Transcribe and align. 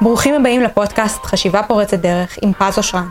ברוכים 0.00 0.34
הבאים 0.34 0.62
לפודקאסט 0.62 1.24
חשיבה 1.24 1.62
פורצת 1.62 1.98
דרך 1.98 2.38
עם 2.42 2.52
פז 2.52 2.78
אושרן. 2.78 3.08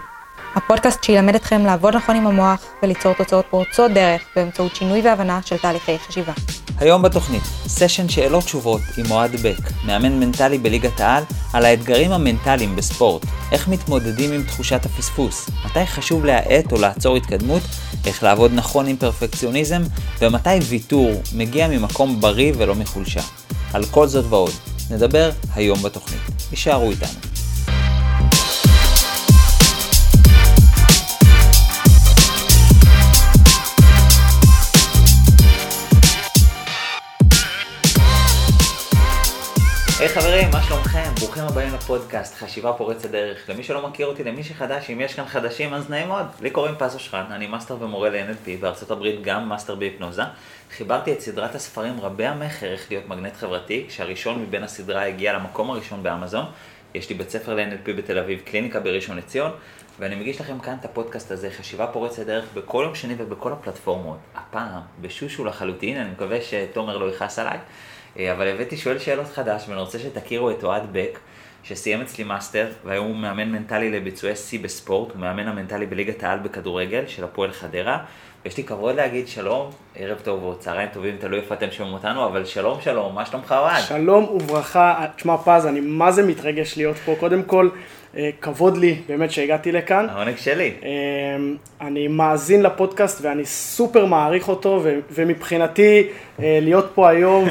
הפודקאסט 0.55 1.03
שילמד 1.03 1.35
אתכם 1.35 1.65
לעבוד 1.65 1.95
נכון 1.95 2.15
עם 2.15 2.27
המוח 2.27 2.65
וליצור 2.83 3.13
תוצאות 3.13 3.45
פורצות 3.49 3.91
דרך 3.91 4.21
באמצעות 4.35 4.75
שינוי 4.75 5.01
והבנה 5.01 5.39
של 5.45 5.57
תהליכי 5.57 5.99
חשיבה. 5.99 6.33
היום 6.79 7.01
בתוכנית, 7.01 7.43
סשן 7.67 8.09
שאלות 8.09 8.43
תשובות 8.43 8.81
עם 8.97 9.11
אוהד 9.11 9.31
בק, 9.35 9.71
מאמן 9.85 10.19
מנטלי 10.19 10.57
בליגת 10.57 10.99
העל, 10.99 11.23
על 11.53 11.65
האתגרים 11.65 12.11
המנטליים 12.11 12.75
בספורט, 12.75 13.25
איך 13.51 13.67
מתמודדים 13.67 14.33
עם 14.33 14.43
תחושת 14.43 14.85
הפספוס, 14.85 15.49
מתי 15.65 15.85
חשוב 15.85 16.25
להאט 16.25 16.71
או 16.71 16.77
לעצור 16.77 17.15
התקדמות, 17.15 17.63
איך 18.05 18.23
לעבוד 18.23 18.51
נכון 18.53 18.87
עם 18.87 18.97
פרפקציוניזם, 18.97 19.81
ומתי 20.19 20.49
ויתור 20.69 21.21
מגיע 21.33 21.67
ממקום 21.67 22.21
בריא 22.21 22.53
ולא 22.57 22.75
מחולשה. 22.75 23.21
על 23.73 23.85
כל 23.85 24.07
זאת 24.07 24.25
ועוד, 24.29 24.51
נדבר 24.91 25.29
היום 25.55 25.83
בתוכנית. 25.83 26.21
הישארו 26.51 26.91
איתנו. 26.91 27.36
היי 39.99 40.07
hey, 40.07 40.11
חברים, 40.11 40.49
מה 40.53 40.63
שלומכם? 40.63 41.09
ברוכים 41.19 41.43
הבאים 41.43 41.73
לפודקאסט 41.73 42.35
חשיבה 42.35 42.73
פורצת 42.73 43.11
דרך. 43.11 43.49
למי 43.49 43.63
שלא 43.63 43.87
מכיר 43.87 44.07
אותי, 44.07 44.23
למי 44.23 44.43
שחדש, 44.43 44.89
אם 44.89 45.01
יש 45.01 45.13
כאן 45.13 45.25
חדשים, 45.25 45.73
אז 45.73 45.89
נעים 45.89 46.07
מאוד. 46.07 46.25
לי 46.41 46.49
קוראים 46.49 46.75
פז 46.79 46.95
אושרן, 46.95 47.25
אני 47.31 47.47
מאסטר 47.47 47.77
ומורה 47.79 48.09
ל-NLP, 48.09 48.61
בארצות 48.61 48.91
הברית 48.91 49.21
גם 49.21 49.49
מאסטר 49.49 49.75
בהיפנוזה. 49.75 50.21
חיברתי 50.71 51.13
את 51.13 51.21
סדרת 51.21 51.55
הספרים 51.55 52.01
רבי 52.01 52.25
המכר 52.25 52.71
איך 52.71 52.85
להיות 52.89 53.07
מגנט 53.07 53.35
חברתי, 53.35 53.85
כשהראשון 53.87 54.41
מבין 54.41 54.63
הסדרה 54.63 55.05
הגיע 55.05 55.33
למקום 55.33 55.69
הראשון 55.69 56.03
באמזון. 56.03 56.45
יש 56.93 57.09
לי 57.09 57.15
בית 57.15 57.29
ספר 57.29 57.53
ל-NLP 57.55 57.91
בתל 57.97 58.19
אביב, 58.19 58.41
קליניקה 58.45 58.79
בראשון 58.79 59.17
לציון, 59.17 59.51
ואני 59.99 60.15
מגיש 60.15 60.41
לכם 60.41 60.59
כאן 60.59 60.75
את 60.79 60.85
הפודקאסט 60.85 61.31
הזה, 61.31 61.49
חשיבה 61.51 61.87
פורצת 61.87 62.25
דרך, 62.25 62.45
בכל 62.53 62.83
יום 62.85 62.95
שני 62.95 63.15
ובכל 63.17 63.51
הפלטפורמות. 63.51 64.17
הפעם, 64.35 64.81
בשושו 65.01 65.45
לחלוטין, 65.45 65.97
אני 65.97 66.09
מקווה 66.09 66.37
שתומר 66.41 66.97
לא 66.97 67.05
יכעס 67.05 67.39
עליי. 67.39 67.57
אה, 68.19 68.31
אבל 68.31 68.47
הבאתי 68.47 68.77
שואל 68.77 68.99
שאלות 68.99 69.27
חדש, 69.27 69.65
ואני 69.67 69.79
רוצה 69.79 69.99
שתכירו 69.99 70.51
את 70.51 70.63
אוהד 70.63 70.83
בק, 70.91 71.19
שסיים 71.63 72.01
אצלי 72.01 72.23
מאסטר, 72.23 72.67
והיום 72.85 73.07
הוא 73.07 73.15
מאמן 73.15 73.51
מנטלי 73.51 73.91
לביצועי 73.91 74.35
שיא 74.35 74.59
בספורט, 74.59 75.11
הוא 75.11 75.21
מאמן 75.21 75.47
המנטלי 75.47 75.85
בליגת 75.85 76.23
העל 76.23 76.39
בכדורגל 76.39 77.03
של 77.07 77.23
הפועל 77.23 77.51
חדרה. 77.51 78.03
יש 78.45 78.57
לי 78.57 78.63
כבוד 78.63 78.95
להגיד 78.95 79.27
שלום, 79.27 79.69
ערב 79.95 80.17
טוב 80.23 80.43
או 80.43 80.55
צהריים 80.59 80.89
טובים, 80.93 81.17
תלוי 81.17 81.39
איפה 81.39 81.55
אתם 81.55 81.71
שומעים 81.71 81.93
אותנו, 81.93 82.25
אבל 82.25 82.45
שלום 82.45 82.81
שלום, 82.81 83.15
מה 83.15 83.25
שלומך 83.25 83.51
אוהד? 83.51 83.83
שלום 83.83 84.23
וברכה, 84.23 85.05
תשמע 85.15 85.37
פז, 85.37 85.65
אני 85.65 85.79
מה 85.79 86.11
זה 86.11 86.23
מתרגש 86.23 86.77
להיות 86.77 86.97
פה, 86.97 87.15
קודם 87.19 87.43
כל, 87.43 87.69
כבוד 88.41 88.77
לי 88.77 88.95
באמת 89.07 89.31
שהגעתי 89.31 89.71
לכאן. 89.71 90.07
העונג 90.09 90.37
שלי. 90.37 90.71
אה, 90.83 90.89
אני 91.87 92.07
מאזין 92.07 92.63
לפודקאסט 92.63 93.19
ואני 93.21 93.45
סופר 93.45 94.05
מעריך 94.05 94.49
אותו, 94.49 94.83
ומבחינתי 95.11 96.07
אה, 96.39 96.59
להיות 96.61 96.91
פה 96.95 97.09
היום 97.09 97.45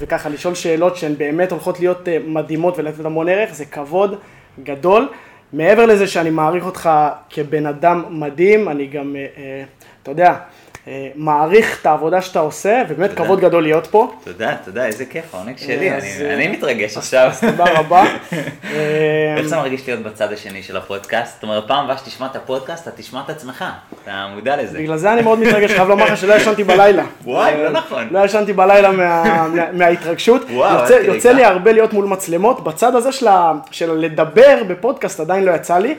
וככה 0.00 0.28
לשאול 0.28 0.54
שאלות 0.54 0.96
שהן 0.96 1.14
באמת 1.18 1.52
הולכות 1.52 1.80
להיות 1.80 2.08
מדהימות 2.26 2.78
ולתת 2.78 3.04
המון 3.04 3.28
ערך, 3.28 3.54
זה 3.54 3.64
כבוד 3.64 4.18
גדול. 4.62 5.08
מעבר 5.52 5.86
לזה 5.86 6.06
שאני 6.06 6.30
מעריך 6.30 6.66
אותך 6.66 6.90
כבן 7.30 7.66
אדם 7.66 8.04
מדהים, 8.10 8.68
אני 8.68 8.86
גם, 8.86 9.16
אתה 10.02 10.10
יודע, 10.10 10.28
אה, 10.28 10.36
מעריך 11.14 11.80
את 11.80 11.86
העבודה 11.86 12.22
שאתה 12.22 12.38
עושה, 12.38 12.82
ובאמת 12.88 13.10
תודה. 13.10 13.24
כבוד 13.24 13.40
גדול 13.40 13.62
להיות 13.62 13.86
פה. 13.86 14.12
תודה, 14.24 14.56
תודה, 14.64 14.86
איזה 14.86 15.04
כיף, 15.04 15.34
העונג 15.34 15.58
שלי, 15.58 15.90
אני, 15.90 16.00
אה, 16.20 16.34
אני 16.34 16.48
מתרגש 16.48 16.96
עכשיו. 16.96 17.32
תודה 17.40 17.64
רבה. 17.64 18.04
איך 19.36 19.46
זה 19.46 19.56
מרגיש 19.56 19.88
להיות 19.88 20.00
בצד 20.02 20.32
השני 20.32 20.62
של 20.62 20.76
הפודקאסט? 20.76 21.34
זאת 21.34 21.42
אומרת, 21.42 21.68
פעם 21.68 21.84
הבאה 21.84 21.98
שתשמע 21.98 22.26
את 22.26 22.36
הפודקאסט, 22.36 22.88
אתה 22.88 22.96
תשמע 22.96 23.20
את 23.24 23.30
עצמך, 23.30 23.64
אתה 24.02 24.26
מודע 24.34 24.56
לזה. 24.56 24.78
בגלל 24.78 24.96
זה 24.96 25.12
אני 25.12 25.22
מאוד 25.22 25.38
מתרגש, 25.38 25.70
חייב 25.70 25.88
לומר 25.88 26.04
לך 26.04 26.16
שלא 26.16 26.34
ישנתי 26.34 26.64
בלילה. 26.64 27.04
וואי, 27.24 27.62
לא 27.64 27.70
נכון. 27.70 28.08
לא 28.10 28.24
ישנתי 28.24 28.52
בלילה 28.52 28.90
מההתרגשות. 29.72 30.46
יוצא 31.04 31.32
לי 31.32 31.44
הרבה 31.44 31.72
להיות 31.72 31.92
מול 31.92 32.04
מצלמות, 32.04 32.64
בצד 32.64 32.94
הזה 32.94 33.12
של 33.70 33.92
לדבר 33.92 34.62
בפודקאסט 34.68 35.20
עדיין 35.20 35.44
לא 35.44 35.52
יצא 35.52 35.78
לי. 35.78 35.94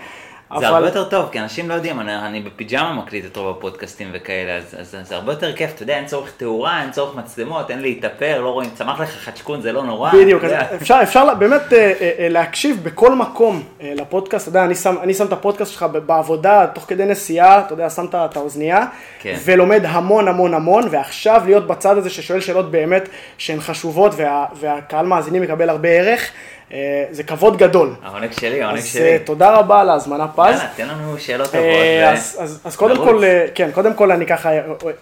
זה 0.59 0.67
אבל... 0.69 0.75
הרבה 0.75 0.87
יותר 0.87 1.03
טוב, 1.03 1.29
כי 1.31 1.39
אנשים 1.39 1.69
לא 1.69 1.73
יודעים, 1.73 1.99
אני, 1.99 2.15
אני 2.15 2.39
בפיג'מה 2.39 2.93
מקליט 2.93 3.25
את 3.25 3.37
רוב 3.37 3.57
הפודקאסטים 3.57 4.09
וכאלה, 4.13 4.57
אז, 4.57 4.75
אז, 4.79 4.95
אז 4.95 5.07
זה 5.07 5.15
הרבה 5.15 5.31
יותר 5.31 5.55
כיף, 5.55 5.71
אתה 5.75 5.83
יודע, 5.83 5.97
אין 5.97 6.05
צורך 6.05 6.31
תאורה, 6.37 6.81
אין 6.81 6.91
צורך 6.91 7.15
מצלמות, 7.15 7.71
אין 7.71 7.81
להתאפר, 7.81 8.41
לא 8.41 8.49
רואים, 8.49 8.69
צמח 8.73 8.99
לך 8.99 9.09
חדשקון, 9.09 9.61
זה 9.61 9.71
לא 9.71 9.83
נורא. 9.83 10.11
בדיוק, 10.13 10.43
אפשר, 10.75 10.99
אפשר 11.03 11.35
באמת 11.35 11.73
אה, 11.73 11.93
אה, 12.19 12.29
להקשיב 12.29 12.79
בכל 12.83 13.15
מקום 13.15 13.63
אה, 13.81 13.93
לפודקאסט, 13.95 14.47
אתה 14.47 14.49
יודע, 14.49 14.65
אני 14.65 14.75
שם, 14.75 14.95
אני 15.01 15.13
שם 15.13 15.25
את 15.25 15.33
הפודקאסט 15.33 15.71
שלך 15.71 15.85
בעבודה, 16.05 16.67
תוך 16.73 16.85
כדי 16.87 17.05
נסיעה, 17.05 17.59
אתה 17.59 17.73
יודע, 17.73 17.89
שם 17.89 18.05
את 18.13 18.37
האוזנייה, 18.37 18.85
כן. 19.19 19.35
ולומד 19.45 19.81
המון 19.85 20.27
המון 20.27 20.53
המון, 20.53 20.83
ועכשיו 20.91 21.41
להיות 21.45 21.67
בצד 21.67 21.97
הזה 21.97 22.09
ששואל 22.09 22.39
שאלות 22.39 22.71
באמת 22.71 23.09
שהן 23.37 23.59
חשובות, 23.59 24.11
וה, 24.15 24.45
והקהל 24.59 25.05
מאזינים 25.05 25.41
מקבל 25.41 25.69
הרבה 25.69 25.89
ערך. 25.89 26.31
אה, 26.73 27.05
זה 27.11 27.23
כבוד 27.23 27.57
גדול. 27.57 27.93
העונג 28.03 28.31
שלי, 28.31 28.63
העונג 28.63 28.81
שלי. 28.81 29.15
אז 29.15 29.21
תודה 29.25 29.51
רבה 29.51 29.81
על 29.81 29.89
ההזמנה 29.89 30.27
פז. 30.27 30.39
יאללה, 30.39 30.67
תן 30.75 30.87
לנו 30.87 31.19
שאלות 31.19 31.47
טובות. 31.47 31.65
אה, 31.65 32.11
אז, 32.11 32.37
אז, 32.39 32.61
אז 32.65 32.75
קודם 32.75 32.97
כל, 32.97 33.23
אה, 33.23 33.45
כן, 33.55 33.69
קודם 33.73 33.93
כל 33.93 34.11
אני 34.11 34.25
ככה 34.25 34.49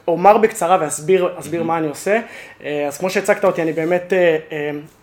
אומר 0.08 0.38
בקצרה 0.38 0.78
ואסביר 0.82 1.30
אסביר 1.40 1.64
מה 1.64 1.78
אני 1.78 1.88
עושה. 1.88 2.20
אז 2.88 2.98
כמו 2.98 3.10
שהצגת 3.10 3.46
אותי, 3.46 3.62
אני 3.62 3.74
באמת 3.74 4.14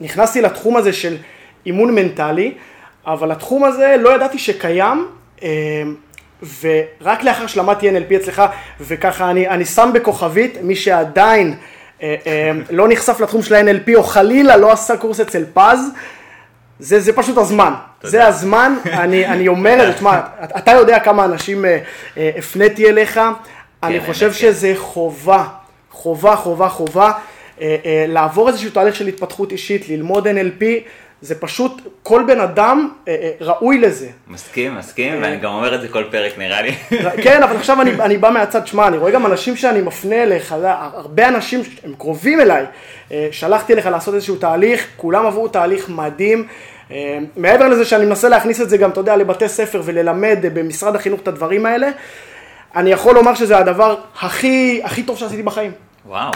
נכנסתי 0.01 0.43
לתחום 0.43 0.77
הזה 0.77 0.93
של 0.93 1.17
אימון 1.67 1.95
מנטלי, 1.95 2.55
אבל 3.07 3.31
התחום 3.31 3.65
הזה 3.65 3.97
לא 3.99 4.15
ידעתי 4.15 4.39
שקיים. 4.39 5.09
ורק 6.61 7.23
לאחר 7.23 7.47
שלמדתי 7.47 7.91
NLP 7.91 8.17
אצלך, 8.17 8.43
וככה 8.81 9.31
אני, 9.31 9.49
אני 9.49 9.65
שם 9.65 9.91
בכוכבית, 9.95 10.59
מי 10.63 10.77
שעדיין 10.77 11.55
אה, 12.03 12.17
אה, 12.27 12.51
לא 12.71 12.89
נחשף 12.89 13.21
לתחום 13.21 13.43
של 13.43 13.55
ה-NLP, 13.55 13.97
או 13.97 14.03
חלילה 14.03 14.57
לא 14.57 14.73
עשה 14.73 14.97
קורס 14.97 15.21
אצל 15.21 15.45
פז, 15.55 15.81
זה, 16.79 17.01
זה 17.01 17.13
פשוט 17.13 17.39
הזמן. 17.39 17.73
תודה. 17.99 18.11
זה 18.11 18.27
הזמן, 18.27 18.75
אני, 18.93 19.27
אני 19.27 19.49
אומר 19.49 19.83
את 19.83 19.87
זה, 19.87 19.93
תשמע, 19.93 20.21
אתה 20.59 20.71
יודע 20.71 21.01
כמה 21.01 21.25
אנשים 21.25 21.65
אה, 21.65 21.79
אה, 22.17 22.31
הפניתי 22.37 22.89
אליך, 22.89 23.15
כן, 23.15 23.21
אני 23.83 24.01
חושב 24.01 24.27
כן. 24.27 24.33
שזה 24.33 24.73
חובה, 24.77 25.45
חובה, 25.91 26.37
חובה, 26.37 26.69
חובה, 26.69 27.13
אה, 27.61 27.77
אה, 27.85 28.05
לעבור 28.09 28.49
איזשהו 28.49 28.71
תהליך 28.71 28.95
של 28.95 29.07
התפתחות 29.07 29.53
אישית, 29.53 29.89
ללמוד 29.89 30.27
NLP, 30.27 30.65
זה 31.23 31.35
פשוט, 31.41 31.81
כל 32.03 32.25
בן 32.27 32.41
אדם 32.41 32.89
אה, 33.09 33.17
אה, 33.23 33.31
ראוי 33.41 33.79
לזה. 33.79 34.09
מסכים, 34.29 34.77
מסכים, 34.77 35.13
אה, 35.13 35.19
ואני 35.23 35.37
גם 35.37 35.53
אומר 35.53 35.75
את 35.75 35.81
זה 35.81 35.89
כל 35.89 36.05
פרק 36.11 36.39
נראה 36.39 36.63
לי. 36.63 36.73
כן, 37.25 37.43
אבל 37.43 37.57
עכשיו 37.57 37.83
אני, 37.83 37.91
אני 37.91 38.19
בא 38.19 38.31
מהצד, 38.31 38.67
שמע, 38.67 38.89
אני 38.89 38.97
רואה 38.97 39.11
גם 39.11 39.27
אנשים 39.27 39.57
שאני 39.57 39.81
מפנה 39.81 40.23
אליך, 40.23 40.55
הרבה 40.63 41.29
אנשים, 41.29 41.61
הם 41.85 41.95
קרובים 41.99 42.41
אליי, 42.41 42.65
שלחתי 43.31 43.73
אליך 43.73 43.87
לעשות 43.87 44.15
איזשהו 44.15 44.37
תהליך, 44.37 44.87
כולם 44.97 45.27
עברו 45.27 45.49
תהליך 45.49 45.89
מדהים. 45.89 46.47
מעבר 47.37 47.69
לזה 47.69 47.85
שאני 47.85 48.05
מנסה 48.05 48.29
להכניס 48.29 48.61
את 48.61 48.71
זה 48.71 48.77
גם, 48.77 48.91
אתה 48.91 49.01
יודע, 49.01 49.17
לבתי 49.17 49.49
ספר 49.49 49.83
וללמד 49.85 50.39
במשרד 50.43 50.97
החינוך 50.97 51.21
את 51.21 51.29
הדברים 51.29 51.67
האלה, 51.67 51.89
אני 52.77 52.91
יכול 52.91 53.15
לומר 53.15 53.35
שזה 53.35 53.59
הדבר 53.59 53.97
הכי, 54.21 54.81
הכי 54.85 55.03
טוב 55.03 55.19
שעשיתי 55.19 55.43
בחיים. 55.43 55.73
וואו. 56.07 56.31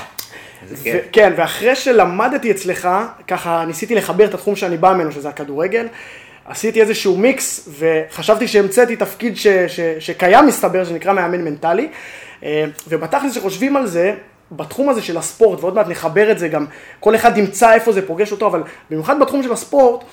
כן, 1.12 1.32
ואחרי 1.36 1.76
שלמדתי 1.76 2.50
אצלך, 2.50 2.88
ככה 3.28 3.64
ניסיתי 3.66 3.94
לחבר 3.94 4.24
את 4.24 4.34
התחום 4.34 4.56
שאני 4.56 4.76
בא 4.76 4.92
ממנו, 4.92 5.12
שזה 5.12 5.28
הכדורגל. 5.28 5.86
עשיתי 6.46 6.80
איזשהו 6.80 7.16
מיקס, 7.16 7.68
וחשבתי 7.78 8.48
שהמצאתי 8.48 8.96
תפקיד 8.96 9.36
ש- 9.36 9.46
ש- 9.46 9.80
שקיים 9.98 10.46
מסתבר, 10.46 10.84
שנקרא 10.84 11.12
מאמן 11.12 11.44
מנטלי. 11.44 11.88
אה, 12.44 12.64
ובתכלס 12.88 13.34
שחושבים 13.34 13.76
על 13.76 13.86
זה, 13.86 14.14
בתחום 14.52 14.88
הזה 14.88 15.02
של 15.02 15.16
הספורט, 15.16 15.60
ועוד 15.60 15.74
מעט 15.74 15.88
נחבר 15.88 16.30
את 16.30 16.38
זה 16.38 16.48
גם, 16.48 16.66
כל 17.00 17.14
אחד 17.14 17.38
ימצא 17.38 17.72
איפה 17.72 17.92
זה 17.92 18.06
פוגש 18.06 18.32
אותו, 18.32 18.46
אבל 18.46 18.62
במיוחד 18.90 19.20
בתחום 19.20 19.42
של 19.42 19.52
הספורט, 19.52 20.04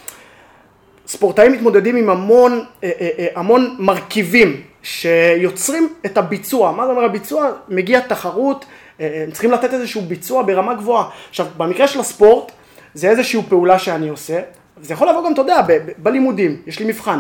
ספורטאים 1.08 1.52
מתמודדים 1.52 1.96
עם 1.96 2.10
המון, 2.10 2.66
אה, 2.84 2.92
אה, 3.02 3.28
המון 3.36 3.76
מרכיבים 3.80 4.62
שיוצרים 4.84 5.94
את 6.06 6.18
הביצוע. 6.18 6.72
מה 6.72 6.86
זה 6.86 6.92
אומר 6.92 7.04
הביצוע? 7.04 7.52
מגיע 7.70 8.00
תחרות, 8.00 8.66
הם 9.00 9.32
צריכים 9.32 9.52
לתת 9.52 9.74
איזשהו 9.74 10.02
ביצוע 10.02 10.44
ברמה 10.44 10.74
גבוהה. 10.74 11.10
עכשיו, 11.30 11.48
במקרה 11.58 11.88
של 11.88 12.00
הספורט, 12.00 12.52
זה 12.94 13.10
איזושהי 13.10 13.42
פעולה 13.50 13.80
שאני 13.80 14.10
עושה, 14.10 14.40
זה 14.82 14.94
יכול 14.94 15.10
לבוא 15.10 15.26
גם, 15.26 15.34
אתה 15.34 15.42
יודע, 15.42 15.62
בלימודים, 15.98 16.62
יש 16.68 16.80
לי 16.80 16.86
מבחן, 16.86 17.20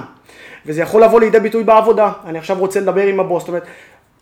וזה 0.65 0.81
יכול 0.81 1.03
לבוא 1.03 1.19
לידי 1.19 1.39
ביטוי 1.39 1.63
בעבודה, 1.63 2.11
אני 2.25 2.37
עכשיו 2.37 2.59
רוצה 2.59 2.79
לדבר 2.79 3.07
עם 3.07 3.19
הבוס, 3.19 3.41
זאת 3.43 3.49
אומרת, 3.49 3.63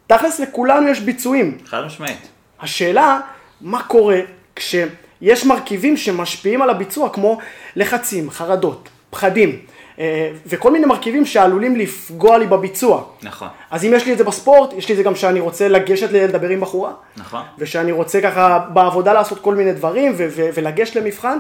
תכלס 0.08 0.40
לכולנו 0.40 0.88
יש 0.88 1.00
ביצועים. 1.00 1.58
חד 1.66 1.86
משמעית. 1.86 2.28
השאלה, 2.62 3.20
מה 3.62 3.84
קורה 3.84 4.20
כשיש 4.56 5.46
מרכיבים 5.46 5.98
שמשפיעים 5.98 6.62
על 6.62 6.70
הביצוע, 6.70 7.10
כמו 7.10 7.38
לחצים, 7.76 8.30
חרדות, 8.30 8.90
פחדים. 9.10 9.60
אה, 10.00 10.32
וכל 10.46 10.72
מיני 10.72 10.86
מרכיבים 10.86 11.26
שעלולים 11.26 11.76
לפגוע 11.76 12.38
לי 12.38 12.48
בביצוע. 12.48 13.04
נכון. 13.24 13.48
אז 13.72 13.86
אם 13.86 13.94
יש 13.94 14.06
לי 14.06 14.14
את 14.14 14.18
זה 14.18 14.24
בספורט, 14.24 14.74
יש 14.74 14.88
לי 14.90 14.94
את 14.94 14.98
זה 14.98 15.04
גם 15.04 15.16
שאני 15.16 15.40
רוצה 15.40 15.68
לגשת 15.68 16.12
לדבר 16.12 16.50
עם 16.50 16.60
בחורה. 16.62 16.92
נכון. 17.18 17.42
ושאני 17.58 17.92
רוצה 17.92 18.22
ככה 18.22 18.60
בעבודה 18.74 19.14
לעשות 19.14 19.40
כל 19.40 19.56
מיני 19.56 19.74
דברים 19.74 20.14
ו- 20.18 20.28
ו- 20.30 20.50
ולגשת 20.54 20.96
למבחן, 20.96 21.38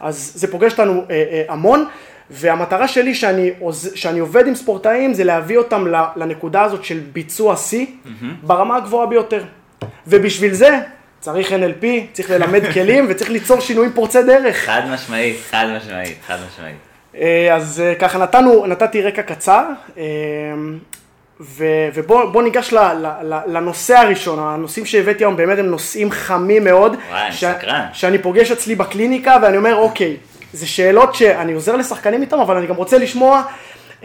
אז 0.00 0.32
זה 0.34 0.50
פוגש 0.50 0.72
אותנו 0.72 1.04
אה, 1.10 1.24
אה, 1.30 1.42
המון. 1.48 1.84
והמטרה 2.32 2.88
שלי 2.88 3.14
שאני, 3.14 3.50
שאני 3.94 4.18
עובד 4.18 4.46
עם 4.46 4.54
ספורטאים 4.54 5.14
זה 5.14 5.24
להביא 5.24 5.58
אותם 5.58 5.86
לנקודה 6.16 6.62
הזאת 6.62 6.84
של 6.84 7.00
ביצוע 7.12 7.56
שיא 7.56 7.86
ברמה 8.42 8.76
הגבוהה 8.76 9.06
ביותר. 9.06 9.44
ובשביל 10.06 10.54
זה 10.54 10.78
צריך 11.20 11.52
NLP, 11.52 11.84
צריך 12.12 12.30
ללמד 12.30 12.62
כלים 12.74 13.06
וצריך 13.08 13.30
ליצור 13.30 13.60
שינויים 13.60 13.92
פורצי 13.92 14.22
דרך. 14.22 14.56
חד 14.56 14.82
משמעית, 14.90 15.36
חד 15.50 15.66
משמעית, 15.76 16.18
חד 16.26 16.38
משמעית. 16.48 16.89
אה, 17.18 17.54
אז 17.56 17.80
אה, 17.86 17.94
ככה 17.94 18.18
נתנו, 18.18 18.66
נתתי 18.66 19.02
רקע 19.02 19.22
קצר, 19.22 19.64
אה, 19.98 20.02
ו- 21.40 21.64
ובואו 21.94 22.32
בוא 22.32 22.42
ניגש 22.42 22.72
ל- 22.72 22.78
ל- 22.78 23.06
ל- 23.34 23.40
לנושא 23.56 23.96
הראשון, 23.96 24.38
הנושאים 24.38 24.86
שהבאתי 24.86 25.24
היום 25.24 25.36
באמת 25.36 25.58
הם 25.58 25.66
נושאים 25.66 26.10
חמים 26.10 26.64
מאוד, 26.64 26.96
וואי, 27.10 27.32
ש- 27.32 27.44
סקרן. 27.44 27.84
שאני 27.92 28.18
פוגש 28.18 28.50
אצלי 28.50 28.74
בקליניקה 28.74 29.36
ואני 29.42 29.56
אומר 29.56 29.76
אוקיי, 29.76 30.16
זה 30.52 30.66
שאלות 30.66 31.14
שאני 31.14 31.52
עוזר 31.52 31.76
לשחקנים 31.76 32.20
איתם, 32.22 32.40
אבל 32.40 32.56
אני 32.56 32.66
גם 32.66 32.76
רוצה 32.76 32.98
לשמוע 32.98 33.42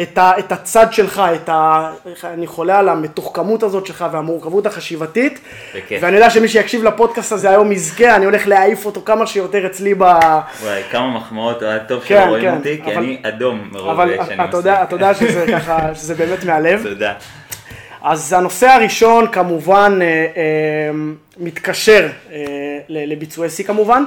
את, 0.01 0.18
ה- 0.18 0.39
את 0.39 0.51
הצד 0.51 0.94
שלך, 0.94 1.21
את 1.36 1.50
ה... 1.50 1.92
אני 2.24 2.47
חולה 2.47 2.80
על 2.80 2.89
המתוחכמות 2.89 3.63
הזאת 3.63 3.86
שלך 3.86 4.06
והמורכבות 4.12 4.65
החשיבתית, 4.65 5.39
בכיף. 5.75 6.00
ואני 6.03 6.15
יודע 6.15 6.30
שמי 6.30 6.47
שיקשיב 6.47 6.83
לפודקאסט 6.83 7.31
הזה 7.31 7.50
היום 7.50 7.71
יזכה, 7.71 8.15
אני 8.15 8.25
הולך 8.25 8.47
להעיף 8.47 8.86
אותו 8.86 9.01
כמה 9.06 9.27
שיותר 9.27 9.65
אצלי 9.65 9.94
ב... 9.94 10.01
וואי, 10.03 10.81
כמה 10.92 11.07
מחמאות, 11.07 11.59
טוב 11.88 12.01
כן, 12.06 12.21
שלא 12.24 12.30
רואים 12.30 12.44
כן, 12.51 12.57
אותי, 12.57 12.81
כי 12.86 12.92
אבל- 12.94 13.03
אני 13.03 13.18
אדום 13.24 13.69
מרוב 13.71 13.89
אבל 13.89 14.15
שאני 14.27 14.44
אתה 14.50 14.57
יודע, 14.57 14.71
מסכים. 14.71 14.88
אתה 14.88 14.95
יודע 14.95 15.13
שזה 15.13 15.45
ככה, 15.53 15.95
שזה 15.95 16.15
באמת 16.15 16.44
מהלב. 16.44 16.83
תודה. 16.83 17.13
אז 18.03 18.33
הנושא 18.33 18.68
הראשון 18.68 19.27
כמובן 19.31 20.00
אה, 20.01 20.07
אה, 20.07 20.92
מתקשר 21.38 22.07
אה, 22.31 22.38
לביצועי 22.89 23.50
שיא 23.50 23.65
כמובן, 23.65 24.03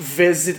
וזה 0.00 0.52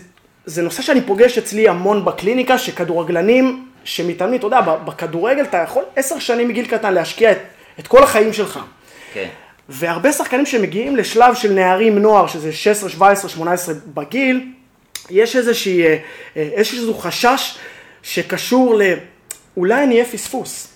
זה 0.46 0.62
נושא 0.62 0.82
שאני 0.82 1.02
פוגש 1.02 1.38
אצלי 1.38 1.70
המון 1.70 2.06
בקליניקה, 2.06 2.58
שכדורגלנים 2.58 3.66
שמתאמנים, 3.84 4.40
אתה 4.40 4.48
יודע, 4.48 4.62
בכדורגל 4.62 5.44
אתה 5.44 5.58
יכול 5.58 5.84
עשר 5.96 6.20
שנים 6.20 6.48
מגיל 6.48 6.68
קטן 6.68 6.94
להשקיע 6.94 7.32
את, 7.32 7.38
את 7.80 7.88
כל 7.88 8.04
החיים 8.04 8.34
שלך. 8.34 8.60
כן. 9.14 9.28
והרבה 9.70 10.12
שחקנים 10.12 10.46
שמגיעים 10.46 10.96
לשלב 10.96 11.36
של 11.36 11.54
נערים 11.54 12.00
נוער, 12.00 12.28
שזה 12.28 12.52
16, 12.52 12.90
17, 12.90 13.30
18 13.30 13.76
בגיל, 13.94 14.52
יש 15.10 15.36
איזושהי, 15.36 15.84
אה, 15.84 15.98
אה, 16.38 16.50
איזשהו 16.54 16.94
חשש 16.94 17.58
שקשור 18.04 18.76
ל... 18.76 18.82
אולי 19.58 19.84
אני 19.84 19.94
אהיה 19.94 20.06
פספוס. 20.06 20.74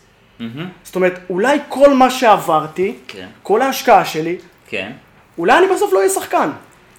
זאת 0.84 0.96
אומרת, 0.96 1.20
אולי 1.30 1.60
כל 1.70 1.94
מה 1.94 2.10
שעברתי, 2.10 2.96
כן. 3.08 3.28
כל 3.44 3.62
ההשקעה 3.62 4.06
שלי, 4.06 4.38
כן, 4.68 4.92
אולי 5.38 5.58
אני 5.58 5.68
בסוף 5.76 5.94
לא 5.94 5.98
אהיה 5.98 6.10
שחקן. 6.10 6.50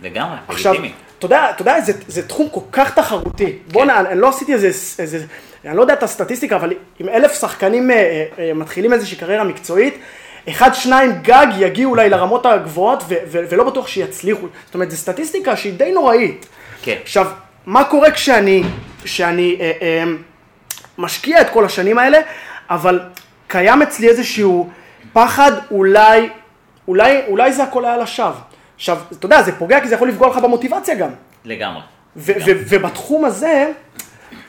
לגמרי, 0.03 0.37
עכשיו, 0.49 0.73
לגיטימי. 0.73 0.95
אתה 1.19 1.63
יודע, 1.63 1.81
זה, 1.81 1.93
זה 2.09 2.29
תחום 2.29 2.49
כל 2.49 2.61
כך 2.73 2.95
תחרותי. 2.95 3.59
בוא'נה, 3.73 4.01
אני, 4.01 4.09
אני 4.09 4.21
לא 4.21 4.29
עשיתי 4.29 4.53
איזה, 4.55 4.67
איזה, 4.99 5.27
אני 5.67 5.77
לא 5.77 5.83
יודע 5.83 5.95
את 5.95 6.03
הסטטיסטיקה, 6.03 6.57
אבל 6.57 6.73
אם 7.01 7.09
אלף 7.09 7.41
שחקנים 7.41 7.91
אה, 7.91 8.25
אה, 8.39 8.55
מתחילים 8.55 8.93
איזושהי 8.93 9.17
קריירה 9.17 9.45
מקצועית, 9.45 9.99
אחד, 10.49 10.75
שניים 10.75 11.13
גג 11.23 11.47
יגיעו 11.59 11.91
אולי 11.91 12.09
לרמות 12.09 12.47
הגבוהות, 12.47 13.03
ו, 13.09 13.15
ו, 13.27 13.39
ולא 13.49 13.65
בטוח 13.65 13.89
שיצליחו. 13.89 14.47
זאת 14.67 14.75
אומרת, 14.75 14.91
זו 14.91 14.97
סטטיסטיקה 14.97 15.57
שהיא 15.57 15.73
די 15.73 15.93
נוראית. 15.93 16.47
כן. 16.83 16.97
עכשיו, 17.03 17.31
מה 17.67 17.85
קורה 17.85 18.11
כשאני, 18.11 18.63
כשאני 19.03 19.57
אה, 19.61 19.73
אה, 19.83 20.05
משקיע 20.99 21.41
את 21.41 21.51
כל 21.51 21.65
השנים 21.65 21.99
האלה, 21.99 22.19
אבל 22.71 23.01
קיים 23.49 23.83
אצלי 23.83 24.09
איזשהו 24.09 24.71
פחד 25.13 25.53
אולי, 25.71 26.29
אולי, 26.89 27.21
אולי 27.29 27.53
זה 27.53 27.63
הכל 27.63 27.85
היה 27.85 27.97
לשווא. 27.97 28.33
עכשיו, 28.77 28.99
אתה 29.13 29.27
יודע, 29.27 29.43
זה 29.43 29.53
פוגע 29.53 29.81
כי 29.81 29.89
זה 29.89 29.95
יכול 29.95 30.09
לפגוע 30.09 30.29
לך 30.29 30.37
במוטיבציה 30.37 30.95
גם. 30.95 31.11
לגמרי. 31.45 31.81
ו- 32.17 32.33
ו- 32.47 32.63
ובתחום 32.69 33.25
הזה, 33.25 33.71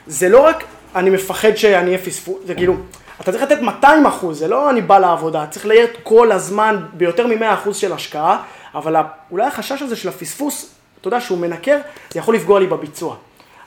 זה 0.06 0.28
לא 0.28 0.40
רק 0.40 0.64
אני 0.94 1.10
מפחד 1.10 1.56
שאני 1.56 1.86
אהיה 1.86 1.98
פספוס, 1.98 2.36
זה 2.46 2.54
כאילו, 2.54 2.76
אתה 3.20 3.32
צריך 3.32 3.44
לתת 3.44 3.60
200 3.60 4.06
אחוז, 4.06 4.38
זה 4.38 4.48
לא 4.48 4.70
אני 4.70 4.82
בא 4.82 4.98
לעבודה, 4.98 5.46
צריך 5.50 5.66
להיות 5.66 5.90
כל 6.02 6.32
הזמן 6.32 6.86
ביותר 6.92 7.26
מ-100 7.26 7.54
אחוז 7.54 7.76
של 7.76 7.92
השקעה, 7.92 8.42
אבל 8.74 8.96
אולי 9.30 9.46
החשש 9.46 9.82
הזה 9.82 9.96
של 9.96 10.08
הפספוס, 10.08 10.74
אתה 11.00 11.08
יודע, 11.08 11.20
שהוא 11.20 11.38
מנקר, 11.38 11.78
זה 12.10 12.18
יכול 12.18 12.34
לפגוע 12.34 12.60
לי 12.60 12.66
בביצוע. 12.66 13.16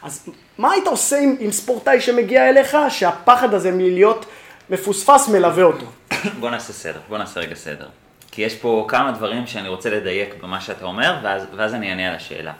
אז 0.04 0.30
מה 0.57 0.71
היית 0.71 0.88
עושה 0.88 1.19
עם, 1.19 1.36
עם 1.39 1.51
ספורטאי 1.51 2.01
שמגיע 2.01 2.50
אליך, 2.50 2.77
שהפחד 2.89 3.54
הזה 3.54 3.72
מלהיות 3.72 4.25
מפוספס 4.69 5.27
מלווה 5.27 5.63
אותו? 5.63 5.86
בוא 6.39 6.50
נעשה 6.50 6.74
סדר, 6.74 7.00
בוא 7.10 7.18
נעשה 7.18 7.39
רגע 7.39 7.56
סדר. 7.56 7.88
כי 8.31 8.42
יש 8.42 8.56
פה 8.56 8.86
כמה 8.88 9.12
דברים 9.12 9.48
שאני 9.48 9.68
רוצה 9.68 9.89
לדייק 9.89 10.36
במה 10.42 10.62
שאתה 10.62 10.86
אומר, 10.86 11.18
ואז, 11.24 11.44
ואז 11.56 11.74
אני 11.74 11.89
אענה 11.89 12.10
על 12.10 12.15
השאלה. 12.15 12.54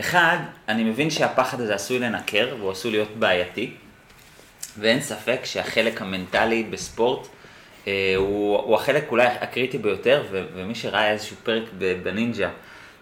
אחד, 0.00 0.36
אני 0.68 0.84
מבין 0.84 1.10
שהפחד 1.10 1.60
הזה 1.60 1.74
עשוי 1.74 1.98
לנקר, 1.98 2.54
והוא 2.58 2.70
עשוי 2.70 2.90
להיות 2.90 3.16
בעייתי, 3.16 3.74
ואין 4.78 5.00
ספק 5.00 5.40
שהחלק 5.44 6.02
המנטלי 6.02 6.64
בספורט 6.70 7.26
אה, 7.86 8.14
הוא, 8.16 8.58
הוא 8.58 8.74
החלק 8.76 9.04
אולי 9.10 9.26
הקריטי 9.26 9.78
ביותר, 9.78 10.22
ו, 10.30 10.44
ומי 10.54 10.74
שראה 10.74 11.10
איזשהו 11.10 11.36
פרק 11.42 11.62
בנינג'ה, 12.02 12.48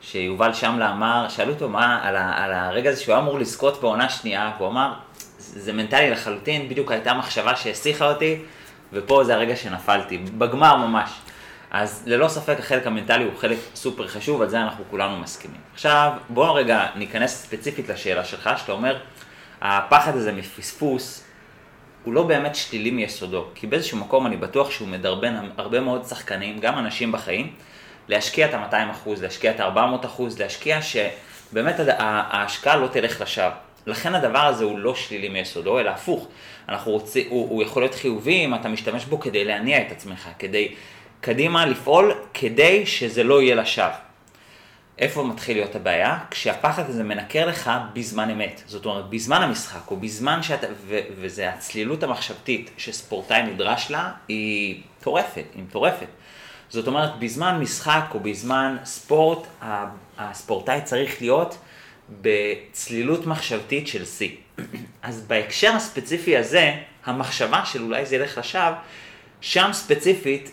שיובל 0.01 0.55
שמלה 0.55 0.93
אמר, 0.93 1.27
שאלו 1.29 1.53
אותו 1.53 1.69
מה, 1.69 2.01
על, 2.03 2.17
ה, 2.17 2.45
על 2.45 2.53
הרגע 2.53 2.91
הזה 2.91 3.03
שהוא 3.03 3.13
היה 3.13 3.23
אמור 3.23 3.39
לזכות 3.39 3.81
בעונה 3.81 4.09
שנייה, 4.09 4.53
והוא 4.59 4.69
אמר, 4.69 4.93
זה 5.39 5.73
מנטלי 5.73 6.11
לחלוטין, 6.11 6.69
בדיוק 6.69 6.91
הייתה 6.91 7.15
מחשבה 7.15 7.57
שהסיחה 7.57 8.11
אותי, 8.11 8.39
ופה 8.93 9.25
זה 9.25 9.35
הרגע 9.35 9.57
שנפלתי, 9.57 10.19
בגמר 10.19 10.77
ממש. 10.77 11.11
אז 11.71 12.03
ללא 12.07 12.29
ספק 12.29 12.57
החלק 12.59 12.87
המנטלי 12.87 13.25
הוא 13.25 13.33
חלק 13.39 13.59
סופר 13.75 14.09
חשוב, 14.09 14.43
על 14.43 14.49
זה 14.49 14.61
אנחנו 14.61 14.85
כולנו 14.91 15.17
מסכימים. 15.17 15.61
עכשיו, 15.75 16.13
בואו 16.29 16.55
רגע 16.55 16.87
ניכנס 16.97 17.43
ספציפית 17.43 17.89
לשאלה 17.89 18.25
שלך, 18.25 18.51
שאתה 18.57 18.73
אומר, 18.73 18.99
הפחד 19.61 20.17
הזה 20.17 20.33
מפספוס, 20.33 21.25
הוא 22.05 22.15
לא 22.15 22.23
באמת 22.23 22.55
שלילי 22.55 22.91
מיסודו, 22.91 23.47
כי 23.55 23.67
באיזשהו 23.67 23.99
מקום 23.99 24.27
אני 24.27 24.37
בטוח 24.37 24.71
שהוא 24.71 24.89
מדרבן 24.89 25.35
הרבה 25.57 25.81
מאוד 25.81 26.05
שחקנים, 26.05 26.59
גם 26.59 26.79
אנשים 26.79 27.13
בחיים, 27.13 27.53
להשקיע 28.09 28.47
את 28.47 28.55
ה-200%, 28.55 29.09
להשקיע 29.23 29.51
את 29.51 29.61
ה-400%, 29.61 30.23
להשקיע 30.39 30.79
שבאמת 30.83 31.75
ההשקעה 31.99 32.77
לא 32.77 32.87
תלך 32.87 33.21
לשווא. 33.21 33.51
לכן 33.87 34.15
הדבר 34.15 34.39
הזה 34.39 34.65
הוא 34.65 34.79
לא 34.79 34.95
שלילי 34.95 35.29
מיסודו, 35.29 35.79
אלא 35.79 35.91
הפוך. 35.91 36.29
אנחנו 36.69 36.93
רוצים, 36.93 37.27
הוא, 37.29 37.51
הוא 37.51 37.63
יכול 37.63 37.83
להיות 37.83 37.95
חיובי 37.95 38.45
אם 38.45 38.55
אתה 38.55 38.69
משתמש 38.69 39.05
בו 39.05 39.21
כדי 39.21 39.45
להניע 39.45 39.83
את 39.83 39.93
עצמך, 39.93 40.29
כדי 40.39 40.75
קדימה 41.21 41.67
לפעול, 41.67 42.15
כדי 42.35 42.87
שזה 42.87 43.23
לא 43.23 43.43
יהיה 43.43 43.55
לשווא. 43.55 44.12
איפה 44.99 45.23
מתחיל 45.23 45.57
להיות 45.57 45.75
הבעיה? 45.75 46.19
כשהפחד 46.31 46.91
הזה 46.91 47.05
מנקר 47.05 47.47
לך 47.47 47.71
בזמן 47.93 48.31
אמת. 48.31 48.63
זאת 48.67 48.87
אומרת, 48.87 49.11
בזמן 49.11 49.43
המשחק, 49.43 49.91
או 49.91 49.97
בזמן 49.97 50.43
שאתה, 50.43 50.67
וזה 51.17 51.51
הצלילות 51.51 52.03
המחשבתית 52.03 52.71
שספורטאי 52.77 53.43
נדרש 53.43 53.91
לה, 53.91 54.13
היא 54.29 54.83
מטורפת, 55.01 55.45
היא 55.55 55.63
מטורפת. 55.63 56.07
זאת 56.69 56.87
אומרת, 56.87 57.19
בזמן 57.19 57.61
משחק 57.61 58.05
או 58.15 58.21
בזמן 58.21 58.77
ספורט, 58.85 59.47
הספורטאי 60.19 60.81
צריך 60.85 61.21
להיות 61.21 61.59
בצלילות 62.23 63.27
מחשבתית 63.27 63.89
של 63.89 64.05
שיא. 64.05 64.31
אז 65.03 65.25
בהקשר 65.27 65.73
הספציפי 65.73 66.37
הזה, 66.37 66.75
המחשבה 67.05 67.65
של 67.65 67.83
אולי 67.83 68.07
זה 68.07 68.17
ילך 68.17 68.39
לשווא, 68.39 68.73
שם 69.41 69.71
ספציפית 69.73 70.51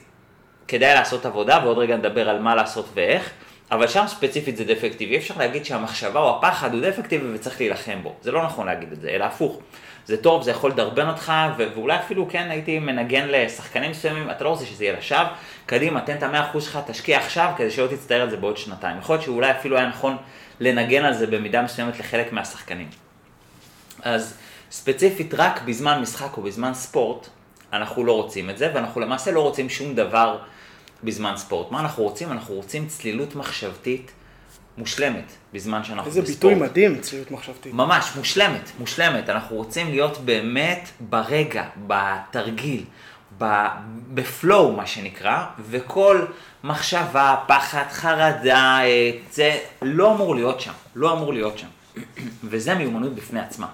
כדאי 0.68 0.94
לעשות 0.94 1.26
עבודה, 1.26 1.60
ועוד 1.64 1.78
רגע 1.78 1.98
נדבר 1.98 2.30
על 2.30 2.40
מה 2.40 2.56
לעשות 2.56 2.90
ואיך, 2.94 3.32
אבל 3.72 3.88
שם 3.88 4.04
ספציפית 4.08 4.58
זה 4.58 4.66
דפקטיבי. 4.66 5.14
אי 5.14 5.18
אפשר 5.18 5.34
להגיד 5.38 5.66
שהמחשבה 5.66 6.20
או 6.20 6.38
הפחד 6.38 6.74
הוא 6.74 6.82
דפקטיבי 6.82 7.26
וצריך 7.34 7.60
להילחם 7.60 8.00
בו. 8.04 8.16
זה 8.22 8.32
לא 8.32 8.44
נכון 8.44 8.66
להגיד 8.68 8.92
את 8.92 9.02
זה, 9.02 9.10
אלא 9.10 9.26
הפוך. 9.26 9.60
זה 10.06 10.18
טוב, 10.18 10.44
זה 10.44 10.52
יכול 10.52 10.72
לדרבן 10.72 11.08
אותך, 11.08 11.34
ו- 11.58 11.66
ואולי 11.76 11.98
אפילו 12.00 12.30
כן 12.30 12.48
הייתי 12.50 12.80
מנגן 12.80 13.28
לשחקנים 13.28 13.92
מסוימים, 13.92 14.30
אתה 14.32 14.44
לא 14.44 14.50
רוצה 14.50 14.66
שזה 14.66 14.84
יהיה 14.84 14.98
לשווא, 14.98 15.24
קדימה, 15.66 16.02
תן 16.02 16.18
את 16.18 16.24
המאה 16.24 16.50
אחוז 16.50 16.64
שלך, 16.64 16.80
תשקיע 16.88 17.20
עכשיו, 17.20 17.52
כדי 17.58 17.72
שלא 17.72 17.88
תצטער 17.88 18.22
על 18.22 18.30
זה 18.30 18.38
בעוד 18.38 18.58
שנתיים. 18.58 18.98
יכול 18.98 19.16
להיות 19.16 19.26
שאולי 19.26 19.52
אפילו 19.52 19.78
היה 19.78 19.88
נכון 19.88 20.18
לנגן 20.60 21.06
על 21.06 21.14
זה 21.14 21.28
במידה 21.28 21.62
מסוימת 21.62 22.00
לחלק 22.00 22.34
מהשחקנים. 22.34 22.88
אז 24.02 24.38
ספציפית 24.72 25.34
רק 25.34 25.62
בזמן 25.62 26.02
משחק 26.02 26.38
או 26.38 26.42
בזמן 26.42 26.74
ספורט, 26.74 27.28
אנחנו 27.74 28.04
לא 28.04 28.12
רוצים 28.12 28.50
את 28.50 28.58
זה, 28.58 28.72
ואנחנו 28.74 29.02
למעשה 29.02 29.32
לא 29.32 29.42
רוצים 29.42 29.70
שום 29.70 29.96
דבר 29.96 30.38
בזמן 31.04 31.34
ספורט. 31.38 31.72
מה 31.72 31.80
אנחנו 31.80 32.04
רוצים? 32.04 32.32
אנחנו 32.32 32.56
רוצים 32.56 32.88
צלילות 32.88 33.36
מחשבתית 33.36 34.12
מושלמת 34.78 35.32
בזמן 35.54 35.84
שאנחנו 35.84 36.10
איזה 36.10 36.22
בספורט. 36.22 36.54
ביטוי 36.54 36.68
מדהים, 36.68 37.00
צלילות 37.02 37.32
מחשבתית. 37.32 37.74
ממש, 37.74 38.12
מושלמת, 38.16 38.72
מושלמת. 38.80 39.30
אנחנו 39.30 39.56
רוצים 39.56 39.90
להיות 39.90 40.18
באמת 40.18 40.90
ברגע, 41.00 41.64
בתרגיל, 41.88 42.84
בפלואו, 44.14 44.72
מה 44.72 44.88
שנקרא, 44.88 45.46
וכל 45.70 46.26
מחשבה, 46.64 47.36
פחד, 47.48 47.84
חרדה, 47.92 48.80
אה, 48.84 49.12
זה 49.32 49.58
לא 49.82 50.12
אמור 50.12 50.36
להיות 50.36 50.62
שם, 50.62 50.72
לא 50.96 51.14
אמור 51.14 51.34
להיות 51.34 51.58
שם. 51.58 51.68
וזה 52.50 52.76
מיומנות 52.76 53.16
בפני 53.16 53.40
עצמה. 53.40 53.68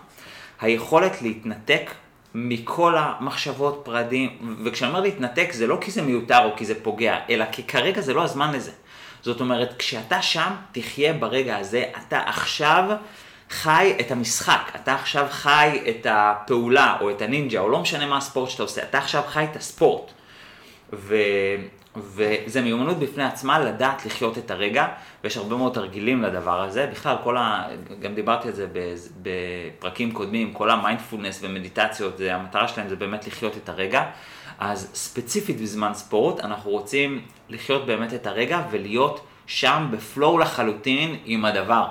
היכולת 0.61 1.21
להתנתק 1.21 1.91
מכל 2.37 2.95
המחשבות, 2.97 3.81
פרדים, 3.85 4.57
וכשאני 4.63 4.89
אומר 4.89 5.01
להתנתק 5.01 5.51
זה 5.51 5.67
לא 5.67 5.77
כי 5.81 5.91
זה 5.91 6.01
מיותר 6.01 6.45
או 6.45 6.55
כי 6.55 6.65
זה 6.65 6.83
פוגע, 6.83 7.17
אלא 7.29 7.45
כי 7.51 7.63
כרגע 7.63 8.01
זה 8.01 8.13
לא 8.13 8.23
הזמן 8.23 8.53
לזה. 8.53 8.71
זאת 9.21 9.41
אומרת, 9.41 9.75
כשאתה 9.79 10.21
שם, 10.21 10.51
תחיה 10.71 11.13
ברגע 11.13 11.57
הזה, 11.57 11.83
אתה 11.97 12.19
עכשיו 12.19 12.83
חי 13.49 13.93
את 13.99 14.11
המשחק, 14.11 14.71
אתה 14.75 14.95
עכשיו 14.95 15.27
חי 15.29 15.79
את 15.89 16.07
הפעולה 16.09 16.97
או 17.01 17.09
את 17.09 17.21
הנינג'ה, 17.21 17.59
או 17.59 17.69
לא 17.69 17.79
משנה 17.79 18.05
מה 18.05 18.17
הספורט 18.17 18.49
שאתה 18.49 18.63
עושה, 18.63 18.83
אתה 18.83 18.97
עכשיו 18.97 19.21
חי 19.27 19.43
את 19.51 19.55
הספורט. 19.55 20.11
ו... 20.93 21.15
וזה 21.97 22.61
מיומנות 22.61 22.99
בפני 22.99 23.23
עצמה 23.23 23.59
לדעת 23.59 24.05
לחיות 24.05 24.37
את 24.37 24.51
הרגע, 24.51 24.87
ויש 25.23 25.37
הרבה 25.37 25.55
מאוד 25.55 25.73
תרגילים 25.73 26.21
לדבר 26.21 26.61
הזה. 26.61 26.87
בכלל, 26.91 27.15
כל 27.23 27.37
ה... 27.37 27.67
גם 27.99 28.15
דיברתי 28.15 28.47
על 28.47 28.53
זה 28.53 28.67
בפרקים 29.21 30.11
קודמים, 30.11 30.53
כל 30.53 30.69
המיינדפולנס 30.69 31.39
ומדיטציות, 31.41 32.17
זה, 32.17 32.35
המטרה 32.35 32.67
שלהם 32.67 32.89
זה 32.89 32.95
באמת 32.95 33.27
לחיות 33.27 33.57
את 33.57 33.69
הרגע. 33.69 34.03
אז 34.59 34.91
ספציפית 34.93 35.61
בזמן 35.61 35.93
ספורט, 35.93 36.39
אנחנו 36.39 36.71
רוצים 36.71 37.21
לחיות 37.49 37.85
באמת 37.85 38.13
את 38.13 38.27
הרגע 38.27 38.61
ולהיות 38.71 39.25
שם 39.47 39.87
בפלואו 39.91 40.37
לחלוטין 40.37 41.15
עם 41.25 41.45
הדבר. 41.45 41.87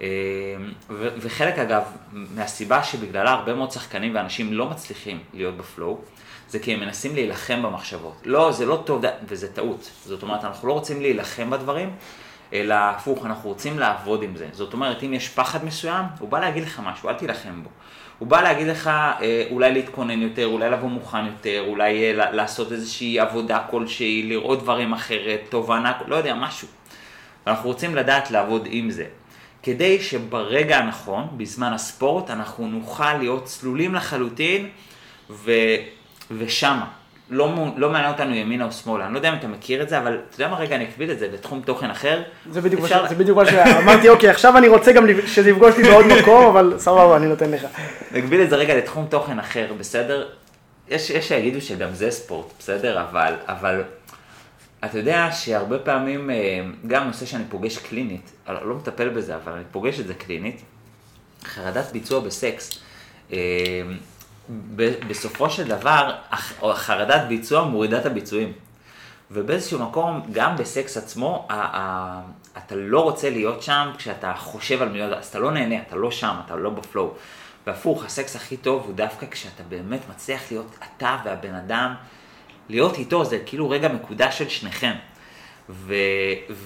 אה, 0.00 0.06
וחלק 0.90 1.58
אגב, 1.58 1.82
מהסיבה 2.12 2.82
שבגללה 2.84 3.30
הרבה 3.30 3.54
מאוד 3.54 3.70
שחקנים 3.70 4.14
ואנשים 4.14 4.52
לא 4.52 4.66
מצליחים 4.70 5.18
להיות 5.34 5.56
בפלואו, 5.56 5.98
זה 6.52 6.58
כי 6.58 6.74
הם 6.74 6.80
מנסים 6.80 7.14
להילחם 7.14 7.62
במחשבות. 7.62 8.22
לא, 8.24 8.52
זה 8.52 8.66
לא 8.66 8.82
טוב, 8.84 9.04
וזה 9.28 9.52
טעות. 9.52 9.90
זאת 10.04 10.22
אומרת, 10.22 10.44
אנחנו 10.44 10.68
לא 10.68 10.72
רוצים 10.72 11.00
להילחם 11.00 11.50
בדברים, 11.50 11.90
אלא 12.52 12.74
הפוך, 12.74 13.26
אנחנו 13.26 13.48
רוצים 13.48 13.78
לעבוד 13.78 14.22
עם 14.22 14.36
זה. 14.36 14.48
זאת 14.52 14.72
אומרת, 14.72 15.02
אם 15.02 15.14
יש 15.14 15.28
פחד 15.28 15.64
מסוים, 15.64 16.04
הוא 16.18 16.28
בא 16.28 16.40
להגיד 16.40 16.62
לך 16.62 16.80
משהו, 16.84 17.08
אל 17.08 17.14
תילחם 17.14 17.62
בו. 17.62 17.70
הוא 18.18 18.28
בא 18.28 18.42
להגיד 18.42 18.66
לך 18.66 18.88
אה, 18.88 19.46
אולי 19.50 19.72
להתכונן 19.72 20.22
יותר, 20.22 20.46
אולי 20.46 20.70
לבוא 20.70 20.88
מוכן 20.88 21.26
יותר, 21.26 21.64
אולי 21.68 22.04
אה, 22.04 22.30
לעשות 22.32 22.72
איזושהי 22.72 23.20
עבודה 23.20 23.64
כלשהי, 23.70 24.22
לראות 24.22 24.62
דברים 24.62 24.92
אחרת, 24.92 25.40
תובנה, 25.48 25.92
לא 26.06 26.16
יודע, 26.16 26.34
משהו. 26.34 26.68
ואנחנו 27.46 27.68
רוצים 27.68 27.94
לדעת 27.94 28.30
לעבוד 28.30 28.68
עם 28.70 28.90
זה. 28.90 29.04
כדי 29.62 30.00
שברגע 30.00 30.78
הנכון, 30.78 31.28
בזמן 31.36 31.72
הספורט, 31.72 32.30
אנחנו 32.30 32.66
נוכל 32.66 33.14
להיות 33.14 33.44
צלולים 33.44 33.94
לחלוטין 33.94 34.68
ו, 35.30 35.52
ושמה. 36.38 36.86
לא, 37.30 37.54
לא 37.76 37.90
מעניין 37.90 38.12
אותנו 38.12 38.34
ימינה 38.34 38.64
או 38.64 38.72
שמאלה, 38.72 39.06
אני 39.06 39.12
לא 39.12 39.18
יודע 39.18 39.28
אם 39.28 39.34
אתה 39.34 39.48
מכיר 39.48 39.82
את 39.82 39.88
זה, 39.88 39.98
אבל 39.98 40.18
אתה 40.28 40.34
יודע 40.34 40.48
מה 40.48 40.58
רגע 40.58 40.76
אני 40.76 40.84
אקביל 40.84 41.10
את 41.10 41.18
זה 41.18 41.28
לתחום 41.32 41.62
תוכן 41.64 41.90
אחר. 41.90 42.22
זה 42.50 42.60
בדיוק, 42.60 42.82
אפשר... 42.82 43.08
זה 43.08 43.14
בדיוק 43.14 43.38
מה 43.38 43.46
שאמרתי, 43.46 44.08
אוקיי, 44.08 44.30
עכשיו 44.30 44.58
אני 44.58 44.68
רוצה 44.68 44.92
גם 44.92 45.06
שזה 45.26 45.50
יפגוש 45.50 45.70
אותי 45.70 45.82
בעוד 45.82 46.06
מקום, 46.20 46.44
אבל 46.44 46.74
סבבה, 46.78 47.16
אני 47.16 47.26
נותן 47.26 47.50
לך. 47.50 47.66
נקביל 48.12 48.42
את 48.42 48.50
זה 48.50 48.56
רגע 48.56 48.76
לתחום 48.76 49.06
תוכן 49.06 49.38
אחר, 49.38 49.72
בסדר? 49.78 50.28
יש, 50.88 51.10
יש 51.10 51.28
שיגידו 51.28 51.60
שגם 51.60 51.94
זה 51.94 52.10
ספורט, 52.10 52.46
בסדר? 52.58 53.02
אבל, 53.02 53.34
אבל 53.46 53.82
אתה 54.84 54.98
יודע 54.98 55.28
שהרבה 55.32 55.78
פעמים, 55.78 56.30
אה, 56.30 56.60
גם 56.86 57.06
נושא 57.06 57.26
שאני 57.26 57.44
פוגש 57.48 57.78
קלינית, 57.78 58.30
אני 58.48 58.56
לא 58.64 58.74
מטפל 58.74 59.08
בזה, 59.08 59.34
אבל 59.36 59.52
אני 59.52 59.64
פוגש 59.70 60.00
את 60.00 60.06
זה 60.06 60.14
קלינית, 60.14 60.62
חרדת 61.44 61.92
ביצוע 61.92 62.20
בסקס. 62.20 62.78
בסופו 65.08 65.50
של 65.50 65.68
דבר, 65.68 66.14
חרדת 66.74 67.22
ביצוע 67.28 67.64
מורידה 67.64 67.98
את 67.98 68.06
הביצועים. 68.06 68.52
ובאיזשהו 69.30 69.78
מקום, 69.78 70.22
גם 70.32 70.56
בסקס 70.56 70.96
עצמו, 70.96 71.48
אתה 72.58 72.74
לא 72.76 73.00
רוצה 73.00 73.30
להיות 73.30 73.62
שם 73.62 73.90
כשאתה 73.98 74.34
חושב 74.36 74.82
על 74.82 74.88
מיליון, 74.88 75.12
אז 75.12 75.26
אתה 75.26 75.38
לא 75.38 75.50
נהנה, 75.50 75.76
אתה 75.88 75.96
לא 75.96 76.10
שם, 76.10 76.34
אתה 76.46 76.56
לא 76.56 76.70
בפלואו. 76.70 77.14
והפוך, 77.66 78.04
הסקס 78.04 78.36
הכי 78.36 78.56
טוב 78.56 78.82
הוא 78.86 78.94
דווקא 78.94 79.26
כשאתה 79.30 79.62
באמת 79.68 80.00
מצליח 80.10 80.42
להיות 80.50 80.78
אתה 80.96 81.16
והבן 81.24 81.54
אדם, 81.54 81.94
להיות 82.68 82.98
איתו, 82.98 83.24
זה 83.24 83.38
כאילו 83.46 83.70
רגע 83.70 83.88
מקודש 83.88 84.38
של 84.38 84.48
שניכם. 84.48 84.92
ו, 85.68 85.94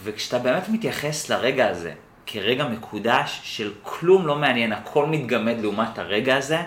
וכשאתה 0.03 0.39
באמת 0.39 0.69
מתייחס 0.69 1.29
לרגע 1.31 1.69
הזה 1.69 1.93
כרגע 2.27 2.65
מקודש 2.69 3.41
של 3.43 3.73
כלום 3.83 4.27
לא 4.27 4.37
מעניין, 4.37 4.73
הכל 4.73 5.07
מתגמד 5.07 5.57
לעומת 5.61 5.99
הרגע 5.99 6.37
הזה, 6.37 6.63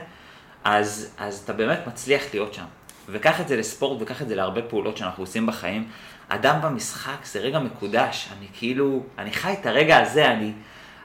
אז, 0.78 1.10
אז 1.18 1.42
אתה 1.46 1.54
באמת 1.54 1.80
מצליח 1.88 2.24
להיות 2.34 2.54
שם. 2.54 2.66
וקח 3.08 3.42
את 3.42 3.48
זה 3.48 3.58
לספורט 3.58 4.02
וקח 4.02 4.22
את 4.22 4.28
זה 4.28 4.36
להרבה 4.36 4.62
פעולות 4.62 4.98
שאנחנו 4.98 5.24
עושים 5.24 5.46
בחיים. 5.46 5.88
אדם 6.28 6.62
במשחק 6.62 7.26
זה 7.26 7.40
רגע 7.40 7.60
מקודש, 7.60 8.30
אני 8.38 8.48
כאילו, 8.54 9.04
אני 9.18 9.32
חי 9.32 9.54
את 9.62 9.66
הרגע 9.66 9.98
הזה, 9.98 10.32
אני, 10.32 10.52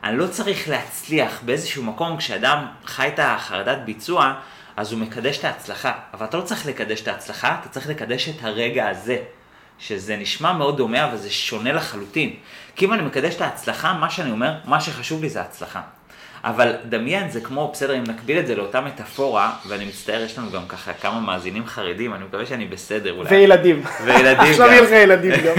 אני 0.05 0.19
לא 0.19 0.27
צריך 0.27 0.69
להצליח 0.69 1.41
באיזשהו 1.45 1.85
מקום, 1.85 2.17
כשאדם 2.17 2.67
חי 2.85 3.09
את 3.09 3.19
החרדת 3.19 3.79
ביצוע, 3.85 4.35
אז 4.77 4.93
הוא 4.93 5.01
מקדש 5.01 5.39
את 5.39 5.45
ההצלחה. 5.45 5.93
אבל 6.15 6.27
אתה 6.27 6.37
לא 6.37 6.43
צריך 6.43 6.67
לקדש 6.67 7.03
את 7.03 7.09
ההצלחה, 7.09 7.57
אתה 7.61 7.69
צריך 7.69 7.89
לקדש 7.89 8.29
את 8.29 8.45
הרגע 8.45 8.89
הזה. 8.89 9.19
שזה 9.79 10.17
נשמע 10.17 10.53
מאוד 10.53 10.77
דומה, 10.77 11.05
אבל 11.05 11.17
זה 11.17 11.31
שונה 11.31 11.73
לחלוטין. 11.73 12.37
כי 12.77 12.85
אם 12.85 12.93
אני 12.93 13.03
מקדש 13.03 13.35
את 13.35 13.41
ההצלחה, 13.41 13.93
מה 13.93 14.11
שאני 14.11 14.31
אומר, 14.31 14.55
מה 14.65 14.81
שחשוב 14.81 15.23
לי 15.23 15.29
זה 15.29 15.41
הצלחה. 15.41 15.83
אבל 16.45 16.73
דמיין, 16.89 17.31
זה 17.31 17.41
כמו, 17.41 17.71
בסדר, 17.73 17.99
אם 17.99 18.05
נקביל 18.09 18.39
את 18.39 18.47
זה 18.47 18.55
לאותה 18.55 18.81
מטאפורה, 18.81 19.53
ואני 19.69 19.85
מצטער, 19.85 20.23
יש 20.23 20.39
לנו 20.39 20.51
גם 20.51 20.63
ככה 20.69 20.93
כמה 20.93 21.21
מאזינים 21.21 21.67
חרדים, 21.67 22.15
אני 22.15 22.25
מקווה 22.25 22.47
שאני 22.47 22.67
בסדר 22.67 23.13
אולי. 23.13 23.31
וילדים. 23.31 23.83
וילדים 24.05 24.37
גם. 24.37 24.51
עכשיו 24.51 24.67
יהיה 24.67 24.83
לך 24.83 24.91
ילדים 24.91 25.33
גם. 25.33 25.55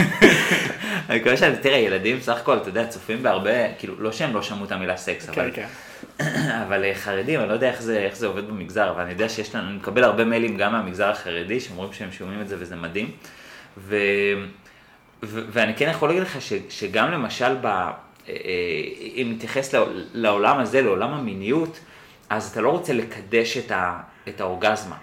אני 1.09 1.19
מקווה 1.19 1.37
שאני, 1.37 1.55
תראה, 1.57 1.77
ילדים 1.77 2.19
סך 2.19 2.37
הכל, 2.37 2.57
אתה 2.57 2.69
יודע, 2.69 2.87
צופים 2.87 3.23
בהרבה, 3.23 3.73
כאילו, 3.79 3.95
לא 3.99 4.11
שהם 4.11 4.33
לא 4.33 4.41
שמעו 4.41 4.65
את 4.65 4.71
המילה 4.71 4.97
סקס, 4.97 5.29
אבל... 5.29 5.51
כן, 5.53 5.67
כן. 6.17 6.25
אבל 6.67 6.83
אה, 6.83 6.95
חרדים, 6.95 7.39
אני 7.39 7.49
לא 7.49 7.53
יודע 7.53 7.67
איך 7.67 7.81
זה, 7.81 7.97
איך 7.97 8.15
זה 8.15 8.27
עובד 8.27 8.47
במגזר, 8.47 8.89
אבל 8.89 9.01
אני 9.01 9.11
יודע 9.11 9.29
שיש 9.29 9.55
לנו, 9.55 9.67
אני 9.69 9.77
מקבל 9.77 10.03
הרבה 10.03 10.25
מיילים 10.25 10.57
גם 10.57 10.71
מהמגזר 10.71 11.09
החרדי, 11.09 11.59
שאומרים 11.59 11.93
שהם 11.93 12.11
שומעים 12.11 12.41
את 12.41 12.47
זה 12.47 12.55
וזה 12.59 12.75
מדהים. 12.75 13.11
ו... 13.77 13.97
ו... 15.23 15.41
ואני 15.49 15.75
כן 15.75 15.89
יכול 15.89 16.09
להגיד 16.09 16.23
לך 16.23 16.41
ש... 16.41 16.53
שגם 16.69 17.11
למשל 17.11 17.55
ב... 17.61 17.89
אה, 18.29 18.33
אם 19.15 19.31
נתייחס 19.35 19.75
לעולם 20.13 20.59
הזה, 20.59 20.81
לעולם 20.81 21.13
המיניות, 21.13 21.79
אז 22.29 22.51
אתה 22.51 22.61
לא 22.61 22.69
רוצה 22.69 22.93
לקדש 22.93 23.57
את, 23.57 23.71
ה, 23.71 23.99
את 24.27 24.41
האורגזמה. 24.41 24.95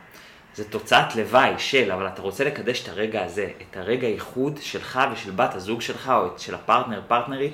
זה 0.55 0.65
תוצאת 0.65 1.17
לוואי 1.17 1.53
של, 1.59 1.93
אבל 1.93 2.07
אתה 2.07 2.23
רוצה 2.23 2.45
לקדש 2.45 2.83
את 2.83 2.89
הרגע 2.89 3.25
הזה, 3.25 3.49
את 3.71 3.77
הרגע 3.77 4.07
הייחוד 4.07 4.59
שלך 4.63 5.01
ושל 5.13 5.31
בת 5.31 5.55
הזוג 5.55 5.81
שלך, 5.81 6.13
או 6.17 6.39
של 6.39 6.55
הפרטנר, 6.55 7.03
פרטנרית, 7.09 7.53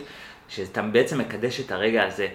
שאתה 0.49 0.83
בעצם 0.83 1.19
מקדש 1.19 1.61
את 1.61 1.73
הרגע 1.73 2.07
הזה. 2.07 2.29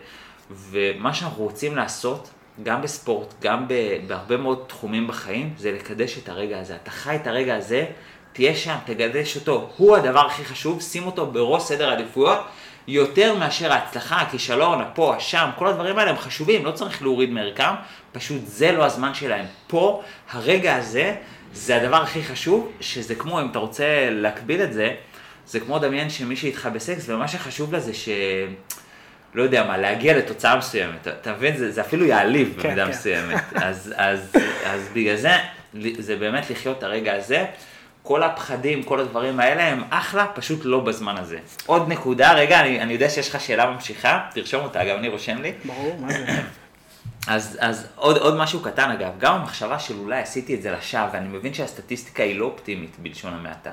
ומה 0.51 1.13
שאנחנו 1.13 1.43
רוצים 1.43 1.75
לעשות, 1.75 2.29
גם 2.63 2.81
בספורט, 2.81 3.33
גם 3.41 3.67
בהרבה 4.07 4.37
מאוד 4.37 4.63
תחומים 4.67 5.07
בחיים, 5.07 5.53
זה 5.57 5.71
לקדש 5.71 6.17
את 6.17 6.29
הרגע 6.29 6.59
הזה. 6.59 6.75
אתה 6.75 6.91
חי 6.91 7.15
את 7.15 7.27
הרגע 7.27 7.55
הזה, 7.55 7.85
תהיה 8.33 8.55
שם, 8.55 8.75
תקדש 8.85 9.35
אותו. 9.35 9.69
הוא 9.77 9.95
הדבר 9.95 10.25
הכי 10.25 10.45
חשוב, 10.45 10.81
שים 10.81 11.05
אותו 11.05 11.25
בראש 11.25 11.63
סדר 11.63 11.89
העדיפויות. 11.89 12.39
יותר 12.87 13.35
מאשר 13.35 13.73
ההצלחה, 13.73 14.21
הכישלון, 14.21 14.81
הפה, 14.81 15.15
השם, 15.15 15.49
כל 15.57 15.67
הדברים 15.67 15.97
האלה 15.97 16.11
הם 16.11 16.17
חשובים, 16.17 16.65
לא 16.65 16.71
צריך 16.71 17.01
להוריד 17.01 17.29
מערכם, 17.29 17.73
פשוט 18.11 18.41
זה 18.45 18.71
לא 18.71 18.85
הזמן 18.85 19.13
שלהם. 19.13 19.45
פה, 19.67 20.03
הרגע 20.31 20.75
הזה, 20.75 21.15
זה 21.53 21.75
הדבר 21.75 22.01
הכי 22.01 22.23
חשוב, 22.23 22.71
שזה 22.79 23.15
כמו, 23.15 23.41
אם 23.41 23.47
אתה 23.51 23.59
רוצה 23.59 24.09
להקביל 24.09 24.61
את 24.63 24.73
זה, 24.73 24.95
זה 25.45 25.59
כמו 25.59 25.79
דמיין 25.79 26.09
שמישהי 26.09 26.49
איתך 26.49 26.69
בסקס, 26.73 27.09
ומה 27.09 27.27
שחשוב 27.27 27.73
לה 27.73 27.79
זה 27.79 27.93
ש... 27.93 28.09
לא 29.33 29.43
יודע 29.43 29.63
מה, 29.63 29.77
להגיע 29.77 30.17
לתוצאה 30.17 30.57
מסוימת, 30.57 31.07
אתה 31.07 31.33
מבין? 31.33 31.57
זה, 31.57 31.71
זה 31.71 31.81
אפילו 31.81 32.05
יעליב 32.05 32.53
כן, 32.61 32.67
במידה 32.67 32.85
כן. 32.85 32.91
מסוימת. 32.91 33.43
אז, 33.55 33.93
אז, 33.97 34.33
אז 34.65 34.89
בגלל 34.93 35.15
זה, 35.15 35.31
זה 35.97 36.15
באמת 36.15 36.49
לחיות 36.49 36.77
את 36.77 36.83
הרגע 36.83 37.15
הזה. 37.15 37.45
כל 38.03 38.23
הפחדים, 38.23 38.83
כל 38.83 38.99
הדברים 38.99 39.39
האלה 39.39 39.67
הם 39.67 39.83
אחלה, 39.89 40.27
פשוט 40.35 40.59
לא 40.63 40.79
בזמן 40.79 41.17
הזה. 41.17 41.39
עוד 41.65 41.87
נקודה, 41.87 42.33
רגע, 42.33 42.59
אני, 42.59 42.81
אני 42.81 42.93
יודע 42.93 43.09
שיש 43.09 43.29
לך 43.29 43.41
שאלה 43.41 43.71
ממשיכה, 43.71 44.29
תרשום 44.33 44.63
אותה, 44.63 44.81
אגב, 44.81 44.97
אני 44.97 45.07
רושם 45.07 45.41
לי. 45.41 45.53
ברור, 45.65 45.97
מה 45.99 46.13
זה? 46.13 46.25
אז, 47.27 47.57
אז 47.61 47.87
עוד, 47.95 48.17
עוד 48.17 48.35
משהו 48.35 48.59
קטן 48.59 48.91
אגב, 48.91 49.11
גם 49.19 49.35
המחשבה 49.35 49.79
של 49.79 49.97
אולי 49.97 50.19
עשיתי 50.19 50.55
את 50.55 50.61
זה 50.61 50.71
לשווא, 50.71 51.07
ואני 51.13 51.27
מבין 51.27 51.53
שהסטטיסטיקה 51.53 52.23
היא 52.23 52.39
לא 52.39 52.45
אופטימית 52.45 52.95
בלשון 52.99 53.33
המעטה. 53.33 53.71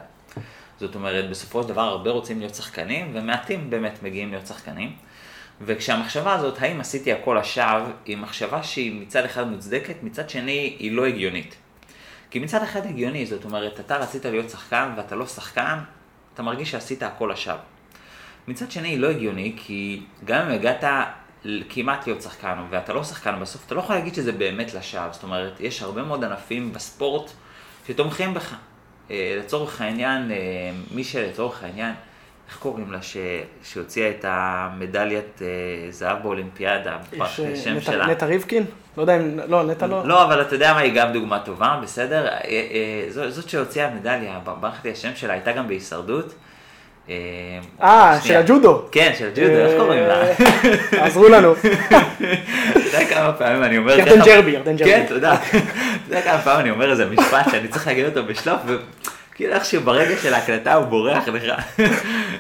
זאת 0.81 0.95
אומרת, 0.95 1.31
בסופו 1.31 1.63
של 1.63 1.69
דבר 1.69 1.81
הרבה 1.81 2.11
רוצים 2.11 2.39
להיות 2.39 2.55
שחקנים, 2.55 3.11
ומעטים 3.15 3.71
באמת 3.71 4.03
מגיעים 4.03 4.31
להיות 4.31 4.47
שחקנים. 4.47 4.97
וכשהמחשבה 5.61 6.35
הזאת, 6.35 6.63
האם 6.63 6.81
עשיתי 6.81 7.13
הכל 7.13 7.37
לשווא, 7.41 7.89
היא 8.05 8.17
מחשבה 8.17 8.63
שהיא 8.63 9.03
מצד 9.03 9.25
אחד 9.25 9.49
מוצדקת, 9.49 9.95
מצד 10.03 10.31
שני 10.31 10.77
היא 10.79 10.93
לא 10.93 11.07
הגיונית. 11.07 11.57
כי 12.31 12.39
מצד 12.39 12.63
אחד 12.63 12.87
הגיוני, 12.87 13.27
זאת 13.27 13.45
אומרת, 13.45 13.81
אתה 13.81 13.97
רצית 13.97 14.25
להיות 14.25 14.51
שחקן 14.51 14.93
ואתה 14.97 15.17
לא 15.17 15.27
שחקן, 15.27 15.79
אתה 16.35 16.43
מרגיש 16.43 16.71
שעשית 16.71 17.03
הכל 17.03 17.31
לשווא. 17.33 17.57
מצד 18.49 18.71
שני, 18.71 18.99
לא 18.99 19.11
הגיוני, 19.11 19.57
כי 19.57 20.03
גם 20.25 20.47
אם 20.47 20.51
הגעת 20.51 20.85
כמעט 21.69 22.07
להיות 22.07 22.23
שחקן 22.23 22.59
ואתה 22.71 22.93
לא 22.93 23.05
שחקן 23.05 23.41
בסוף, 23.41 23.67
אתה 23.67 23.75
לא 23.75 23.81
יכול 23.81 23.95
להגיד 23.95 24.15
שזה 24.15 24.33
באמת 24.33 24.75
לשווא. 24.75 25.13
זאת 25.13 25.23
אומרת, 25.23 25.61
יש 25.61 25.83
הרבה 25.83 26.03
מאוד 26.03 26.25
ענפים 26.25 26.73
בספורט 26.73 27.31
שתומכים 27.87 28.35
בך. 28.35 28.55
אה, 29.11 29.37
לצורך 29.39 29.81
העניין, 29.81 30.31
אה, 30.31 30.37
מי 30.91 31.05
שלצורך 31.05 31.63
העניין, 31.63 31.95
איך 32.51 32.59
קוראים 32.59 32.93
לה, 32.93 33.03
ש... 33.03 33.17
שהוציאה 33.63 34.11
את 34.11 34.25
המדליית 34.29 35.43
אה, 35.43 35.47
זהב 35.91 36.23
באולימפיאדה, 36.23 36.97
יש 37.13 37.41
שם 37.65 37.75
נטע, 37.77 37.81
שלה. 37.81 38.07
נטע 38.07 38.27
ריבקין? 38.27 38.65
לא 38.97 39.03
יודע 39.03 39.17
אם, 39.17 39.39
לא, 39.49 39.63
נטע 39.63 39.87
לא. 39.87 40.07
לא, 40.07 40.25
אבל 40.25 40.43
אתה 40.43 40.55
יודע 40.55 40.73
מה, 40.73 40.81
היא 40.81 40.93
גם 40.95 41.13
דוגמה 41.13 41.39
טובה, 41.39 41.81
בסדר? 41.83 42.29
זאת 43.29 43.49
שהוציאה 43.49 43.91
מדליה, 43.91 44.39
ברחתי 44.61 44.91
השם 44.91 45.11
שלה, 45.15 45.33
הייתה 45.33 45.53
גם 45.53 45.69
בהישרדות. 45.69 46.35
אה, 47.81 48.19
של 48.23 48.37
הג'ודו. 48.37 48.83
כן, 48.93 49.13
של 49.19 49.27
הג'ודו, 49.27 49.57
איך 49.57 49.81
קוראים 49.81 50.03
לה? 50.03 50.23
עזרו 51.07 51.29
לנו. 51.29 51.53
אתה 51.53 51.69
יודע 52.79 53.05
כמה 53.11 53.33
פעמים 53.33 53.65
אני 53.65 53.79
אומר... 53.79 53.99
ירדן 53.99 54.23
ג'רבי, 54.25 54.51
ירדן 54.51 54.77
ג'רבי. 54.77 54.91
כן, 54.91 55.05
תודה. 55.09 55.35
אתה 55.35 55.57
יודע 56.09 56.23
כמה 56.23 56.39
פעמים 56.39 56.61
אני 56.61 56.71
אומר 56.71 56.91
איזה 56.91 57.07
משפט 57.11 57.51
שאני 57.51 57.69
צריך 57.69 57.87
להגיד 57.87 58.05
אותו 58.05 58.25
בשלוף, 58.25 58.61
וכאילו 59.41 59.55
איכשהו 59.55 59.83
ברגע 59.83 60.17
של 60.23 60.35
ההקלטה 60.35 60.75
הוא 60.75 60.87
בורח 60.87 61.29
לך. 61.29 61.63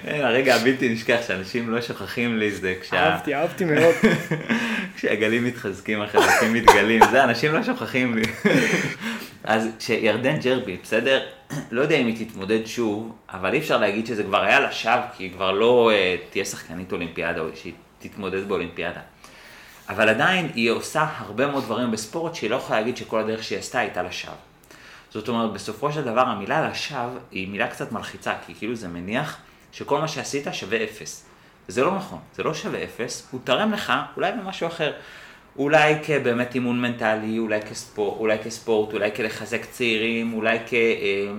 הרגע 0.04 0.54
הבלתי 0.54 0.88
נשכח 0.88 1.19
שאנשים 1.26 1.71
לא 1.71 1.80
שוכחים 1.80 2.38
לי 2.38 2.50
זה 2.50 2.75
כשה... 2.80 2.97
אהבתי, 2.97 3.35
אהבתי 3.35 3.64
מאוד. 3.64 3.95
כשהגלים 4.97 5.45
מתחזקים, 5.45 6.02
החלקים 6.02 6.52
מתגלים, 6.52 7.00
זה 7.11 7.25
אנשים 7.25 7.52
לא 7.52 7.62
שוכחים 7.62 8.16
לי. 8.19 8.23
אז 9.45 9.69
כשירדן 9.78 10.37
ג'רבי, 10.37 10.76
בסדר? 10.83 11.23
לא 11.71 11.80
יודע 11.80 11.97
אם 11.97 12.07
היא 12.07 12.26
תתמודד 12.26 12.66
שוב, 12.66 13.12
אבל 13.30 13.52
אי 13.52 13.59
אפשר 13.59 13.76
להגיד 13.76 14.07
שזה 14.07 14.23
כבר 14.23 14.42
היה 14.42 14.61
לשווא, 14.61 15.02
כי 15.16 15.25
היא 15.25 15.33
כבר 15.33 15.50
לא 15.52 15.90
uh, 15.92 16.33
תהיה 16.33 16.45
שחקנית 16.45 16.92
אולימפיאדה, 16.92 17.40
או 17.40 17.47
שהיא 17.54 17.73
תתמודד 17.99 18.49
באולימפיאדה. 18.49 19.00
אבל 19.88 20.09
עדיין 20.09 20.50
היא 20.54 20.71
עושה 20.71 21.07
הרבה 21.19 21.47
מאוד 21.47 21.64
דברים 21.64 21.90
בספורט 21.90 22.35
שהיא 22.35 22.50
לא 22.50 22.57
יכולה 22.57 22.80
להגיד 22.80 22.97
שכל 22.97 23.19
הדרך 23.19 23.45
שהיא 23.45 23.59
עשתה 23.59 23.78
הייתה 23.78 24.02
לשווא. 24.02 24.50
זאת 25.11 25.29
אומרת, 25.29 25.52
בסופו 25.52 25.93
של 25.93 26.02
דבר 26.02 26.21
המילה 26.21 26.69
לשווא 26.69 27.19
היא 27.31 27.49
מילה 27.49 27.69
קצת 27.69 27.93
מלחיצה, 27.93 28.35
כי 28.47 28.55
כאילו 28.55 28.75
זה 28.75 28.88
מניח 28.88 29.37
שכל 29.73 30.00
מה 30.00 30.09
שעשית 30.09 30.47
שווה 30.52 30.85
אפס. 30.85 31.26
וזה 31.69 31.85
לא 31.85 31.95
נכון, 31.95 32.19
זה 32.35 32.43
לא 32.43 32.55
שווה 32.55 32.85
אפס, 32.85 33.29
הוא 33.31 33.40
תרם 33.45 33.73
לך 33.73 33.93
אולי 34.17 34.33
במשהו 34.33 34.67
אחר. 34.67 34.93
אולי 35.57 35.95
כבאמת 36.02 36.55
אימון 36.55 36.81
מנטלי, 36.81 37.38
אולי 37.38 37.62
כספורט, 37.62 38.19
אולי 38.19 38.38
כספורט, 38.38 38.93
אולי 38.93 39.11
כלחזק 39.17 39.64
צעירים, 39.64 40.33
אולי 40.33 40.59
כ... 40.67 40.75
אה, 40.75 41.33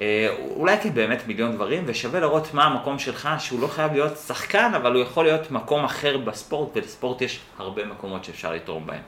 אה, 0.00 0.28
אולי 0.56 0.76
כבאמת 0.82 1.26
מיליון 1.26 1.52
דברים, 1.52 1.82
ושווה 1.86 2.20
לראות 2.20 2.54
מה 2.54 2.64
המקום 2.64 2.98
שלך, 2.98 3.28
שהוא 3.38 3.60
לא 3.60 3.66
חייב 3.66 3.92
להיות 3.92 4.18
שחקן, 4.18 4.72
אבל 4.76 4.94
הוא 4.94 5.02
יכול 5.02 5.24
להיות 5.24 5.50
מקום 5.50 5.84
אחר 5.84 6.18
בספורט, 6.18 6.68
ולספורט 6.76 7.22
יש 7.22 7.40
הרבה 7.58 7.84
מקומות 7.84 8.24
שאפשר 8.24 8.52
לתרום 8.52 8.86
בהם. 8.86 9.02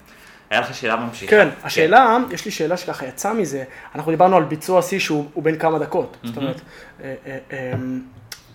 היה 0.50 0.60
לך 0.60 0.74
שאלה 0.74 0.96
ממשיכה? 0.96 1.30
כן, 1.30 1.48
השאלה, 1.62 2.16
יש 2.30 2.44
לי 2.44 2.50
שאלה 2.50 2.76
שככה 2.76 3.06
יצאה 3.06 3.32
מזה, 3.32 3.64
אנחנו 3.94 4.10
דיברנו 4.12 4.36
על 4.36 4.44
ביצוע 4.44 4.82
שיא 4.82 4.98
שהוא 4.98 5.42
בין 5.42 5.58
כמה 5.58 5.78
דקות, 5.78 6.16
זאת 6.24 6.36
אומרת, 6.36 6.60
אה, 7.04 7.14
אמ, 7.52 8.00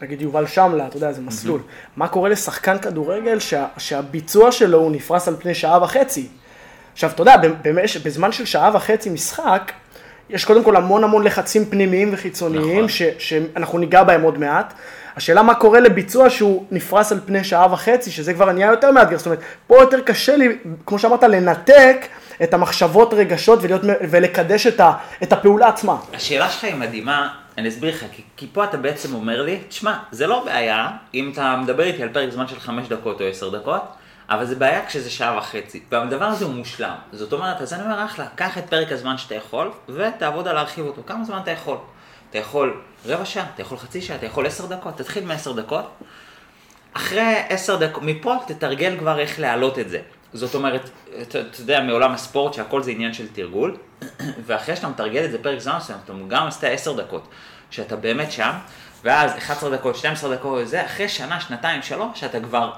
נגיד 0.01 0.21
יובל 0.21 0.47
שמלה, 0.47 0.87
אתה 0.87 0.97
יודע, 0.97 1.11
זה 1.11 1.21
מסלול. 1.21 1.61
מה 1.95 2.07
קורה 2.07 2.29
לשחקן 2.29 2.77
כדורגל 2.77 3.39
שה, 3.39 3.67
שהביצוע 3.77 4.51
שלו 4.51 4.77
הוא 4.77 4.91
נפרס 4.91 5.27
על 5.27 5.35
פני 5.39 5.53
שעה 5.53 5.83
וחצי? 5.83 6.27
עכשיו, 6.93 7.09
אתה 7.09 7.21
יודע, 7.21 7.35
במש, 7.61 7.97
בזמן 7.97 8.31
של 8.31 8.45
שעה 8.45 8.71
וחצי 8.75 9.09
משחק, 9.09 9.71
יש 10.31 10.45
קודם 10.45 10.63
כל 10.63 10.75
המון 10.75 11.03
המון 11.03 11.23
לחצים 11.23 11.65
פנימיים 11.65 12.09
וחיצוניים, 12.13 12.77
נכון. 12.77 12.89
ש, 12.89 13.01
שאנחנו 13.17 13.77
ניגע 13.77 14.03
בהם 14.03 14.21
עוד 14.21 14.37
מעט. 14.37 14.73
השאלה 15.15 15.43
מה 15.43 15.55
קורה 15.55 15.79
לביצוע 15.79 16.29
שהוא 16.29 16.65
נפרס 16.71 17.11
על 17.11 17.19
פני 17.25 17.43
שעה 17.43 17.73
וחצי, 17.73 18.11
שזה 18.11 18.33
כבר 18.33 18.51
נהיה 18.51 18.67
יותר 18.67 18.91
מאתגר. 18.91 19.17
זאת 19.17 19.25
אומרת, 19.25 19.39
פה 19.67 19.75
יותר 19.81 19.99
קשה 20.01 20.35
לי, 20.35 20.57
כמו 20.85 20.99
שאמרת, 20.99 21.23
לנתק 21.23 22.05
את 22.43 22.53
המחשבות, 22.53 23.13
רגשות 23.13 23.59
ולהיות, 23.61 23.81
ולקדש 23.85 24.67
את, 24.67 24.79
ה, 24.79 24.93
את 25.23 25.33
הפעולה 25.33 25.67
עצמה. 25.67 25.97
השאלה 26.13 26.49
שלך 26.49 26.63
היא 26.63 26.75
מדהימה, 26.75 27.29
אני 27.57 27.69
אסביר 27.69 27.89
לך, 27.89 28.05
כי, 28.11 28.21
כי 28.37 28.47
פה 28.53 28.63
אתה 28.63 28.77
בעצם 28.77 29.15
אומר 29.15 29.41
לי, 29.41 29.59
תשמע, 29.69 29.93
זה 30.11 30.27
לא 30.27 30.45
בעיה 30.45 30.87
אם 31.13 31.29
אתה 31.33 31.55
מדבר 31.63 31.83
איתי 31.83 32.03
על 32.03 32.09
פרק 32.09 32.29
זמן 32.29 32.47
של 32.47 32.59
חמש 32.59 32.87
דקות 32.87 33.21
או 33.21 33.25
עשר 33.25 33.49
דקות, 33.49 33.81
אבל 34.31 34.45
זה 34.45 34.55
בעיה 34.55 34.85
כשזה 34.85 35.09
שעה 35.09 35.37
וחצי, 35.37 35.83
והדבר 35.91 36.25
הזה 36.25 36.45
הוא 36.45 36.53
מושלם. 36.53 36.95
זאת 37.13 37.33
אומרת, 37.33 37.61
אז 37.61 37.73
אני 37.73 37.83
אומר, 37.83 38.05
אחלה, 38.05 38.27
קח 38.35 38.57
את 38.57 38.69
פרק 38.69 38.91
הזמן 38.91 39.17
שאתה 39.17 39.35
יכול, 39.35 39.71
ותעבוד 39.89 40.47
על 40.47 40.55
להרחיב 40.55 40.85
אותו. 40.85 41.01
כמה 41.07 41.23
זמן 41.23 41.39
אתה 41.43 41.51
יכול? 41.51 41.77
אתה 42.29 42.37
יכול 42.37 42.81
רבע 43.05 43.25
שעה, 43.25 43.45
אתה 43.53 43.61
יכול 43.61 43.77
חצי 43.77 44.01
שעה, 44.01 44.17
אתה 44.17 44.25
יכול 44.25 44.45
עשר 44.45 44.65
דקות, 44.65 44.97
תתחיל 44.97 45.25
מעשר 45.25 45.51
דקות. 45.51 45.91
אחרי 46.93 47.35
עשר 47.49 47.75
דקות, 47.75 48.03
מפה 48.03 48.35
תתרגל 48.47 48.95
כבר 48.99 49.19
איך 49.19 49.39
להעלות 49.39 49.79
את 49.79 49.89
זה. 49.89 49.99
זאת 50.33 50.55
אומרת, 50.55 50.89
אתה, 51.21 51.39
אתה 51.41 51.61
יודע, 51.61 51.81
מעולם 51.81 52.11
הספורט 52.11 52.53
שהכל 52.53 52.83
זה 52.83 52.91
עניין 52.91 53.13
של 53.13 53.27
תרגול, 53.33 53.77
ואחרי 54.45 54.75
שאתה 54.75 54.87
מתרגל 54.87 55.25
את 55.25 55.31
זה 55.31 55.43
פרק 55.43 55.59
זמן 55.59 55.77
מסוים, 55.77 55.99
אתה 56.05 56.13
גם 56.27 56.47
עשית 56.47 56.63
עשר 56.63 56.93
דקות, 56.93 57.27
שאתה 57.69 57.95
באמת 57.95 58.31
שם, 58.31 58.51
ואז 59.03 59.37
11 59.37 59.69
דקות, 59.69 59.95
12 59.95 60.35
דקות 60.35 60.59
וזה, 60.63 60.85
אחרי 60.85 61.09
שנה, 61.09 61.41
שנתיים, 61.41 61.81
שלוש, 61.81 62.19
שאתה 62.19 62.39
כבר, 62.39 62.71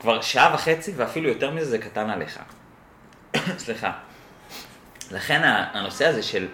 כבר 0.00 0.20
שעה 0.20 0.54
וחצי, 0.54 0.92
ואפילו 0.96 1.28
יותר 1.28 1.50
מזה, 1.50 1.70
זה 1.70 1.78
קטן 1.78 2.10
עליך. 2.10 2.38
סליחה. 3.64 3.92
לכן 5.10 5.40
הנושא 5.72 6.06
הזה 6.06 6.22
של, 6.22 6.46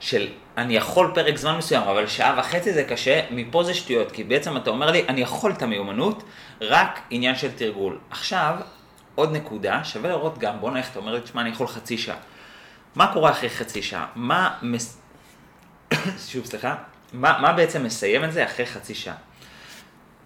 של 0.00 0.28
אני 0.56 0.76
יכול 0.76 1.10
פרק 1.14 1.36
זמן 1.36 1.56
מסוים, 1.56 1.82
אבל 1.82 2.06
שעה 2.06 2.34
וחצי 2.38 2.72
זה 2.72 2.84
קשה, 2.84 3.20
מפה 3.30 3.64
זה 3.64 3.74
שטויות, 3.74 4.12
כי 4.12 4.24
בעצם 4.24 4.56
אתה 4.56 4.70
אומר 4.70 4.90
לי, 4.90 5.04
אני 5.08 5.20
יכול 5.20 5.52
את 5.52 5.62
המיומנות, 5.62 6.22
רק 6.60 7.00
עניין 7.10 7.36
של 7.36 7.52
תרגול. 7.52 7.98
עכשיו, 8.10 8.56
עוד 9.14 9.32
נקודה, 9.32 9.84
שווה 9.84 10.10
לראות 10.10 10.38
גם, 10.38 10.60
בוא 10.60 10.70
נלך, 10.70 10.90
אתה 10.90 10.98
אומר 10.98 11.14
לי, 11.14 11.20
תשמע, 11.20 11.40
אני 11.40 11.50
יכול 11.50 11.66
חצי 11.66 11.98
שעה. 11.98 12.16
מה 12.94 13.12
קורה 13.12 13.30
אחרי 13.30 13.50
חצי 13.50 13.82
שעה? 13.82 14.06
מה, 14.14 14.58
מס... 14.62 15.00
שוב, 16.28 16.44
סליחה, 16.44 16.74
מה, 17.12 17.38
מה 17.38 17.52
בעצם 17.52 17.84
מסיים 17.84 18.24
את 18.24 18.32
זה 18.32 18.44
אחרי 18.44 18.66
חצי 18.66 18.94
שעה? 18.94 19.14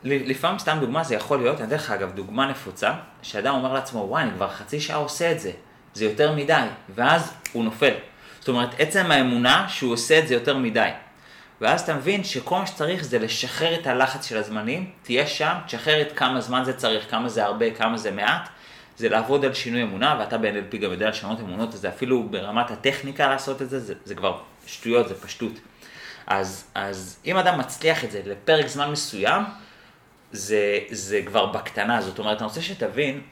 לפעמים, 0.07 0.59
סתם 0.59 0.79
דוגמה, 0.81 1.05
זה 1.05 1.15
יכול 1.15 1.39
להיות, 1.39 1.61
אני 1.61 1.67
אתן 1.67 1.75
לך 1.75 1.91
אגב 1.91 2.13
דוגמה 2.13 2.47
נפוצה, 2.47 2.93
שאדם 3.23 3.55
אומר 3.55 3.73
לעצמו, 3.73 4.01
וואי, 4.01 4.23
אני 4.23 4.31
כבר 4.31 4.49
חצי 4.49 4.81
שעה 4.81 4.97
עושה 4.97 5.33
את 5.33 5.41
זה, 5.41 5.51
זה 5.95 6.05
יותר 6.05 6.33
מדי, 6.33 6.63
ואז 6.95 7.33
הוא 7.53 7.65
נופל. 7.65 7.95
זאת 8.39 8.49
אומרת, 8.49 8.69
עצם 8.79 9.11
האמונה 9.11 9.69
שהוא 9.69 9.93
עושה 9.93 10.19
את 10.19 10.29
זה 10.29 10.35
יותר 10.35 10.57
מדי. 10.57 10.91
ואז 11.61 11.81
אתה 11.81 11.95
מבין 11.95 12.25
שכל 12.25 12.59
מה 12.59 12.67
שצריך 12.67 13.05
זה 13.05 13.19
לשחרר 13.19 13.81
את 13.81 13.87
הלחץ 13.87 14.27
של 14.29 14.37
הזמנים, 14.37 14.91
תהיה 15.03 15.27
שם, 15.27 15.55
תשחרר 15.67 16.01
את 16.03 16.13
כמה 16.13 16.41
זמן 16.41 16.65
זה 16.65 16.73
צריך, 16.73 17.11
כמה 17.11 17.29
זה 17.29 17.45
הרבה, 17.45 17.71
כמה 17.71 17.99
זה 17.99 18.11
מעט, 18.11 18.49
זה 18.97 19.09
לעבוד 19.09 19.45
על 19.45 19.55
שינוי 19.55 19.83
אמונה, 19.83 20.17
ואתה 20.21 20.39
ב-NLP 20.39 20.77
גם 20.77 20.93
יודע 20.93 21.09
לשנות 21.09 21.41
אמונות, 21.41 21.75
אז 21.75 21.81
זה 21.81 21.89
אפילו 21.89 22.23
ברמת 22.23 22.71
הטכניקה 22.71 23.29
לעשות 23.29 23.63
את 23.63 23.71
זה, 23.71 23.81
זה, 23.81 23.95
זה 24.05 24.15
כבר 24.15 24.39
שטויות, 24.67 25.09
זה 25.09 25.15
פשטות. 25.15 25.53
אז, 26.27 26.65
אז 26.75 27.19
אם 27.27 27.37
אדם 27.37 27.59
מצליח 27.59 28.05
את 28.05 28.11
זה 28.11 28.21
לפרק 28.25 28.67
זמן 28.67 28.91
מסוים, 28.91 29.43
זה, 30.37 30.79
זה 30.91 31.21
כבר 31.27 31.47
בקטנה, 31.47 32.03
זאת 32.03 32.19
אומרת, 32.19 32.39
אני 32.39 32.47
רוצה 32.47 32.63
שתבין 32.63 33.23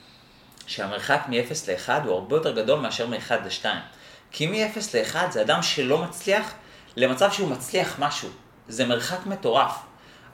שהמרחק 0.66 1.20
מ-0 1.28 1.68
ל-1 1.68 1.90
הוא 2.04 2.14
הרבה 2.14 2.36
יותר 2.36 2.62
גדול 2.62 2.80
מאשר 2.80 3.06
מ-1 3.06 3.34
ל-2. 3.44 3.66
כי 4.30 4.46
מ-0 4.46 4.78
ל-1 4.94 5.30
זה 5.30 5.42
אדם 5.42 5.62
שלא 5.62 5.98
מצליח 5.98 6.54
למצב 6.96 7.32
שהוא 7.32 7.48
מצליח 7.48 7.96
משהו. 7.98 8.28
זה 8.68 8.86
מרחק 8.86 9.26
מטורף. 9.26 9.72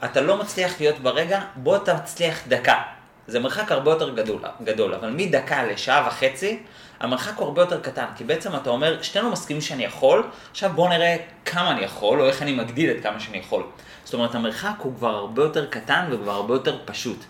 אתה 0.04 0.20
לא 0.20 0.36
מצליח 0.36 0.80
להיות 0.80 0.98
ברגע, 0.98 1.40
בוא 1.56 1.78
תצליח 1.78 2.38
דקה. 2.48 2.82
זה 3.28 3.40
מרחק 3.40 3.72
הרבה 3.72 3.90
יותר 3.90 4.14
גדול, 4.14 4.40
גדול, 4.64 4.94
אבל 4.94 5.10
מדקה 5.10 5.64
לשעה 5.64 6.08
וחצי, 6.08 6.58
המרחק 7.00 7.36
הוא 7.36 7.46
הרבה 7.46 7.62
יותר 7.62 7.80
קטן, 7.80 8.04
כי 8.16 8.24
בעצם 8.24 8.56
אתה 8.56 8.70
אומר, 8.70 9.02
שנינו 9.02 9.30
מסכימים 9.30 9.62
שאני 9.62 9.84
יכול, 9.84 10.22
עכשיו 10.50 10.70
בואו 10.74 10.88
נראה 10.88 11.16
כמה 11.44 11.70
אני 11.70 11.84
יכול, 11.84 12.20
או 12.20 12.26
איך 12.26 12.42
אני 12.42 12.52
מגדיל 12.52 12.90
את 12.90 13.02
כמה 13.02 13.20
שאני 13.20 13.38
יכול. 13.38 13.62
זאת 14.04 14.14
אומרת, 14.14 14.34
המרחק 14.34 14.74
הוא 14.78 14.94
כבר 14.96 15.14
הרבה 15.14 15.42
יותר 15.42 15.66
קטן 15.66 16.08
וכבר 16.10 16.32
הרבה 16.32 16.54
יותר 16.54 16.78
פשוט. 16.84 17.24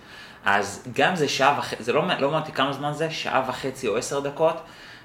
אז 0.44 0.85
גם 0.92 1.16
זה 1.16 1.28
שעה 1.28 1.59
וחצי, 1.59 1.82
זה 1.82 1.92
לא, 1.92 2.02
לא 2.20 2.28
אמרתי 2.28 2.52
כמה 2.52 2.72
זמן 2.72 2.92
זה, 2.92 3.11
שעה 3.11 3.42
וחצי 3.48 3.88
או 3.88 3.96
עשר 3.96 4.20
דקות, 4.20 4.62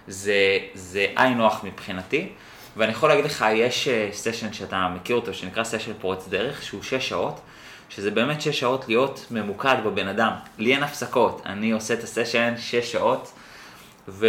זה, 0.08 0.58
זה 0.74 1.06
היי 1.16 1.36
נוח 1.36 1.64
מבחינתי. 1.64 2.30
ואני 2.78 2.92
יכול 2.92 3.10
להגיד 3.10 3.26
לך, 3.26 3.46
יש 3.54 3.88
סשן 4.12 4.48
אה, 4.48 4.54
שאתה 4.54 4.88
מכיר 4.96 5.16
אותו, 5.16 5.34
שנקרא 5.34 5.64
סשן 5.64 5.92
פורץ 6.02 6.28
דרך, 6.28 6.64
שהוא 6.64 6.84
שש 6.84 7.10
שעות. 7.10 7.40
שזה 7.96 8.12
באמת 8.12 8.42
שש 8.42 8.60
שעות 8.60 8.86
להיות 8.88 9.26
ממוקד 9.32 9.76
בבן 9.86 10.08
אדם. 10.08 10.32
לי 10.58 10.74
אין 10.74 10.84
הפסקות, 10.84 11.42
אני 11.46 11.72
עושה 11.72 11.94
את 11.94 12.04
הסשן 12.04 12.54
שש 12.58 12.92
שעות, 12.92 13.32
ו... 14.08 14.28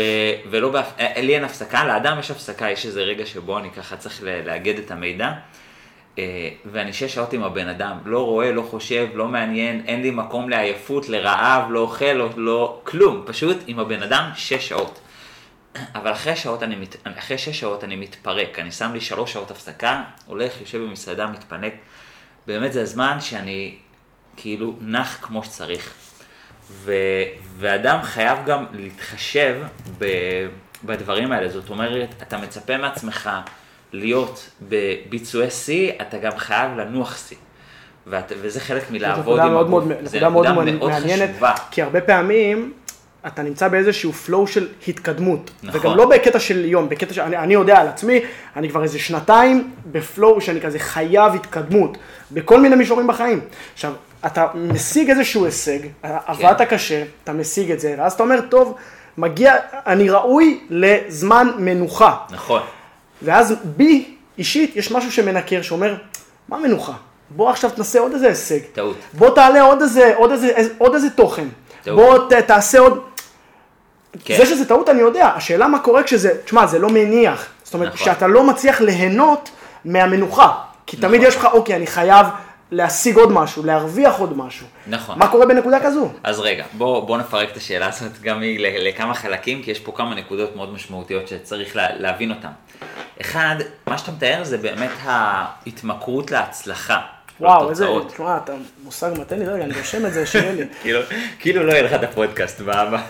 ולא, 0.50 0.70
באפ... 0.70 1.00
אה, 1.00 1.20
לי 1.22 1.34
אין 1.34 1.44
הפסקה, 1.44 1.84
לאדם 1.84 2.18
יש 2.18 2.30
הפסקה, 2.30 2.70
יש 2.70 2.86
איזה 2.86 3.02
רגע 3.02 3.26
שבו 3.26 3.58
אני 3.58 3.70
ככה 3.70 3.96
צריך 3.96 4.22
לאגד 4.22 4.78
את 4.78 4.90
המידע, 4.90 5.32
אה, 6.18 6.48
ואני 6.72 6.92
שש 6.92 7.14
שעות 7.14 7.32
עם 7.32 7.42
הבן 7.42 7.68
אדם, 7.68 7.98
לא 8.04 8.24
רואה, 8.24 8.52
לא 8.52 8.62
חושב, 8.62 9.08
לא 9.14 9.28
מעניין, 9.28 9.82
אין 9.86 10.02
לי 10.02 10.10
מקום 10.10 10.48
לעייפות, 10.50 11.08
לרעב, 11.08 11.70
לא 11.70 11.80
אוכל, 11.80 12.12
לא, 12.12 12.28
לא 12.36 12.80
כלום, 12.84 13.22
פשוט 13.26 13.56
עם 13.66 13.78
הבן 13.78 14.02
אדם 14.02 14.30
שש 14.34 14.68
שעות. 14.68 15.00
אבל 15.94 16.12
אחרי, 16.12 16.36
שעות 16.36 16.62
אני 16.62 16.76
מת... 16.76 16.96
אחרי 17.18 17.38
שש 17.38 17.60
שעות 17.60 17.84
אני 17.84 17.96
מתפרק, 17.96 18.58
אני 18.58 18.72
שם 18.72 18.92
לי 18.92 19.00
שלוש 19.00 19.32
שעות 19.32 19.50
הפסקה, 19.50 20.02
הולך, 20.26 20.60
יושב 20.60 20.78
במסעדה, 20.78 21.26
מתפנק. 21.26 21.72
באמת 22.46 22.72
זה 22.72 22.82
הזמן 22.82 23.20
שאני 23.20 23.74
כאילו 24.36 24.74
נח 24.80 25.18
כמו 25.22 25.44
שצריך. 25.44 25.92
ו, 26.70 26.94
ואדם 27.58 27.98
חייב 28.02 28.38
גם 28.46 28.64
להתחשב 28.72 29.56
ב, 29.98 30.06
בדברים 30.84 31.32
האלה, 31.32 31.48
זאת 31.48 31.70
אומרת, 31.70 32.08
אתה 32.22 32.38
מצפה 32.38 32.76
מעצמך 32.76 33.30
להיות 33.92 34.50
בביצועי 34.62 35.50
שיא, 35.50 35.92
אתה 36.02 36.18
גם 36.18 36.32
חייב 36.36 36.78
לנוח 36.78 37.28
שיא. 37.28 37.36
ואת, 38.06 38.32
וזה 38.40 38.60
חלק 38.60 38.90
מלעבוד 38.90 39.40
עם 39.40 39.56
הגוף. 39.56 39.84
זה 40.02 40.20
נקודה 40.20 40.52
מאוד, 40.52 40.70
מאוד 40.70 40.90
מעניינת, 40.90 41.30
חשובה. 41.30 41.54
כי 41.70 41.82
הרבה 41.82 42.00
פעמים 42.00 42.72
אתה 43.26 43.42
נמצא 43.42 43.68
באיזשהו 43.68 44.12
flow 44.26 44.46
של 44.46 44.68
התקדמות. 44.88 45.50
נכון. 45.62 45.80
וגם 45.80 45.96
לא 45.96 46.06
בקטע 46.06 46.40
של 46.40 46.64
יום, 46.64 46.88
בקטע 46.88 47.14
של, 47.14 47.20
אני, 47.20 47.36
אני 47.36 47.54
יודע 47.54 47.80
על 47.80 47.88
עצמי, 47.88 48.20
אני 48.56 48.68
כבר 48.68 48.82
איזה 48.82 48.98
שנתיים 48.98 49.70
בפלואו 49.92 50.40
שאני 50.40 50.60
כזה 50.60 50.78
חייב 50.78 51.34
התקדמות, 51.34 51.98
בכל 52.30 52.60
מיני 52.60 52.76
מישורים 52.76 53.06
בחיים. 53.06 53.40
עכשיו, 53.74 53.92
אתה 54.26 54.46
משיג 54.54 55.10
איזשהו 55.10 55.44
הישג, 55.44 55.78
עבדת 56.02 56.60
קשה, 56.60 57.04
אתה 57.24 57.32
משיג 57.32 57.70
את 57.70 57.80
זה, 57.80 57.94
ואז 57.98 58.12
אתה 58.12 58.22
אומר, 58.22 58.40
טוב, 58.40 58.76
מגיע, 59.18 59.54
אני 59.72 60.10
ראוי 60.10 60.60
לזמן 60.70 61.48
מנוחה. 61.58 62.16
נכון. 62.30 62.62
ואז 63.22 63.54
בי, 63.64 64.14
אישית, 64.38 64.76
יש 64.76 64.92
משהו 64.92 65.12
שמנקר, 65.12 65.62
שאומר, 65.62 65.96
מה 66.48 66.58
מנוחה? 66.58 66.92
בוא 67.30 67.50
עכשיו 67.50 67.70
תנסה 67.70 68.00
עוד 68.00 68.12
איזה 68.12 68.28
הישג. 68.28 68.58
טעות. 68.72 68.96
בוא 69.12 69.34
תעלה 69.34 69.62
עוד 69.62 69.82
איזה, 69.82 70.12
עוד 70.16 70.30
איזה, 70.30 70.52
עוד 70.78 70.94
איזה 70.94 71.10
תוכן. 71.10 71.48
טעות. 71.84 71.98
בוא 71.98 72.18
ת, 72.28 72.32
תעשה 72.32 72.78
עוד... 72.78 73.00
כן. 74.24 74.36
זה 74.36 74.46
שזה 74.46 74.68
טעות 74.68 74.88
אני 74.88 75.00
יודע, 75.00 75.26
השאלה 75.26 75.68
מה 75.68 75.78
קורה 75.78 76.02
כשזה, 76.02 76.38
תשמע, 76.44 76.66
זה 76.66 76.78
לא 76.78 76.88
מניח. 76.88 77.46
זאת 77.62 77.74
אומרת, 77.74 77.88
נכון. 77.94 77.98
כשאתה 77.98 78.26
לא 78.26 78.46
מצליח 78.46 78.80
ליהנות 78.80 79.50
מהמנוחה. 79.84 80.52
כי 80.86 80.96
תמיד 80.96 81.20
נכון. 81.20 81.28
יש 81.28 81.36
לך, 81.36 81.44
אוקיי, 81.44 81.76
אני 81.76 81.86
חייב 81.86 82.26
להשיג 82.70 83.16
עוד 83.16 83.32
משהו, 83.32 83.64
להרוויח 83.64 84.18
עוד 84.18 84.36
משהו. 84.36 84.66
נכון. 84.86 85.18
מה 85.18 85.28
קורה 85.28 85.46
בנקודה 85.46 85.80
כזו? 85.80 86.08
אז 86.24 86.40
רגע, 86.40 86.64
בוא, 86.72 87.06
בוא 87.06 87.18
נפרק 87.18 87.50
את 87.50 87.56
השאלה 87.56 87.88
הזאת 87.88 88.20
גם 88.20 88.42
לכמה 88.78 89.14
חלקים, 89.14 89.62
כי 89.62 89.70
יש 89.70 89.80
פה 89.80 89.92
כמה 89.96 90.14
נקודות 90.14 90.56
מאוד 90.56 90.72
משמעותיות 90.72 91.28
שצריך 91.28 91.76
לה, 91.76 91.86
להבין 91.96 92.30
אותן. 92.30 92.48
אחד, 93.20 93.56
מה 93.86 93.98
שאתה 93.98 94.12
מתאר 94.12 94.44
זה 94.44 94.58
באמת 94.58 94.90
ההתמכרות 95.02 96.30
להצלחה. 96.30 97.00
וואו, 97.42 97.70
איזה. 97.70 97.86
תשמע, 98.08 98.36
אתה 98.36 98.52
מושג, 98.84 99.22
תן 99.22 99.38
לי 99.38 99.44
רגע, 99.44 99.64
אני 99.64 99.78
רושם 99.78 100.06
את 100.06 100.12
זה, 100.12 100.26
שיהיה 100.26 100.52
לי. 100.52 100.64
כאילו, 100.82 101.00
כאילו 101.38 101.66
לא 101.66 101.72
יהיה 101.72 101.82
לך 101.82 101.92
את 101.92 102.02
הפודקאסט 102.02 102.60
באבא. 102.60 103.02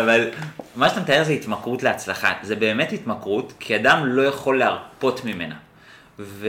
אבל 0.00 0.30
מה 0.76 0.88
שאתה 0.88 1.00
מתאר 1.00 1.24
זה 1.24 1.32
התמכרות 1.32 1.82
להצלחה. 1.82 2.32
זה 2.42 2.56
באמת 2.56 2.92
התמכרות, 2.92 3.52
כי 3.60 3.76
אדם 3.76 4.06
לא 4.06 4.22
יכול 4.22 4.58
להרפות 4.58 5.24
ממנה. 5.24 5.54
ו... 6.18 6.48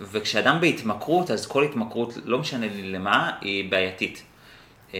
וכשאדם 0.00 0.60
בהתמכרות, 0.60 1.30
אז 1.30 1.46
כל 1.46 1.64
התמכרות, 1.64 2.18
לא 2.24 2.38
משנה 2.38 2.66
לי 2.66 2.82
למה, 2.82 3.30
היא 3.40 3.70
בעייתית. 3.70 4.22
אמ, 4.94 4.98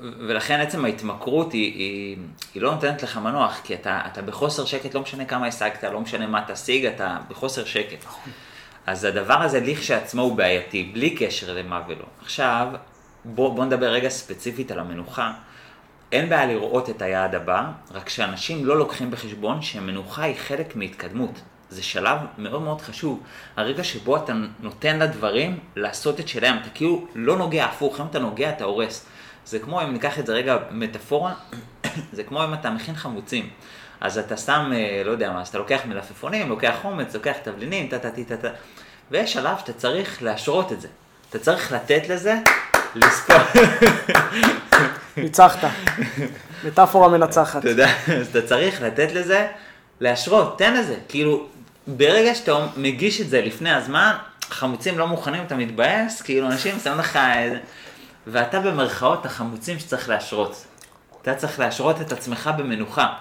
ולכן 0.00 0.60
עצם 0.60 0.84
ההתמכרות 0.84 1.52
היא, 1.52 1.74
היא, 1.74 2.16
היא 2.54 2.62
לא 2.62 2.70
נותנת 2.70 3.02
לך 3.02 3.16
מנוח, 3.16 3.60
כי 3.64 3.74
אתה, 3.74 4.00
אתה 4.12 4.22
בחוסר 4.22 4.64
שקט, 4.64 4.94
לא 4.94 5.00
משנה 5.00 5.24
כמה 5.24 5.46
השגת, 5.46 5.84
לא 5.84 6.00
משנה 6.00 6.26
מה 6.26 6.44
תשיג, 6.48 6.86
אתה 6.86 7.18
בחוסר 7.28 7.64
שקט. 7.64 8.04
אז 8.86 9.04
הדבר 9.04 9.42
הזה 9.42 9.60
לכשעצמו 9.60 10.22
הוא 10.22 10.36
בעייתי, 10.36 10.90
בלי 10.94 11.16
קשר 11.16 11.54
למה 11.54 11.82
ולא. 11.88 12.04
עכשיו, 12.22 12.68
בוא, 13.24 13.54
בוא 13.54 13.64
נדבר 13.64 13.86
רגע 13.86 14.08
ספציפית 14.08 14.70
על 14.70 14.78
המנוחה. 14.78 15.32
אין 16.12 16.28
בעיה 16.28 16.46
לראות 16.46 16.90
את 16.90 17.02
היעד 17.02 17.34
הבא, 17.34 17.70
רק 17.90 18.08
שאנשים 18.08 18.64
לא 18.64 18.78
לוקחים 18.78 19.10
בחשבון 19.10 19.62
שמנוחה 19.62 20.22
היא 20.22 20.36
חלק 20.38 20.76
מהתקדמות. 20.76 21.40
זה 21.70 21.82
שלב 21.82 22.18
מאוד 22.38 22.62
מאוד 22.62 22.80
חשוב. 22.80 23.22
הרגע 23.56 23.84
שבו 23.84 24.16
אתה 24.16 24.32
נותן 24.60 24.98
לדברים 24.98 25.58
לעשות 25.76 26.20
את 26.20 26.28
שלהם, 26.28 26.56
אתה 26.58 26.68
כאילו 26.74 27.06
לא 27.14 27.36
נוגע 27.36 27.64
הפוך, 27.64 28.00
אם 28.00 28.06
אתה 28.06 28.18
נוגע 28.18 28.50
אתה 28.50 28.64
הורס. 28.64 29.06
זה 29.44 29.58
כמו 29.58 29.82
אם 29.82 29.92
ניקח 29.92 30.18
את 30.18 30.26
זה 30.26 30.32
רגע 30.32 30.56
מטאפורה, 30.70 31.34
זה 32.12 32.24
כמו 32.24 32.44
אם 32.44 32.54
אתה 32.54 32.70
מכין 32.70 32.94
חמוצים. 32.94 33.50
אז 34.00 34.18
אתה 34.18 34.36
שם, 34.36 34.72
אה, 34.74 35.02
לא 35.04 35.10
יודע 35.10 35.30
מה, 35.30 35.40
אז 35.40 35.48
אתה 35.48 35.58
לוקח 35.58 35.80
מלפפונים, 35.86 36.48
לוקח 36.48 36.74
חומץ, 36.82 37.14
לוקח 37.14 37.36
תבלינים, 37.42 37.88
טה 37.88 37.98
טה 37.98 38.10
טה 38.28 38.36
טה. 38.36 38.48
ויש 39.10 39.32
שלב 39.32 39.58
שאתה 39.58 39.72
צריך 39.72 40.22
להשרות 40.22 40.72
את 40.72 40.80
זה. 40.80 40.88
אתה 41.30 41.38
צריך 41.38 41.72
לתת 41.72 42.08
לזה, 42.08 42.34
לספור. 42.94 43.36
ניצחת. 45.16 45.68
מטאפורה 46.64 47.08
מנצחת. 47.08 47.60
אתה 47.60 47.68
יודע, 47.68 47.88
אז 48.20 48.26
אתה 48.30 48.42
צריך 48.42 48.82
לתת 48.82 49.12
לזה, 49.12 49.46
להשרות, 50.00 50.58
תן 50.58 50.74
לזה. 50.74 50.96
כאילו, 51.08 51.46
ברגע 51.86 52.34
שאתה 52.34 52.66
מגיש 52.76 53.20
את 53.20 53.28
זה 53.28 53.40
לפני 53.40 53.72
הזמן, 53.72 54.12
חמוצים 54.50 54.98
לא 54.98 55.06
מוכנים, 55.06 55.42
אתה 55.46 55.56
מתבאס, 55.56 56.22
כאילו 56.22 56.46
אנשים 56.46 56.78
שמים 56.84 56.98
לך. 56.98 57.18
ואתה 58.26 58.60
במרכאות 58.60 59.26
החמוצים 59.26 59.78
שצריך 59.78 60.08
להשרות. 60.08 60.64
אתה 61.22 61.34
צריך 61.34 61.58
להשרות 61.58 62.00
את 62.00 62.12
עצמך 62.12 62.50
במנוחה. 62.58 63.14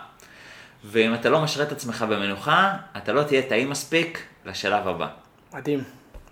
ואם 0.91 1.13
אתה 1.13 1.29
לא 1.29 1.41
משרה 1.41 1.63
את 1.63 1.71
עצמך 1.71 2.05
במנוחה, 2.09 2.73
אתה 2.97 3.13
לא 3.13 3.23
תהיה 3.23 3.41
טעים 3.41 3.69
מספיק 3.69 4.23
לשלב 4.45 4.87
הבא. 4.87 5.07
מדהים. 5.53 5.83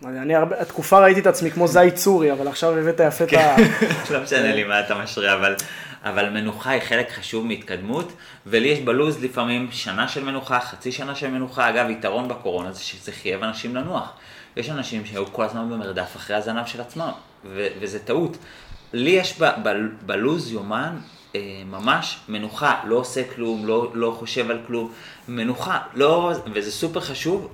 אני 0.06 0.36
הרבה, 0.36 0.66
תקופה 0.66 1.00
ראיתי 1.00 1.20
את 1.20 1.28
עצמי 1.28 1.52
כמו 1.52 1.68
זית 1.68 1.98
סורי, 1.98 2.32
אבל 2.32 2.48
עכשיו 2.48 2.78
הבאת 2.78 3.00
יפה 3.08 3.24
את 3.24 3.34
ה... 3.34 3.56
לא 4.14 4.24
משנה 4.24 4.56
לי 4.56 4.64
מה 4.64 4.80
אתה 4.80 4.96
משרה, 4.96 5.34
אבל, 5.34 5.56
אבל 6.04 6.30
מנוחה 6.30 6.70
היא 6.70 6.82
חלק 6.82 7.12
חשוב 7.12 7.46
מהתקדמות, 7.46 8.14
ולי 8.48 8.68
יש 8.68 8.80
בלוז 8.80 9.24
לפעמים 9.24 9.68
שנה 9.72 10.08
של 10.08 10.24
מנוחה, 10.24 10.60
חצי 10.60 10.92
שנה 10.92 11.16
של 11.16 11.28
מנוחה. 11.28 11.70
אגב, 11.70 11.90
יתרון 11.90 12.28
בקורונה 12.28 12.72
זה 12.72 12.84
שזה 12.84 13.12
חייב 13.12 13.44
אנשים 13.44 13.76
לנוח. 13.76 14.14
יש 14.58 14.70
אנשים 14.70 15.06
שהיו 15.06 15.26
כל 15.26 15.44
הזמן 15.44 15.70
במרדף 15.70 16.16
אחרי 16.16 16.36
הזנב 16.36 16.66
של 16.66 16.82
עצמם, 16.82 17.12
ו- 17.46 17.68
וזה 17.80 18.00
טעות. 18.00 18.38
לי 18.94 19.10
יש 19.12 19.42
ב- 19.42 19.52
ב- 19.64 19.88
בלוז 20.06 20.52
יומן 20.52 20.98
ממש 21.66 22.20
מנוחה, 22.30 22.82
לא 22.86 22.96
עושה 22.96 23.22
כלום, 23.36 23.66
לא, 23.66 23.92
לא 23.94 24.16
חושב 24.20 24.52
על 24.52 24.60
כלום, 24.68 24.92
מנוחה, 25.28 25.80
לא, 25.94 26.32
וזה 26.54 26.72
סופר 26.72 27.00
חשוב, 27.00 27.48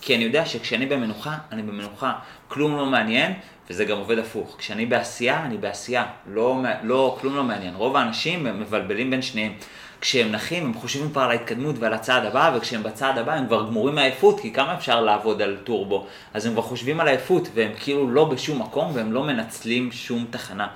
כי 0.00 0.16
אני 0.16 0.24
יודע 0.24 0.46
שכשאני 0.46 0.86
במנוחה, 0.86 1.36
אני 1.52 1.62
במנוחה, 1.62 2.12
כלום 2.48 2.76
לא 2.76 2.86
מעניין, 2.86 3.32
וזה 3.70 3.84
גם 3.84 3.98
עובד 3.98 4.18
הפוך. 4.18 4.56
כשאני 4.58 4.86
בעשייה, 4.86 5.44
אני 5.44 5.56
בעשייה, 5.56 6.06
לא, 6.26 6.62
לא, 6.82 7.16
כלום 7.20 7.36
לא 7.36 7.44
מעניין. 7.44 7.74
רוב 7.74 7.96
האנשים 7.96 8.60
מבלבלים 8.60 9.10
בין 9.10 9.22
שניהם. 9.22 9.52
כשהם 10.00 10.32
נחים, 10.32 10.64
הם 10.64 10.74
חושבים 10.74 11.10
כבר 11.10 11.22
על 11.22 11.30
ההתקדמות 11.30 11.76
ועל 11.78 11.94
הצעד 11.94 12.24
הבא, 12.24 12.52
וכשהם 12.56 12.82
בצעד 12.82 13.18
הבא 13.18 13.32
הם 13.32 13.46
כבר 13.46 13.66
גמורים 13.66 13.94
מעייפות, 13.94 14.40
כי 14.40 14.52
כמה 14.52 14.74
אפשר 14.74 15.00
לעבוד 15.00 15.42
על 15.42 15.56
טורבו? 15.64 16.06
אז 16.34 16.46
הם 16.46 16.52
כבר 16.52 16.62
חושבים 16.62 17.00
על 17.00 17.08
עייפות, 17.08 17.48
והם 17.54 17.72
כאילו 17.80 18.10
לא 18.10 18.24
בשום 18.24 18.62
מקום, 18.62 18.90
והם 18.94 19.12
לא 19.12 19.24
מנצלים 19.24 19.92
שום 19.92 20.24
תחנה. 20.30 20.66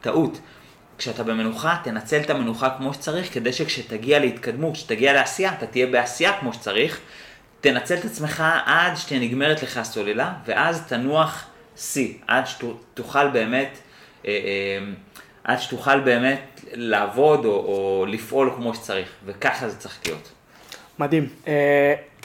טעות. 0.00 0.38
כשאתה 0.98 1.22
במנוחה, 1.22 1.76
תנצל 1.84 2.20
את 2.20 2.30
המנוחה 2.30 2.70
כמו 2.78 2.94
שצריך, 2.94 3.34
כדי 3.34 3.52
שכשתגיע 3.52 4.18
להתקדמות, 4.18 4.74
כשתגיע 4.74 5.12
לעשייה, 5.12 5.52
אתה 5.52 5.66
תהיה 5.66 5.86
בעשייה 5.86 6.32
כמו 6.40 6.52
שצריך. 6.52 7.00
תנצל 7.60 7.94
את 7.94 8.04
עצמך 8.04 8.44
עד 8.66 8.96
שתנגמרת 8.96 9.62
לך 9.62 9.76
הסוללה, 9.76 10.32
ואז 10.46 10.82
תנוח 10.88 11.46
שיא, 11.76 12.14
עד 12.26 12.44
שתוכל 12.46 13.28
באמת, 13.28 13.78
אה, 14.26 14.30
אה, 14.30 14.86
עד 15.44 15.60
שתוכל 15.60 16.00
באמת 16.00 16.60
לעבוד 16.72 17.44
או, 17.44 17.50
או 17.50 18.06
לפעול 18.08 18.52
כמו 18.56 18.74
שצריך, 18.74 19.08
וככה 19.26 19.68
זה 19.68 19.76
צריך 19.76 19.98
להיות. 20.06 20.32
מדהים. 20.98 21.28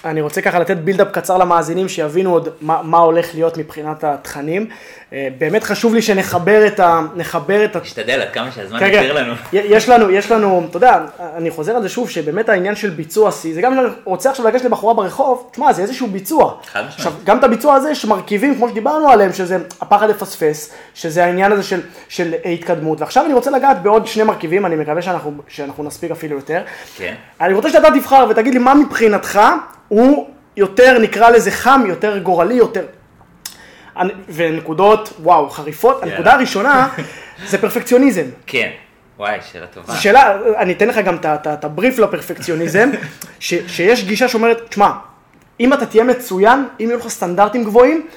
אני 0.06 0.22
רוצה 0.22 0.42
ככה 0.42 0.60
לתת 0.60 0.78
בילדאפ 0.78 1.08
קצר 1.12 1.38
למאזינים, 1.38 1.90
שיבינו 1.90 2.34
עוד 2.34 2.50
מה, 2.62 2.82
מה 2.84 2.98
הולך 2.98 3.34
להיות 3.34 3.58
מבחינת 3.58 4.04
התכנים. 4.04 4.68
אה, 5.14 5.28
באמת 5.38 5.64
חשוב 5.64 5.96
לי 5.96 6.02
שנחבר 6.02 6.68
את 6.68 6.80
ה... 6.80 7.02
נחבר 7.16 7.66
את 7.66 7.76
ה... 7.76 7.80
תשתדל 7.80 8.22
עד 8.22 8.32
כמה 8.34 8.52
שהזמן 8.52 8.80
כן, 8.80 8.92
כן. 8.92 9.16
לנו. 9.16 9.34
יש 9.54 9.90
לנו, 9.90 10.10
יש 10.10 10.32
לנו, 10.32 10.66
אתה 10.70 10.78
יודע, 10.78 11.00
אני 11.38 11.52
חוזר 11.52 11.76
על 11.76 11.82
זה 11.82 11.90
שוב, 11.90 12.10
שבאמת 12.10 12.50
העניין 12.50 12.76
של 12.76 12.90
ביצוע 12.90 13.32
שיא, 13.32 13.54
זה 13.54 13.62
גם 13.62 13.80
אם 13.80 13.86
רוצה 14.04 14.30
עכשיו 14.30 14.48
לגשת 14.48 14.66
לבחורה 14.66 14.94
ברחוב, 14.94 15.50
תשמע, 15.52 15.74
זה 15.74 15.82
איזשהו 15.82 16.08
ביצוע. 16.08 16.54
חד 16.66 16.80
משמעית. 16.80 16.94
עכשיו, 16.96 17.14
גם 17.24 17.40
את 17.40 17.44
הביצוע 17.44 17.76
הזה 17.76 17.92
יש 17.92 18.06
מרכיבים, 18.06 18.56
כמו 18.56 18.70
שדיברנו 18.70 19.10
עליהם, 19.10 19.34
שזה 19.34 19.58
הפחד 19.82 20.10
לפספס, 20.10 20.74
שזה 20.94 21.26
העניין 21.26 21.52
הזה 21.52 21.64
של, 21.64 21.82
של 22.10 22.34
התקדמות. 22.46 23.02
ועכשיו 23.02 23.26
אני 23.26 23.34
רוצה 23.34 23.52
לגעת 23.52 23.82
בעוד 23.82 24.08
שני 24.08 24.24
מרכיבים, 24.24 24.66
אני 24.66 24.76
מקווה 24.76 25.02
שאנחנו, 25.02 25.34
שאנחנו 25.48 25.84
נספיק 25.84 26.12
אפילו 26.12 26.36
יותר. 26.36 26.62
כן. 26.98 27.14
אני 27.42 27.54
רוצה 27.54 27.70
שאתה 27.70 27.88
תבחר 28.00 28.28
ותגיד 28.30 28.54
לי 28.54 28.60
מה 28.60 28.74
מבחינתך 28.74 29.40
הוא 29.92 30.30
יותר, 30.58 30.98
נקרא 31.00 31.30
לזה 31.30 31.52
חם, 31.52 31.84
יותר 31.88 32.18
גורלי, 32.18 32.54
יותר... 32.54 32.86
ונקודות, 34.30 35.14
וואו, 35.20 35.50
חריפות. 35.50 36.04
הנקודה 36.04 36.34
הראשונה 36.34 36.90
זה 37.50 37.58
פרפקציוניזם. 37.58 38.24
כן. 38.48 38.70
וואי, 39.18 39.38
שאלה 39.52 39.68
טובה. 39.68 39.94
זו 39.94 40.02
שאלה, 40.02 40.38
אני 40.58 40.74
אתן 40.74 40.88
לך 40.88 40.98
גם 40.98 41.18
את 41.26 41.66
הבריף 41.66 42.00
לפרפקציוניזם, 42.00 42.90
ש, 43.40 43.54
שיש 43.68 44.04
גישה 44.04 44.28
שאומרת, 44.28 44.62
תשמע, 44.70 44.92
אם 45.60 45.74
אתה 45.74 45.86
תהיה 45.86 46.04
מצוין, 46.04 46.66
אם 46.80 46.86
יהיו 46.90 46.98
לך 46.98 47.08
סטנדרטים 47.08 47.64
גבוהים, 47.64 48.08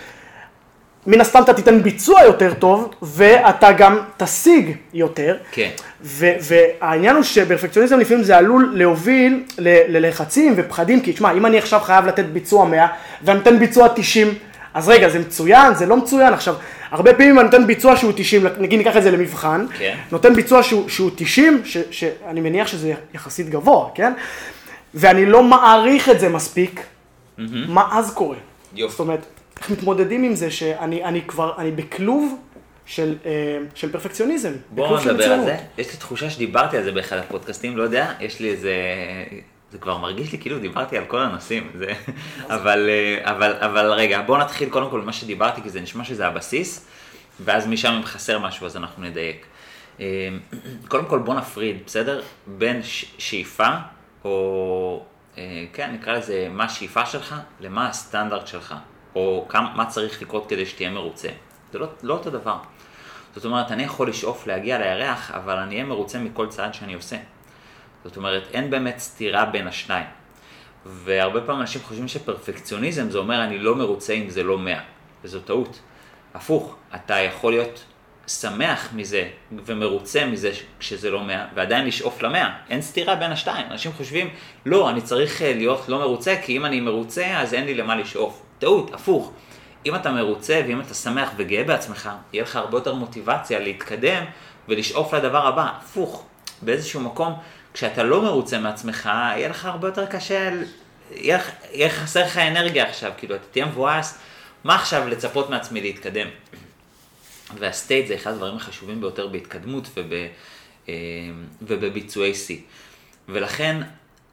מן 1.07 1.21
הסתם 1.21 1.43
אתה 1.43 1.55
תיתן 1.55 1.83
ביצוע 1.83 2.23
יותר 2.23 2.55
טוב, 2.55 2.95
ואתה 3.03 3.73
גם 3.73 3.99
תשיג 4.17 4.71
יותר. 4.95 5.37
כן. 5.53 5.69
ו- 6.03 6.33
והעניין 6.41 7.15
הוא 7.17 7.23
שפרפקציוניזם 7.25 7.99
לפעמים 7.99 8.25
זה 8.25 8.37
עלול 8.37 8.71
להוביל 8.75 9.43
ל- 9.59 9.97
ללחצים 9.97 10.55
ופחדים, 10.57 11.01
כי 11.01 11.13
תשמע, 11.13 11.33
אם 11.33 11.47
אני 11.47 11.59
עכשיו 11.59 11.81
חייב 11.81 12.07
לתת 12.07 12.25
ביצוע 12.25 12.65
100, 12.65 12.87
ואני 13.23 13.39
נותן 13.39 13.59
ביצוע 13.59 13.89
90, 13.97 14.35
אז 14.75 14.89
רגע, 14.89 15.09
זה 15.09 15.19
מצוין, 15.19 15.75
זה 15.75 15.87
לא 15.87 15.97
מצוין. 15.97 16.33
עכשיו, 16.33 16.55
הרבה 16.91 17.15
פעמים 17.15 17.39
אני 17.39 17.45
נותן 17.47 17.67
ביצוע 17.67 17.97
שהוא 17.97 18.13
90, 18.17 18.47
נגיד 18.59 18.79
ניקח 18.79 18.97
את 18.97 19.03
זה 19.03 19.11
למבחן, 19.11 19.67
כן. 19.79 19.95
נותן 20.13 20.35
ביצוע 20.35 20.63
שהוא, 20.63 20.89
שהוא 20.89 21.11
90, 21.17 21.63
ש, 21.65 21.77
שאני 21.91 22.41
מניח 22.41 22.67
שזה 22.69 22.93
יחסית 23.15 23.49
גבוה, 23.51 23.89
כן? 23.95 24.13
ואני 24.95 25.27
לא 25.27 25.43
מעריך 25.43 26.09
את 26.09 26.21
זה 26.21 26.29
מספיק, 26.29 26.81
מה 27.39 27.89
אז 27.93 28.11
קורה? 28.15 28.37
יופי. 28.75 28.91
זאת 28.91 29.01
אומרת, 29.01 29.21
איך 29.61 29.71
מתמודדים 29.71 30.25
עם 30.25 30.35
זה 30.35 30.51
שאני 30.51 31.05
אני 31.05 31.23
כבר, 31.27 31.55
אני 31.59 31.71
בכלוב 31.71 32.41
של, 32.87 33.17
אה, 33.27 33.31
של 33.75 33.93
פרפקציוניזם. 33.93 34.53
בואו 34.71 35.01
נדבר 35.01 35.33
על. 35.33 35.45
זה. 35.45 35.57
יש 35.79 35.91
לי 35.93 35.97
תחושה 35.99 36.31
שדיברתי 36.31 36.77
על 36.77 36.83
זה 36.85 36.93
באחד 36.93 37.17
הפודקאסטים, 37.17 37.77
לא 37.77 37.83
יודע, 37.83 38.13
יש 38.21 38.41
לי 38.41 38.51
איזה... 38.51 38.75
זה 39.73 39.79
כבר 39.79 39.99
מרגיש 39.99 40.33
לי 40.33 40.39
כאילו 40.39 40.59
דיברתי 40.59 40.99
על 40.99 41.05
כל 41.05 41.19
הנושאים, 41.21 41.71
זה... 41.79 41.93
אבל, 42.57 42.89
אה, 42.89 43.31
אבל, 43.31 43.53
אבל 43.61 43.93
רגע, 43.93 44.23
בואו 44.23 44.39
נתחיל 44.39 44.69
קודם 44.69 44.91
כל 44.91 45.01
במה 45.01 45.13
שדיברתי, 45.13 45.63
כי 45.63 45.71
זה 45.71 45.81
נשמע 45.81 46.05
שזה 46.05 46.27
הבסיס, 46.27 46.87
ואז 47.41 47.67
משם 47.67 47.93
אם 47.93 48.03
חסר 48.05 48.39
משהו 48.39 48.67
אז 48.67 48.77
אנחנו 48.77 49.03
נדייק. 49.03 49.47
אה, 50.01 50.29
קודם 50.89 51.05
כל 51.05 51.19
בואו 51.19 51.37
נפריד, 51.39 51.77
בסדר? 51.87 52.23
בין 52.47 52.83
ש- 52.83 53.05
שאיפה, 53.19 53.69
או 54.25 55.03
אה, 55.39 55.65
כן, 55.73 55.91
נקרא 55.93 56.13
לזה 56.13 56.49
מה 56.51 56.65
השאיפה 56.65 57.07
שלך, 57.07 57.35
למה 57.61 57.89
הסטנדרט 57.89 58.47
שלך, 58.47 58.75
או 59.15 59.47
כמה, 59.49 59.73
מה 59.77 59.87
צריך 59.87 60.23
לקרות 60.23 60.47
כדי 60.49 60.67
שתהיה 60.67 60.91
מרוצה. 60.91 61.29
זה 61.73 61.79
לא, 61.79 61.87
לא 62.03 62.15
אותו 62.15 62.31
דבר. 62.31 62.57
זאת 63.35 63.45
אומרת, 63.45 63.71
אני 63.73 63.83
יכול 63.83 64.09
לשאוף 64.09 64.47
להגיע 64.47 64.79
לירח, 64.79 65.31
אבל 65.31 65.57
אני 65.57 65.75
אהיה 65.75 65.85
מרוצה 65.85 66.19
מכל 66.19 66.47
צעד 66.47 66.75
שאני 66.75 66.95
עושה. 66.95 67.17
זאת 68.05 68.17
אומרת, 68.17 68.43
אין 68.53 68.71
באמת 68.71 68.99
סתירה 68.99 69.45
בין 69.45 69.67
השניים. 69.67 70.07
והרבה 70.87 71.41
פעמים 71.41 71.61
אנשים 71.61 71.81
חושבים 71.83 72.09
שפרפקציוניזם 72.09 73.11
זה 73.11 73.19
אומר 73.19 73.45
אני 73.45 73.59
לא 73.59 73.77
מרוצה 73.77 74.13
אם 74.13 74.31
זה 74.31 74.43
לא 74.43 74.59
100, 74.59 74.81
וזו 75.25 75.41
טעות. 75.41 75.81
הפוך, 76.35 76.77
אתה 76.95 77.15
יכול 77.15 77.53
להיות 77.53 77.85
שמח 78.27 78.89
מזה 78.95 79.29
ומרוצה 79.53 80.27
מזה 80.27 80.51
כשזה 80.79 81.11
לא 81.11 81.25
100, 81.25 81.47
ועדיין 81.55 81.87
לשאוף 81.87 82.23
ל-100. 82.23 82.37
אין 82.71 82.83
סתירה 82.83 83.15
בין 83.17 83.33
השתיים. 83.33 83.67
אנשים 83.71 83.93
חושבים, 83.93 84.31
לא, 84.67 84.91
אני 84.91 85.01
צריך 85.01 85.43
אה, 85.43 85.53
להיות 85.55 85.89
לא 85.89 85.99
מרוצה, 85.99 86.35
כי 86.43 86.57
אם 86.57 86.65
אני 86.65 86.81
מרוצה 86.81 87.41
אז 87.41 87.55
אין 87.55 87.65
לי 87.65 87.75
למה 87.75 87.97
לשאוף. 87.97 88.43
טעות, 88.65 88.95
הפוך. 88.95 89.33
אם 89.87 89.95
אתה 89.95 90.13
מרוצה 90.13 90.63
ואם 90.67 90.81
אתה 90.81 90.95
שמח 90.95 91.31
וגאה 91.37 91.65
בעצמך, 91.65 92.11
יהיה 92.33 92.43
לך 92.43 92.57
הרבה 92.57 92.79
יותר 92.79 92.95
מוטיבציה 92.95 93.59
להתקדם 93.59 94.25
ולשאוף 94.69 95.15
לדבר 95.15 95.47
הבא. 95.47 95.73
הפוך, 95.79 96.27
באיזשהו 96.63 97.01
מקום, 97.01 97.35
כשאתה 97.75 98.03
לא 98.03 98.23
מרוצה 98.23 98.59
מעצמך, 98.59 99.07
יהיה 99.15 99.49
לך 99.49 99.65
הרבה 99.65 99.89
יותר 99.89 100.07
קשה, 100.07 100.51
יהיה, 101.11 101.39
יהיה 101.73 101.91
חסר 101.91 102.25
לך 102.25 102.39
אנרגיה 102.39 102.89
עכשיו, 102.89 103.13
כאילו, 103.17 103.35
אתה 103.35 103.45
תהיה 103.51 103.67
מבואס, 103.67 104.19
מה 104.65 104.75
עכשיו 104.75 105.09
לצפות 105.09 105.51
מעצמי 105.51 105.81
להתקדם? 105.81 106.29
והסטייט 107.59 108.07
זה 108.07 108.15
אחד 108.15 108.31
הדברים 108.31 108.57
החשובים 108.57 109.01
ביותר 109.01 109.27
בהתקדמות 109.27 109.89
וב, 109.97 110.13
אה, 110.89 110.95
ובביצועי 111.63 112.35
שיא. 112.35 112.59
ולכן, 113.29 113.83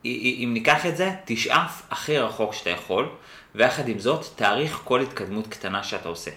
אם 0.05 0.49
ניקח 0.53 0.85
את 0.85 0.97
זה, 0.97 1.11
תשאף 1.25 1.81
הכי 1.89 2.17
רחוק 2.17 2.53
שאתה 2.53 2.69
יכול, 2.69 3.09
ויחד 3.55 3.87
עם 3.87 3.99
זאת, 3.99 4.25
תעריך 4.35 4.81
כל 4.83 5.01
התקדמות 5.01 5.47
קטנה 5.47 5.83
שאתה 5.83 6.09
עושה. 6.09 6.31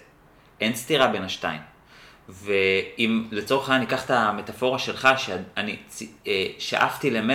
אין 0.61 0.74
סתירה 0.74 1.07
בין 1.07 1.24
השתיים. 1.24 1.61
ואם 2.29 3.24
לצורך 3.31 3.68
העניין 3.68 3.81
ניקח 3.90 4.05
את 4.05 4.11
המטאפורה 4.11 4.79
שלך, 4.79 5.09
שאני 5.16 5.77
אה, 6.27 6.46
שאפתי 6.59 7.11
ל-100 7.11 7.33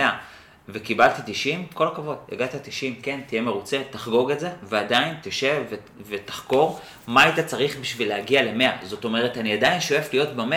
וקיבלתי 0.68 1.22
90, 1.32 1.66
כל 1.74 1.86
הכבוד, 1.86 2.16
הגעת 2.32 2.54
90, 2.62 2.94
כן, 3.02 3.20
תהיה 3.26 3.42
מרוצה, 3.42 3.82
תחגוג 3.90 4.30
את 4.30 4.40
זה, 4.40 4.50
ועדיין 4.62 5.14
תשב 5.22 5.62
ותחקור 6.08 6.80
מה 7.06 7.22
היית 7.22 7.38
צריך 7.46 7.76
בשביל 7.76 8.08
להגיע 8.08 8.42
ל-100. 8.42 8.84
זאת 8.84 9.04
אומרת, 9.04 9.38
אני 9.38 9.52
עדיין 9.52 9.80
שואף 9.80 10.12
להיות 10.12 10.36
ב-100, 10.36 10.54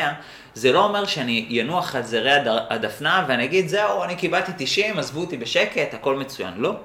זה 0.53 0.71
לא 0.71 0.83
אומר 0.85 1.05
שאני 1.05 1.45
ינוח 1.49 1.95
על 1.95 2.03
זרי 2.03 2.31
הד- 2.31 2.47
הדפנה 2.69 3.25
ואני 3.27 3.43
אגיד, 3.45 3.67
זהו, 3.67 4.03
אני 4.03 4.15
קיבלתי 4.15 4.51
90, 4.57 4.99
עזבו 4.99 5.21
אותי 5.21 5.37
בשקט, 5.37 5.93
הכל 5.93 6.15
מצוין. 6.15 6.53
לא. 6.57 6.75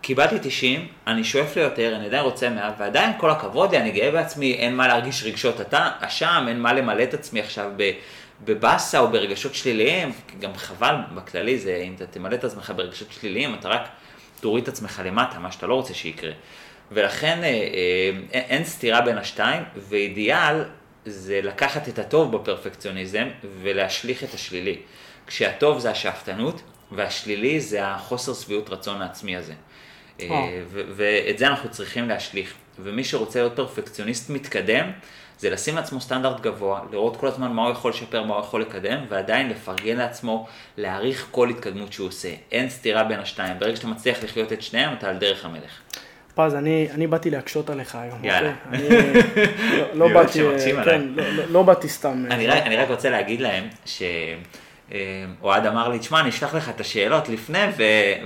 קיבלתי 0.00 0.36
90, 0.42 0.88
אני 1.06 1.24
שואף 1.24 1.56
ליותר, 1.56 1.96
אני 1.96 2.06
עדיין 2.06 2.22
רוצה 2.22 2.50
100, 2.50 2.72
ועדיין 2.78 3.12
כל 3.18 3.30
הכבוד 3.30 3.70
לי, 3.70 3.80
אני 3.80 3.90
גאה 3.90 4.10
בעצמי, 4.10 4.54
אין 4.54 4.76
מה 4.76 4.88
להרגיש 4.88 5.24
רגשות 5.24 5.74
אשם, 6.00 6.44
אין 6.48 6.60
מה 6.60 6.72
למלא 6.72 7.02
את 7.02 7.14
עצמי 7.14 7.40
עכשיו 7.40 7.70
בבאסה 8.44 8.98
או 8.98 9.08
ברגשות 9.08 9.54
שליליים, 9.54 10.12
גם 10.40 10.54
חבל 10.56 10.94
בכללי 11.14 11.58
זה, 11.58 11.82
אם 11.86 11.94
אתה 11.94 12.06
תמלא 12.06 12.34
את 12.34 12.44
עצמך 12.44 12.72
ברגשות 12.76 13.08
שליליים, 13.12 13.54
אתה 13.54 13.68
רק 13.68 13.88
תוריד 14.40 14.62
את 14.62 14.68
עצמך 14.68 15.02
למטה, 15.04 15.38
מה 15.38 15.52
שאתה 15.52 15.66
לא 15.66 15.74
רוצה 15.74 15.94
שיקרה. 15.94 16.32
ולכן 16.92 17.44
אה, 17.44 17.48
אה, 17.48 18.40
אין 18.40 18.64
סתירה 18.64 19.00
בין 19.00 19.18
השתיים, 19.18 19.62
ואידיאל 19.76 20.64
זה 21.06 21.40
לקחת 21.42 21.88
את 21.88 21.98
הטוב 21.98 22.36
בפרפקציוניזם 22.36 23.28
ולהשליך 23.62 24.24
את 24.24 24.34
השלילי. 24.34 24.76
כשהטוב 25.26 25.78
זה 25.78 25.90
השאפתנות, 25.90 26.62
והשלילי 26.92 27.60
זה 27.60 27.86
החוסר 27.86 28.34
שביעות 28.34 28.70
רצון 28.70 29.02
העצמי 29.02 29.36
הזה. 29.36 29.52
אה. 30.20 30.60
ו- 30.66 30.82
ואת 30.96 31.38
זה 31.38 31.46
אנחנו 31.46 31.70
צריכים 31.70 32.08
להשליך. 32.08 32.54
ומי 32.78 33.04
שרוצה 33.04 33.38
להיות 33.38 33.56
פרפקציוניסט 33.56 34.30
מתקדם, 34.30 34.90
זה 35.38 35.50
לשים 35.50 35.76
לעצמו 35.76 36.00
סטנדרט 36.00 36.40
גבוה, 36.40 36.80
לראות 36.92 37.16
כל 37.16 37.26
הזמן 37.26 37.52
מה 37.52 37.62
הוא 37.62 37.72
יכול 37.72 37.90
לשפר, 37.90 38.22
מה 38.22 38.34
הוא 38.34 38.40
יכול 38.42 38.62
לקדם, 38.62 38.98
ועדיין 39.08 39.48
לפרגן 39.48 39.96
לעצמו, 39.96 40.46
להעריך 40.76 41.26
כל 41.30 41.50
התקדמות 41.50 41.92
שהוא 41.92 42.08
עושה. 42.08 42.28
אין 42.52 42.68
סתירה 42.70 43.04
בין 43.04 43.20
השתיים. 43.20 43.58
ברגע 43.58 43.76
שאתה 43.76 43.86
מצליח 43.86 44.24
לחיות 44.24 44.52
את 44.52 44.62
שניהם, 44.62 44.94
אתה 44.98 45.08
על 45.08 45.16
דרך 45.16 45.44
המלך. 45.44 45.80
פז, 46.34 46.54
אני, 46.54 46.88
אני 46.90 47.06
באתי 47.06 47.30
להקשות 47.30 47.70
עליך 47.70 47.94
היום. 47.94 48.24
יאללה. 48.24 48.52
אוקיי? 48.66 48.88
אני 48.88 49.78
לא, 49.78 49.94
לא 49.94 50.14
באתי, 50.14 50.38
כן. 50.84 51.02
לא, 51.14 51.30
לא, 51.30 51.44
לא 51.48 51.62
באתי 51.62 51.88
סתם. 51.88 52.24
אני 52.30 52.46
רק, 52.46 52.62
אני 52.62 52.76
רק 52.76 52.88
רוצה 52.90 53.10
להגיד 53.10 53.40
להם 53.40 53.64
ש... 53.86 54.02
אה, 54.92 54.98
אוהד 55.42 55.66
אמר 55.66 55.88
לי, 55.88 55.98
תשמע, 55.98 56.20
אני 56.20 56.28
אשלח 56.28 56.54
לך 56.54 56.68
את 56.68 56.80
השאלות 56.80 57.28
לפני 57.28 57.58
ו... 57.78 57.82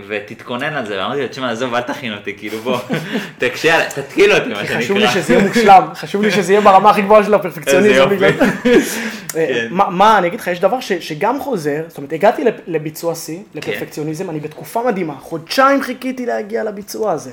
ותתכונן 0.08 0.72
על 0.72 0.86
זה, 0.86 0.98
ואמרתי 1.02 1.20
לו, 1.22 1.28
תשמע, 1.28 1.50
עזוב, 1.50 1.74
אל 1.74 1.80
תכין 1.80 2.12
אותי, 2.14 2.34
כאילו 2.38 2.58
בוא, 2.58 2.78
תקשה, 3.38 3.90
תתקיל 3.94 4.32
אותי, 4.32 4.48
מה 4.48 4.56
שנקרא. 4.56 4.78
חשוב 4.80 4.96
לי 4.96 5.08
שזה 5.08 5.34
יהיה 5.34 5.48
מושלם, 5.48 5.82
חשוב 5.94 6.22
לי 6.22 6.30
שזה 6.30 6.52
יהיה 6.52 6.60
ברמה 6.60 6.90
הכי 6.90 7.02
גבוהה 7.02 7.20
של 7.22 7.26
איזה 7.26 7.36
הפרפקציוניזם. 7.36 7.94
יופי. 7.94 8.16
בגלל- 8.16 8.30
אה, 9.36 9.46
כן. 9.48 9.66
מה, 9.70 9.90
מה, 9.90 10.18
אני 10.18 10.26
אגיד 10.28 10.40
לך, 10.40 10.46
יש 10.46 10.60
דבר 10.60 10.80
ש, 10.80 10.92
שגם 10.92 11.40
חוזר, 11.40 11.82
זאת 11.88 11.98
אומרת, 11.98 12.12
הגעתי 12.12 12.42
לביצוע 12.66 13.14
שיא, 13.14 13.36
כן. 13.38 13.58
לפרפקציוניזם, 13.58 14.30
אני 14.30 14.40
בתקופה 14.40 14.82
מדהימה, 14.86 15.14
חודשיים 15.20 15.82
חיכיתי 15.82 16.26
להגיע 16.26 16.64
לביצוע 16.64 17.12
הזה. 17.12 17.32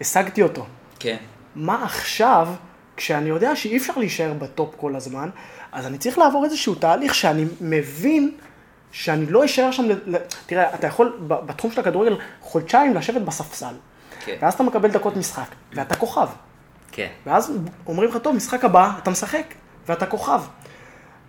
השגתי 0.00 0.42
אותו. 0.42 0.66
כן, 0.98 1.16
מה 1.56 1.84
עכשיו, 1.84 2.48
כשאני 2.96 3.28
יודע 3.28 3.56
שאי 3.56 3.76
אפשר 3.76 3.92
להישאר 3.96 4.32
בטופ 4.32 4.74
כל 4.76 4.96
הזמן, 4.96 5.28
אז 5.72 5.86
אני 5.86 5.98
צריך 5.98 6.18
לעבור 6.18 6.44
איזשהו 6.44 6.74
תהליך 6.74 7.14
שאני 7.14 7.44
מבין 7.60 8.32
שאני 8.92 9.26
לא 9.26 9.44
אשאר 9.44 9.70
שם, 9.70 9.88
ל... 10.06 10.16
תראה, 10.46 10.74
אתה 10.74 10.86
יכול 10.86 11.16
בתחום 11.28 11.72
של 11.72 11.80
הכדורגל 11.80 12.18
חודשיים 12.40 12.94
לשבת 12.94 13.22
בספסל, 13.22 13.74
כן. 14.24 14.36
ואז 14.40 14.54
אתה 14.54 14.62
מקבל 14.62 14.90
דקות 14.90 15.16
משחק, 15.16 15.54
ואתה 15.72 15.96
כוכב, 15.96 16.28
כן, 16.92 17.08
ואז 17.26 17.52
אומרים 17.86 18.10
לך, 18.10 18.16
טוב, 18.16 18.36
משחק 18.36 18.64
הבא, 18.64 18.92
אתה 19.02 19.10
משחק, 19.10 19.44
ואתה 19.86 20.06
כוכב. 20.06 20.40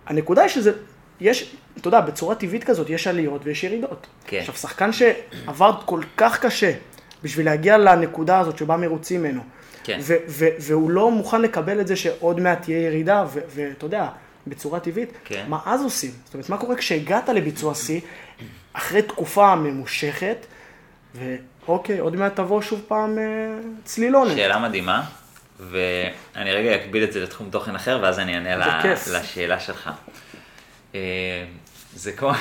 הנקודה 0.06 0.42
היא 0.42 0.50
שזה, 0.50 0.72
יש, 1.20 1.56
אתה 1.78 1.88
יודע, 1.88 2.00
בצורה 2.00 2.34
טבעית 2.34 2.64
כזאת, 2.64 2.90
יש 2.90 3.06
עליות 3.06 3.40
ויש 3.44 3.64
ירידות. 3.64 4.06
כן. 4.26 4.38
עכשיו, 4.38 4.54
שחקן 4.54 4.90
שעבר 4.92 5.80
כל 5.84 6.00
כך 6.16 6.40
קשה 6.40 6.72
בשביל 7.22 7.46
להגיע 7.46 7.78
לנקודה 7.78 8.38
הזאת 8.38 8.58
שבה 8.58 8.76
מרוצים 8.76 9.20
ממנו, 9.20 9.42
כן. 9.84 9.98
והוא 10.58 10.90
לא 10.90 11.10
מוכן 11.10 11.42
לקבל 11.42 11.80
את 11.80 11.86
זה 11.86 11.96
שעוד 11.96 12.40
מעט 12.40 12.62
תהיה 12.62 12.78
ירידה, 12.78 13.24
ואתה 13.54 13.86
יודע, 13.86 14.08
בצורה 14.46 14.80
טבעית, 14.80 15.08
כן. 15.24 15.44
מה 15.48 15.58
אז 15.64 15.82
עושים? 15.82 16.10
זאת 16.24 16.34
אומרת, 16.34 16.48
מה 16.48 16.58
קורה 16.58 16.76
כשהגעת 16.76 17.28
לביצוע 17.28 17.74
שיא, 17.74 18.00
אחרי 18.72 19.02
תקופה 19.02 19.54
ממושכת, 19.54 20.46
ואוקיי, 21.14 21.98
עוד 21.98 22.16
מעט 22.16 22.36
תבוא 22.36 22.62
שוב 22.62 22.80
פעם 22.88 23.18
אה, 23.18 23.24
צלילונת. 23.84 24.36
שאלה 24.36 24.58
מדהימה, 24.58 25.04
ואני 25.60 26.52
רגע 26.52 26.74
אקביל 26.76 27.04
את 27.04 27.12
זה 27.12 27.20
לתחום 27.20 27.50
תוכן 27.50 27.74
אחר, 27.74 27.98
ואז 28.02 28.18
אני 28.18 28.34
אענה 28.34 28.56
ל- 28.56 28.78
בכיף. 28.78 29.08
לשאלה 29.08 29.60
שלך. 29.60 29.90
אה, 30.94 31.00
זה 31.94 32.12
כמו, 32.12 32.32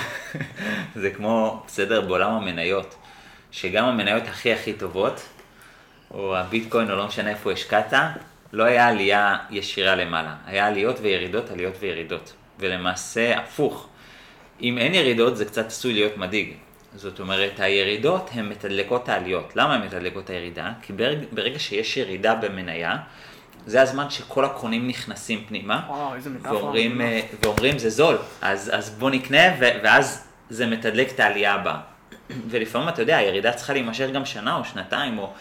זה 1.01 1.09
כמו, 1.09 1.63
בסדר, 1.67 2.01
בעולם 2.01 2.31
המניות, 2.31 2.95
שגם 3.51 3.85
המניות 3.85 4.23
הכי 4.27 4.53
הכי 4.53 4.73
טובות, 4.73 5.21
או 6.13 6.37
הביטקוין, 6.37 6.91
או 6.91 6.95
לא 6.95 7.07
משנה 7.07 7.29
איפה 7.29 7.51
השקעת, 7.51 7.93
לא 8.53 8.63
היה 8.63 8.87
עלייה 8.87 9.37
ישירה 9.49 9.95
למעלה. 9.95 10.35
היה 10.45 10.67
עליות 10.67 10.95
וירידות, 11.01 11.49
עליות 11.49 11.75
וירידות. 11.79 12.33
ולמעשה, 12.59 13.39
הפוך. 13.39 13.87
אם 14.61 14.77
אין 14.77 14.93
ירידות, 14.93 15.37
זה 15.37 15.45
קצת 15.45 15.67
עשוי 15.67 15.93
להיות 15.93 16.17
מדאיג. 16.17 16.53
זאת 16.95 17.19
אומרת, 17.19 17.59
הירידות 17.59 18.29
הן 18.33 18.49
מתדלקות 18.49 19.09
העליות. 19.09 19.55
למה 19.55 19.75
הן 19.75 19.81
מתדלקות 19.81 20.29
הירידה? 20.29 20.71
כי 20.81 20.93
ברגע, 20.93 21.25
ברגע 21.31 21.59
שיש 21.59 21.97
ירידה 21.97 22.35
במניה, 22.35 22.97
זה 23.65 23.81
הזמן 23.81 24.09
שכל 24.09 24.45
הקונים 24.45 24.87
נכנסים 24.87 25.43
פנימה, 25.47 25.81
וואו. 25.87 26.11
ואומרים, 26.41 27.01
אה, 27.01 27.21
ואומרים 27.43 27.79
זה 27.79 27.89
זול, 27.89 28.17
אז, 28.41 28.71
אז 28.73 28.89
בוא 28.89 29.09
נקנה, 29.09 29.41
ו, 29.59 29.65
ואז 29.83 30.27
זה 30.49 30.67
מתדלק 30.67 31.11
את 31.11 31.19
העלייה 31.19 31.53
הבאה. 31.53 31.79
ולפעמים, 32.49 32.89
אתה 32.89 33.01
יודע, 33.01 33.17
הירידה 33.17 33.53
צריכה 33.53 33.73
להימשך 33.73 34.07
גם 34.13 34.25
שנה 34.25 34.55
או 34.55 34.65
שנתיים, 34.65 35.19
או, 35.19 35.33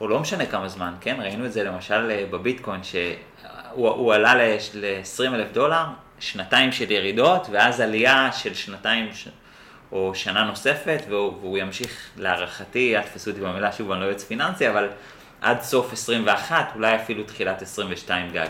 או 0.00 0.08
לא 0.08 0.20
משנה 0.20 0.46
כמה 0.46 0.68
זמן, 0.68 0.94
כן? 1.00 1.16
ראינו 1.20 1.46
את 1.46 1.52
זה 1.52 1.64
למשל 1.64 2.10
אה, 2.10 2.24
בביטקוין, 2.30 2.80
שהוא 2.82 3.88
הוא 3.88 4.14
עלה 4.14 4.34
ל-20 4.34 5.34
אלף 5.34 5.52
דולר, 5.52 5.84
שנתיים 6.18 6.72
של 6.72 6.90
ירידות, 6.90 7.46
ואז 7.52 7.80
עלייה 7.80 8.32
של 8.32 8.54
שנתיים 8.54 9.08
ש... 9.12 9.28
או 9.92 10.14
שנה 10.14 10.44
נוספת, 10.44 11.02
והוא, 11.08 11.32
והוא 11.40 11.58
ימשיך 11.58 12.10
להערכתי, 12.16 12.96
אל 12.96 13.02
תפסו 13.02 13.30
אותי 13.30 13.40
במילה, 13.40 13.72
שוב, 13.72 13.90
אני 13.90 14.00
לא 14.00 14.04
יועץ 14.04 14.24
פיננסי, 14.24 14.68
אבל 14.68 14.88
עד 15.40 15.62
סוף 15.62 15.92
21, 15.92 16.72
אולי 16.74 16.96
אפילו 16.96 17.24
תחילת 17.24 17.62
22 17.62 18.30
גג. 18.32 18.46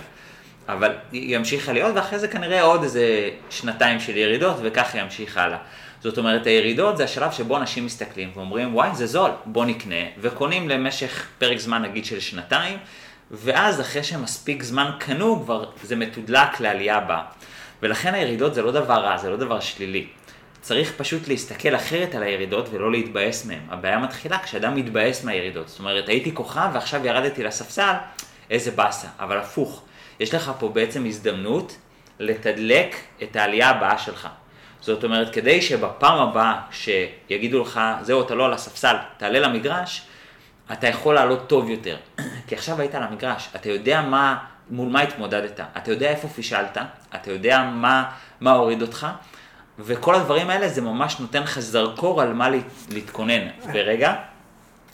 אבל 0.68 0.92
היא 1.12 1.36
המשיכה 1.36 1.72
להיות, 1.72 1.94
ואחרי 1.94 2.18
זה 2.18 2.28
כנראה 2.28 2.62
עוד 2.62 2.82
איזה 2.82 3.30
שנתיים 3.50 4.00
של 4.00 4.16
ירידות, 4.16 4.56
וככה 4.62 5.00
המשיכה 5.00 5.42
הלאה. 5.42 5.58
זאת 6.04 6.18
אומרת, 6.18 6.46
הירידות 6.46 6.96
זה 6.96 7.04
השלב 7.04 7.32
שבו 7.32 7.56
אנשים 7.56 7.86
מסתכלים 7.86 8.30
ואומרים, 8.34 8.74
וואי, 8.74 8.94
זה 8.94 9.06
זול, 9.06 9.30
בוא 9.44 9.64
נקנה, 9.64 10.04
וקונים 10.18 10.68
למשך 10.68 11.26
פרק 11.38 11.58
זמן 11.58 11.82
נגיד 11.82 12.04
של 12.04 12.20
שנתיים, 12.20 12.78
ואז 13.30 13.80
אחרי 13.80 14.02
שמספיק 14.02 14.62
זמן 14.62 14.90
קנו, 14.98 15.42
כבר 15.44 15.64
זה 15.82 15.96
מתודלק 15.96 16.60
לעלייה 16.60 16.96
הבאה. 16.96 17.22
ולכן 17.82 18.14
הירידות 18.14 18.54
זה 18.54 18.62
לא 18.62 18.70
דבר 18.70 18.94
רע, 18.94 19.16
זה 19.16 19.30
לא 19.30 19.36
דבר 19.36 19.60
שלילי. 19.60 20.06
צריך 20.60 20.92
פשוט 20.96 21.28
להסתכל 21.28 21.74
אחרת 21.74 22.14
על 22.14 22.22
הירידות 22.22 22.68
ולא 22.72 22.92
להתבאס 22.92 23.46
מהן. 23.46 23.62
הבעיה 23.70 23.98
מתחילה 23.98 24.38
כשאדם 24.38 24.74
מתבאס 24.74 25.24
מהירידות. 25.24 25.68
זאת 25.68 25.78
אומרת, 25.78 26.08
הייתי 26.08 26.34
כוכב 26.34 26.68
ועכשיו 26.72 27.06
ירדתי 27.06 27.42
לספסל, 27.42 27.94
איזה 28.50 28.70
באסה. 28.70 29.08
אבל 29.18 29.38
הפוך, 29.38 29.82
יש 30.20 30.34
לך 30.34 30.52
פה 30.58 30.68
בעצם 30.68 31.04
הזדמנות 31.04 31.76
לתדלק 32.18 32.96
את 33.22 33.36
העלייה 33.36 33.70
הבאה 33.70 33.98
שלך. 33.98 34.28
זאת 34.84 35.04
אומרת, 35.04 35.34
כדי 35.34 35.62
שבפעם 35.62 36.28
הבאה 36.28 36.60
שיגידו 36.70 37.62
לך, 37.62 37.80
זהו, 38.02 38.22
אתה 38.22 38.34
לא 38.34 38.46
על 38.46 38.52
הספסל, 38.52 38.96
תעלה 39.16 39.40
למגרש, 39.40 40.02
אתה 40.72 40.86
יכול 40.88 41.14
לעלות 41.14 41.48
טוב 41.48 41.70
יותר. 41.70 41.96
כי 42.46 42.54
עכשיו 42.54 42.80
היית 42.80 42.94
על 42.94 43.02
המגרש, 43.02 43.48
אתה 43.56 43.68
יודע 43.68 44.02
מה, 44.02 44.36
מול 44.70 44.88
מה 44.88 45.00
התמודדת, 45.00 45.60
אתה 45.76 45.90
יודע 45.90 46.08
איפה 46.08 46.28
פישלת, 46.28 46.78
אתה 47.14 47.30
יודע 47.30 47.62
מה, 47.62 48.04
מה 48.40 48.52
הוריד 48.52 48.82
אותך, 48.82 49.06
וכל 49.78 50.14
הדברים 50.14 50.50
האלה 50.50 50.68
זה 50.68 50.80
ממש 50.80 51.20
נותן 51.20 51.42
לך 51.42 51.60
זרקור 51.60 52.22
על 52.22 52.32
מה 52.32 52.48
להתכונן. 52.90 53.48
ורגע, 53.72 54.14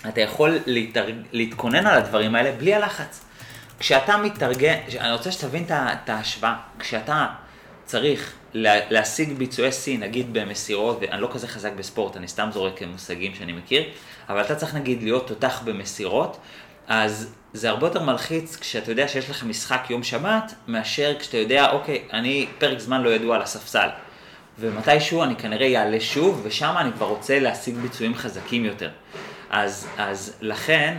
אתה 0.09 0.20
יכול 0.20 0.59
להתאר... 0.66 1.07
להתכונן 1.33 1.87
על 1.87 1.98
הדברים 1.98 2.35
האלה 2.35 2.53
בלי 2.53 2.74
הלחץ. 2.74 3.24
כשאתה 3.79 4.16
מתארגן, 4.16 4.76
אני 5.00 5.12
רוצה 5.12 5.33
שתבין 5.33 5.64
את 5.72 6.09
ההשוואה, 6.09 6.55
כשאתה 6.79 7.26
צריך 7.85 8.33
להשיג 8.54 9.32
ביצועי 9.32 9.72
שיא, 9.72 9.98
נגיד 9.98 10.32
במסירות, 10.32 10.98
ואני 11.00 11.22
לא 11.22 11.28
כזה 11.32 11.48
חזק 11.48 11.72
בספורט, 11.72 12.16
אני 12.16 12.28
סתם 12.28 12.48
זורק 12.52 12.82
מושגים 12.82 13.34
שאני 13.34 13.52
מכיר, 13.52 13.82
אבל 14.28 14.40
אתה 14.40 14.54
צריך 14.54 14.74
נגיד 14.74 15.02
להיות 15.02 15.28
תותח 15.28 15.62
במסירות, 15.64 16.38
אז 16.86 17.34
זה 17.52 17.68
הרבה 17.68 17.86
יותר 17.86 18.02
מלחיץ 18.02 18.56
כשאתה 18.56 18.92
יודע 18.92 19.08
שיש 19.08 19.30
לך 19.30 19.44
משחק 19.44 19.86
יום 19.90 20.02
שבת, 20.02 20.54
מאשר 20.68 21.14
כשאתה 21.18 21.36
יודע, 21.36 21.70
אוקיי, 21.70 22.02
אני 22.12 22.46
פרק 22.58 22.78
זמן 22.78 23.02
לא 23.02 23.10
ידוע 23.10 23.36
על 23.36 23.42
הספסל. 23.42 23.88
ומתישהו 24.58 25.22
אני 25.22 25.36
כנראה 25.36 25.80
אעלה 25.80 26.00
שוב, 26.00 26.40
ושם 26.44 26.74
אני 26.78 26.92
כבר 26.92 27.06
רוצה 27.06 27.40
להשיג 27.40 27.74
ביצועים 27.74 28.14
חזקים 28.14 28.64
יותר. 28.64 28.90
אז, 29.50 29.88
אז 29.98 30.36
לכן, 30.40 30.96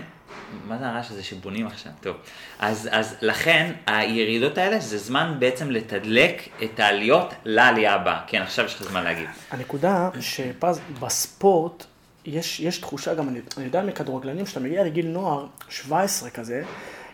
מה 0.67 0.77
זה 0.77 0.87
הרעש 0.87 1.11
הזה 1.11 1.23
שבונים 1.23 1.67
עכשיו? 1.67 1.91
טוב. 2.01 2.15
אז, 2.59 2.89
אז 2.91 3.15
לכן, 3.21 3.71
הירידות 3.85 4.57
האלה 4.57 4.79
זה 4.79 4.97
זמן 4.97 5.35
בעצם 5.39 5.71
לתדלק 5.71 6.49
את 6.63 6.79
העליות 6.79 7.33
לעלייה 7.45 7.93
הבאה. 7.93 8.19
כן, 8.27 8.41
עכשיו 8.41 8.65
יש 8.65 8.75
לך 8.75 8.83
זמן 8.83 9.03
להגיד. 9.03 9.27
הנקודה 9.51 10.09
שפז, 10.19 10.79
בספורט, 10.99 11.85
יש, 12.25 12.59
יש 12.59 12.77
תחושה 12.77 13.13
גם, 13.13 13.29
אני, 13.29 13.39
אני 13.57 13.65
יודע 13.65 13.81
מכדורגלנים, 13.81 14.45
כשאתה 14.45 14.59
מגיע 14.59 14.83
לגיל 14.83 15.07
נוער, 15.07 15.45
17 15.69 16.29
כזה, 16.29 16.63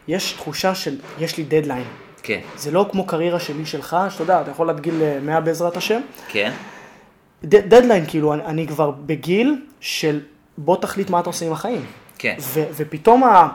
יש 0.07 0.31
תחושה 0.31 0.75
של, 0.75 0.97
יש 1.19 1.37
לי 1.37 1.43
דדליין. 1.43 1.83
כן. 2.23 2.39
זה 2.55 2.71
לא 2.71 2.89
כמו 2.91 3.05
קריירה 3.05 3.39
שלי 3.39 3.65
שלך, 3.65 3.97
שאתה 4.09 4.23
יודע, 4.23 4.41
אתה 4.41 4.51
יכול 4.51 4.69
עד 4.69 4.79
גיל 4.79 5.19
100 5.21 5.41
בעזרת 5.41 5.77
השם. 5.77 6.01
כן. 6.27 6.51
דדליין, 7.43 8.05
כאילו, 8.07 8.33
אני, 8.33 8.45
אני 8.45 8.67
כבר 8.67 8.91
בגיל 8.91 9.61
של 9.79 10.21
בוא 10.57 10.77
תחליט 10.77 11.09
מה 11.09 11.19
אתה 11.19 11.29
עושה 11.29 11.45
עם 11.45 11.51
החיים. 11.51 11.85
כן. 12.17 12.35
ו, 12.39 12.63
ופתאום, 12.71 13.23
ה, 13.23 13.47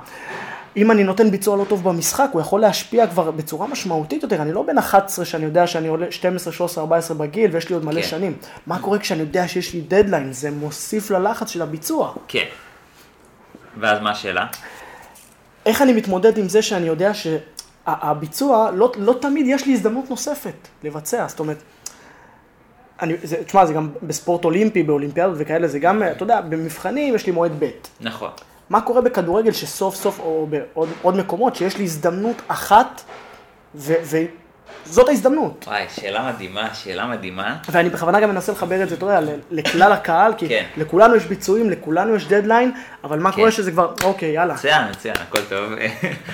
אם 0.76 0.90
אני 0.90 1.04
נותן 1.04 1.30
ביצוע 1.30 1.56
לא 1.56 1.64
טוב 1.64 1.84
במשחק, 1.84 2.28
הוא 2.32 2.40
יכול 2.40 2.60
להשפיע 2.60 3.06
כבר 3.06 3.30
בצורה 3.30 3.66
משמעותית 3.66 4.22
יותר. 4.22 4.42
אני 4.42 4.52
לא 4.52 4.62
בן 4.62 4.78
11 4.78 5.24
שאני 5.24 5.44
יודע 5.44 5.66
שאני 5.66 5.88
עולה 5.88 6.06
12, 6.10 6.52
13, 6.52 6.82
14 6.82 7.16
בגיל 7.16 7.50
ויש 7.54 7.68
לי 7.68 7.74
עוד 7.74 7.84
מלא 7.84 8.02
כן. 8.02 8.08
שנים. 8.08 8.36
מה 8.66 8.78
קורה 8.78 8.98
כשאני 8.98 9.20
יודע 9.20 9.48
שיש 9.48 9.74
לי 9.74 9.80
דדליין? 9.80 10.32
זה 10.32 10.50
מוסיף 10.50 11.10
ללחץ 11.10 11.48
של 11.48 11.62
הביצוע. 11.62 12.12
כן. 12.28 12.44
ואז 13.80 14.02
מה 14.02 14.10
השאלה? 14.10 14.46
איך 15.66 15.82
אני 15.82 15.92
מתמודד 15.92 16.38
עם 16.38 16.48
זה 16.48 16.62
שאני 16.62 16.86
יודע 16.86 17.14
ש... 17.14 17.26
הביצוע, 17.86 18.70
לא, 18.70 18.92
לא 18.96 19.14
תמיד 19.20 19.46
יש 19.48 19.66
לי 19.66 19.72
הזדמנות 19.72 20.10
נוספת 20.10 20.68
לבצע, 20.84 21.26
זאת 21.28 21.40
אומרת, 21.40 21.62
אני, 23.02 23.14
זה, 23.22 23.44
תשמע, 23.44 23.66
זה 23.66 23.72
גם 23.72 23.90
בספורט 24.02 24.44
אולימפי, 24.44 24.82
באולימפיאדות 24.82 25.36
וכאלה, 25.38 25.68
זה 25.68 25.78
גם, 25.78 26.02
אתה 26.02 26.22
יודע, 26.22 26.40
במבחנים 26.40 27.14
יש 27.14 27.26
לי 27.26 27.32
מועד 27.32 27.52
ב'. 27.58 27.70
נכון. 28.00 28.30
מה 28.70 28.80
קורה 28.80 29.00
בכדורגל 29.00 29.52
שסוף 29.52 29.94
סוף, 29.94 30.18
או 30.18 30.48
בעוד 31.02 31.16
מקומות, 31.16 31.56
שיש 31.56 31.76
לי 31.76 31.84
הזדמנות 31.84 32.42
אחת, 32.48 33.02
ו, 33.74 33.94
זאת 34.84 35.08
ההזדמנות. 35.08 35.64
וואי, 35.66 35.84
שאלה 35.94 36.32
מדהימה, 36.32 36.74
שאלה 36.74 37.06
מדהימה. 37.06 37.56
ואני 37.70 37.88
בכוונה 37.88 38.20
גם 38.20 38.30
מנסה 38.30 38.52
לחבר 38.52 38.82
את 38.82 38.88
זה, 38.88 38.94
אתה 38.94 39.06
יודע, 39.06 39.20
לכלל 39.50 39.92
הקהל, 39.92 40.34
כי 40.36 40.48
כן. 40.48 40.64
לכולנו 40.76 41.16
יש 41.16 41.24
ביצועים, 41.24 41.70
לכולנו 41.70 42.14
יש 42.14 42.26
דדליין, 42.26 42.72
אבל 43.04 43.18
מה 43.18 43.30
כן. 43.30 43.36
קורה 43.36 43.50
שזה 43.50 43.70
כבר, 43.70 43.94
אוקיי, 44.04 44.28
יאללה. 44.32 44.54
מצוין, 44.54 44.90
מצוין, 44.90 45.14
הכל 45.28 45.40
טוב. 45.48 45.72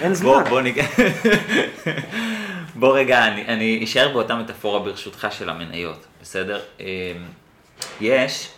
אין 0.00 0.14
זמן. 0.14 0.28
בוא, 0.28 0.42
בוא 0.42 0.60
ניגע... 0.60 0.84
בוא 2.80 2.98
רגע, 2.98 3.26
אני, 3.26 3.46
אני 3.46 3.84
אשאר 3.84 4.08
באותה 4.12 4.36
מטאפורה 4.36 4.78
ברשותך 4.80 5.28
של 5.30 5.50
המניות, 5.50 6.06
בסדר? 6.22 6.60
אמ, 6.80 6.86
יש 8.00 8.48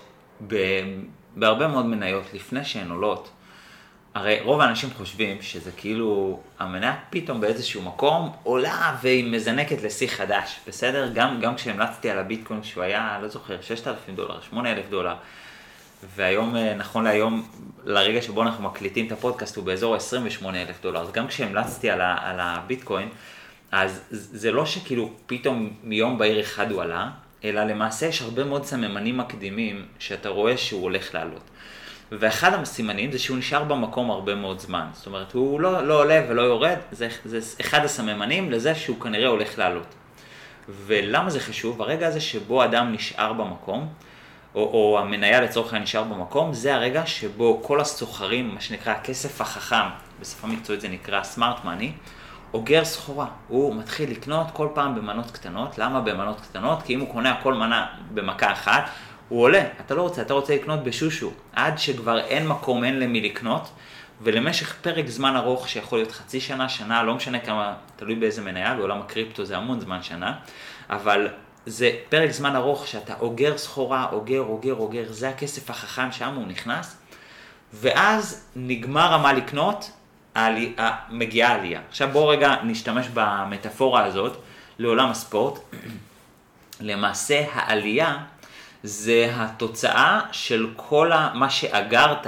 בהרבה 1.36 1.68
מאוד 1.68 1.86
מניות, 1.86 2.24
לפני 2.34 2.64
שהן 2.64 2.90
עולות, 2.90 3.30
הרי 4.14 4.40
רוב 4.40 4.60
האנשים 4.60 4.90
חושבים 4.96 5.42
שזה 5.42 5.70
כאילו, 5.76 6.40
המניה 6.58 6.96
פתאום 7.10 7.40
באיזשהו 7.40 7.82
מקום 7.82 8.32
עולה 8.42 8.96
והיא 9.02 9.32
מזנקת 9.32 9.82
לשיא 9.82 10.08
חדש, 10.08 10.60
בסדר? 10.68 11.10
גם, 11.14 11.40
גם 11.40 11.54
כשהמלצתי 11.54 12.10
על 12.10 12.18
הביטקוין 12.18 12.62
שהוא 12.62 12.84
היה, 12.84 13.18
לא 13.22 13.28
זוכר, 13.28 13.60
6,000 13.60 14.14
דולר, 14.14 14.40
8,000 14.40 14.90
דולר, 14.90 15.14
והיום, 16.16 16.56
אה, 16.56 16.74
נכון 16.74 17.04
להיום, 17.04 17.48
לרגע 17.84 18.22
שבו 18.22 18.42
אנחנו 18.42 18.64
מקליטים 18.64 19.06
את 19.06 19.12
הפודקאסט 19.12 19.56
הוא 19.56 19.64
באזור 19.64 19.94
28,000 19.94 20.76
דולר, 20.82 21.00
אז 21.00 21.12
גם 21.12 21.26
כשהמלצתי 21.26 21.90
על, 21.90 22.00
ה, 22.00 22.16
על 22.20 22.40
הביטקוין, 22.40 23.08
אז 23.72 24.02
זה 24.10 24.52
לא 24.52 24.66
שכאילו 24.66 25.10
פתאום 25.26 25.70
מיום 25.82 26.18
בהיר 26.18 26.40
אחד 26.40 26.70
הוא 26.70 26.82
עלה, 26.82 27.10
אלא 27.44 27.64
למעשה 27.64 28.06
יש 28.06 28.22
הרבה 28.22 28.44
מאוד 28.44 28.64
סממנים 28.64 29.18
מקדימים 29.18 29.86
שאתה 29.98 30.28
רואה 30.28 30.56
שהוא 30.56 30.82
הולך 30.82 31.14
לעלות. 31.14 31.50
ואחד 32.12 32.54
הסימנים 32.54 33.12
זה 33.12 33.18
שהוא 33.18 33.38
נשאר 33.38 33.64
במקום 33.64 34.10
הרבה 34.10 34.34
מאוד 34.34 34.60
זמן. 34.60 34.86
זאת 34.92 35.06
אומרת, 35.06 35.32
הוא 35.32 35.60
לא, 35.60 35.86
לא 35.86 36.00
עולה 36.00 36.22
ולא 36.28 36.42
יורד, 36.42 36.76
זה, 36.92 37.08
זה 37.24 37.38
אחד 37.60 37.84
הסממנים 37.84 38.50
לזה 38.50 38.74
שהוא 38.74 39.00
כנראה 39.00 39.28
הולך 39.28 39.58
לעלות. 39.58 39.94
ולמה 40.68 41.30
זה 41.30 41.40
חשוב? 41.40 41.78
ברגע 41.78 42.06
הזה 42.06 42.20
שבו 42.20 42.64
אדם 42.64 42.92
נשאר 42.92 43.32
במקום, 43.32 43.88
או, 44.54 44.60
או 44.60 44.98
המניה 44.98 45.40
לצורך 45.40 45.66
העניין 45.66 45.82
נשאר 45.82 46.04
במקום, 46.04 46.52
זה 46.52 46.74
הרגע 46.74 47.06
שבו 47.06 47.60
כל 47.62 47.80
הסוחרים, 47.80 48.54
מה 48.54 48.60
שנקרא 48.60 48.92
הכסף 48.92 49.40
החכם, 49.40 49.88
בשפה 50.20 50.46
מקצועית 50.46 50.80
זה 50.80 50.88
נקרא 50.88 51.22
סמארט 51.22 51.64
מאני, 51.64 51.92
אוגר 52.54 52.84
סחורה. 52.84 53.26
הוא 53.48 53.74
מתחיל 53.74 54.10
לקנות 54.10 54.46
כל 54.52 54.68
פעם 54.74 54.94
במנות 54.94 55.30
קטנות. 55.30 55.78
למה 55.78 56.00
במנות 56.00 56.40
קטנות? 56.40 56.82
כי 56.82 56.94
אם 56.94 57.00
הוא 57.00 57.08
קונה 57.12 57.32
הכל 57.32 57.54
מנה 57.54 57.86
במכה 58.14 58.52
אחת, 58.52 58.90
הוא 59.30 59.42
עולה, 59.42 59.64
אתה 59.86 59.94
לא 59.94 60.02
רוצה, 60.02 60.22
אתה 60.22 60.34
רוצה 60.34 60.54
לקנות 60.54 60.84
בשושו, 60.84 61.30
עד 61.52 61.78
שכבר 61.78 62.20
אין 62.20 62.48
מקום, 62.48 62.84
אין 62.84 62.98
למי 63.00 63.20
לקנות, 63.20 63.70
ולמשך 64.22 64.76
פרק 64.82 65.06
זמן 65.06 65.36
ארוך 65.36 65.68
שיכול 65.68 65.98
להיות 65.98 66.12
חצי 66.12 66.40
שנה, 66.40 66.68
שנה, 66.68 67.02
לא 67.02 67.14
משנה 67.14 67.40
כמה, 67.40 67.74
תלוי 67.96 68.14
באיזה 68.14 68.42
מניה, 68.42 68.74
בעולם 68.74 69.00
הקריפטו 69.00 69.44
זה 69.44 69.56
המון 69.56 69.80
זמן 69.80 70.02
שנה, 70.02 70.34
אבל 70.90 71.28
זה 71.66 71.90
פרק 72.08 72.30
זמן 72.30 72.56
ארוך 72.56 72.86
שאתה 72.86 73.14
אוגר 73.20 73.58
סחורה, 73.58 74.06
אוגר, 74.12 74.40
אוגר, 74.40 74.74
אוגר, 74.74 75.04
זה 75.08 75.28
הכסף 75.28 75.70
החכם 75.70 76.12
שם 76.12 76.34
הוא 76.34 76.46
נכנס, 76.46 76.96
ואז 77.74 78.46
נגמר 78.56 79.14
המה 79.14 79.32
לקנות, 79.32 79.90
העלי, 80.34 80.74
מגיעה 81.10 81.54
עלייה. 81.54 81.80
עכשיו 81.88 82.08
בואו 82.12 82.28
רגע 82.28 82.54
נשתמש 82.64 83.06
במטאפורה 83.14 84.04
הזאת 84.04 84.36
לעולם 84.78 85.10
הספורט. 85.10 85.58
למעשה 86.80 87.44
העלייה 87.52 88.18
זה 88.82 89.32
התוצאה 89.34 90.20
של 90.32 90.66
כל 90.76 91.10
מה 91.34 91.50
שאגרת 91.50 92.26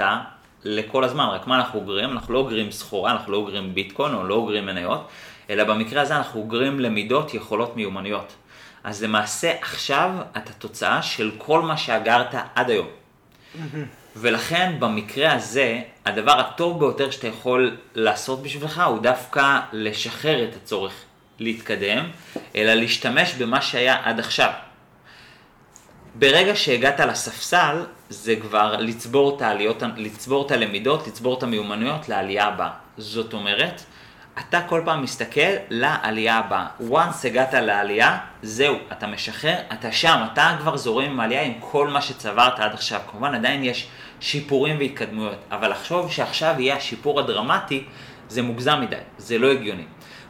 לכל 0.63 1.03
הזמן, 1.03 1.25
רק 1.25 1.47
מה 1.47 1.55
אנחנו 1.55 1.79
אוגרים? 1.79 2.11
אנחנו 2.11 2.33
לא 2.33 2.39
אוגרים 2.39 2.71
סחורה, 2.71 3.11
אנחנו 3.11 3.31
לא 3.31 3.37
אוגרים 3.37 3.73
ביטקוין 3.75 4.13
או 4.13 4.23
לא 4.23 4.35
אוגרים 4.35 4.65
מניות, 4.65 5.07
אלא 5.49 5.63
במקרה 5.63 6.01
הזה 6.01 6.15
אנחנו 6.17 6.41
אוגרים 6.41 6.79
למידות, 6.79 7.33
יכולות, 7.33 7.75
מיומנויות. 7.75 8.33
אז 8.83 9.03
למעשה 9.03 9.53
עכשיו 9.61 10.11
אתה 10.37 10.53
תוצאה 10.53 11.01
של 11.01 11.31
כל 11.37 11.61
מה 11.61 11.77
שאגרת 11.77 12.35
עד 12.55 12.69
היום. 12.69 12.87
ולכן 14.15 14.75
במקרה 14.79 15.33
הזה, 15.33 15.81
הדבר 16.05 16.39
הטוב 16.39 16.79
ביותר 16.79 17.11
שאתה 17.11 17.27
יכול 17.27 17.77
לעשות 17.95 18.43
בשבילך 18.43 18.83
הוא 18.87 18.99
דווקא 18.99 19.59
לשחרר 19.73 20.43
את 20.43 20.55
הצורך 20.55 20.93
להתקדם, 21.39 22.05
אלא 22.55 22.73
להשתמש 22.73 23.33
במה 23.33 23.61
שהיה 23.61 23.97
עד 24.03 24.19
עכשיו. 24.19 24.51
ברגע 26.15 26.55
שהגעת 26.55 26.99
לספסל, 26.99 27.85
זה 28.09 28.35
כבר 28.35 28.75
לצבור 28.79 29.35
את 29.35 29.41
העליות, 29.41 29.83
לצבור 29.97 30.45
את 30.45 30.51
הלמידות, 30.51 31.07
לצבור 31.07 31.37
את 31.37 31.43
המיומנויות 31.43 32.09
לעלייה 32.09 32.45
הבאה. 32.45 32.69
זאת 32.97 33.33
אומרת, 33.33 33.81
אתה 34.39 34.61
כל 34.61 34.81
פעם 34.85 35.03
מסתכל 35.03 35.51
לעלייה 35.69 36.37
הבאה. 36.37 36.67
once 36.91 37.27
הגעת 37.27 37.53
לעלייה, 37.53 38.17
זהו, 38.41 38.75
אתה 38.91 39.07
משחרר, 39.07 39.55
אתה 39.73 39.91
שם, 39.91 40.25
אתה 40.33 40.55
כבר 40.59 40.77
זורם 40.77 41.05
עם 41.05 41.19
העלייה 41.19 41.41
עם 41.41 41.53
כל 41.59 41.87
מה 41.87 42.01
שצברת 42.01 42.59
עד 42.59 42.73
עכשיו. 42.73 42.99
כמובן, 43.11 43.35
עדיין 43.35 43.63
יש 43.63 43.87
שיפורים 44.19 44.77
והתקדמויות, 44.79 45.37
אבל 45.51 45.71
לחשוב 45.71 46.11
שעכשיו 46.11 46.55
יהיה 46.57 46.75
השיפור 46.75 47.19
הדרמטי, 47.19 47.83
זה 48.29 48.41
מוגזם 48.41 48.81
מדי, 48.81 48.95
זה 49.17 49.37
לא 49.37 49.51
הגיוני. 49.51 49.85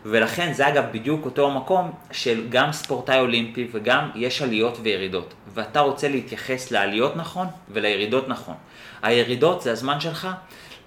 ולכן 0.06 0.54
זה 0.54 0.68
אגב 0.68 0.84
בדיוק 0.92 1.26
אותו 1.26 1.52
המקום 1.52 1.92
של 2.12 2.50
גם 2.50 2.72
ספורטאי 2.72 3.20
אולימפי 3.20 3.68
וגם 3.72 4.10
יש 4.16 4.42
עליות 4.42 4.78
וירידות. 4.84 5.34
ואתה 5.54 5.80
רוצה 5.80 6.08
להתייחס 6.08 6.72
לעליות 6.72 7.16
נכון 7.16 7.48
ולירידות 7.70 8.30
נכון. 8.30 8.56
הירידות 9.02 9.62
זה 9.62 9.72
הזמן 9.72 10.00
שלך 10.00 10.28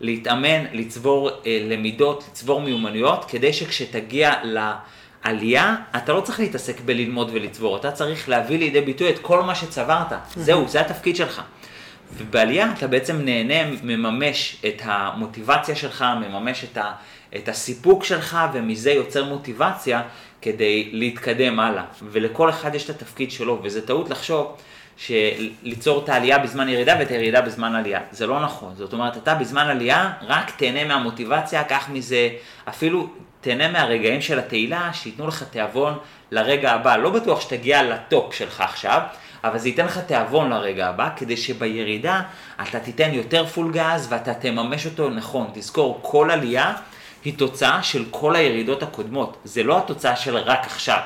להתאמן, 0.00 0.64
לצבור 0.72 1.30
אה, 1.46 1.58
למידות, 1.68 2.24
לצבור 2.30 2.60
מיומנויות, 2.60 3.24
כדי 3.24 3.52
שכשתגיע 3.52 4.32
לעלייה, 4.42 5.76
אתה 5.96 6.12
לא 6.12 6.20
צריך 6.20 6.40
להתעסק 6.40 6.80
בללמוד 6.80 7.30
ולצבור, 7.32 7.76
אתה 7.76 7.92
צריך 7.92 8.28
להביא 8.28 8.58
לידי 8.58 8.80
ביטוי 8.80 9.10
את 9.10 9.18
כל 9.18 9.42
מה 9.42 9.54
שצברת. 9.54 10.12
זהו, 10.36 10.68
זה 10.68 10.80
התפקיד 10.80 11.16
שלך. 11.16 11.42
ובעלייה 12.16 12.72
אתה 12.78 12.86
בעצם 12.86 13.20
נהנה, 13.20 13.70
מממש 13.82 14.56
את 14.66 14.82
המוטיבציה 14.84 15.76
שלך, 15.76 16.04
מממש 16.20 16.64
את, 16.64 16.76
ה, 16.76 16.92
את 17.36 17.48
הסיפוק 17.48 18.04
שלך, 18.04 18.38
ומזה 18.52 18.90
יוצר 18.92 19.24
מוטיבציה 19.24 20.02
כדי 20.42 20.88
להתקדם 20.92 21.60
הלאה. 21.60 21.84
ולכל 22.02 22.50
אחד 22.50 22.74
יש 22.74 22.84
את 22.84 22.90
התפקיד 22.90 23.30
שלו, 23.30 23.60
וזה 23.62 23.86
טעות 23.86 24.10
לחשוב 24.10 24.56
שליצור 24.96 26.04
את 26.04 26.08
העלייה 26.08 26.38
בזמן 26.38 26.68
ירידה 26.68 26.96
ואת 26.98 27.10
הירידה 27.10 27.40
בזמן 27.40 27.74
עלייה. 27.74 28.00
זה 28.10 28.26
לא 28.26 28.40
נכון. 28.40 28.74
זאת 28.74 28.92
אומרת, 28.92 29.16
אתה 29.16 29.34
בזמן 29.34 29.66
עלייה 29.66 30.12
רק 30.22 30.50
תהנה 30.50 30.84
מהמוטיבציה, 30.84 31.64
קח 31.64 31.88
מזה, 31.92 32.28
אפילו 32.68 33.08
תהנה 33.40 33.68
מהרגעים 33.68 34.20
של 34.20 34.38
התהילה, 34.38 34.90
שייתנו 34.92 35.26
לך 35.26 35.42
תיאבון 35.42 35.98
לרגע 36.30 36.72
הבא. 36.72 36.96
לא 36.96 37.10
בטוח 37.10 37.40
שתגיע 37.40 37.82
לטופ 37.82 38.34
שלך 38.34 38.60
עכשיו, 38.60 39.00
אבל 39.44 39.58
זה 39.58 39.68
ייתן 39.68 39.84
לך 39.86 39.98
תיאבון 39.98 40.50
לרגע 40.50 40.88
הבא, 40.88 41.08
כדי 41.16 41.36
שבירידה 41.36 42.22
אתה 42.62 42.80
תיתן 42.80 43.10
יותר 43.12 43.46
פול 43.46 43.72
גז 43.72 44.06
ואתה 44.10 44.34
תממש 44.34 44.86
אותו 44.86 45.10
נכון. 45.10 45.50
תזכור, 45.54 45.98
כל 46.02 46.30
עלייה 46.30 46.72
היא 47.26 47.38
תוצאה 47.38 47.82
של 47.82 48.04
כל 48.10 48.36
הירידות 48.36 48.82
הקודמות. 48.82 49.36
זה 49.44 49.62
לא 49.62 49.78
התוצאה 49.78 50.16
של 50.16 50.36
רק 50.36 50.66
עכשיו. 50.66 51.00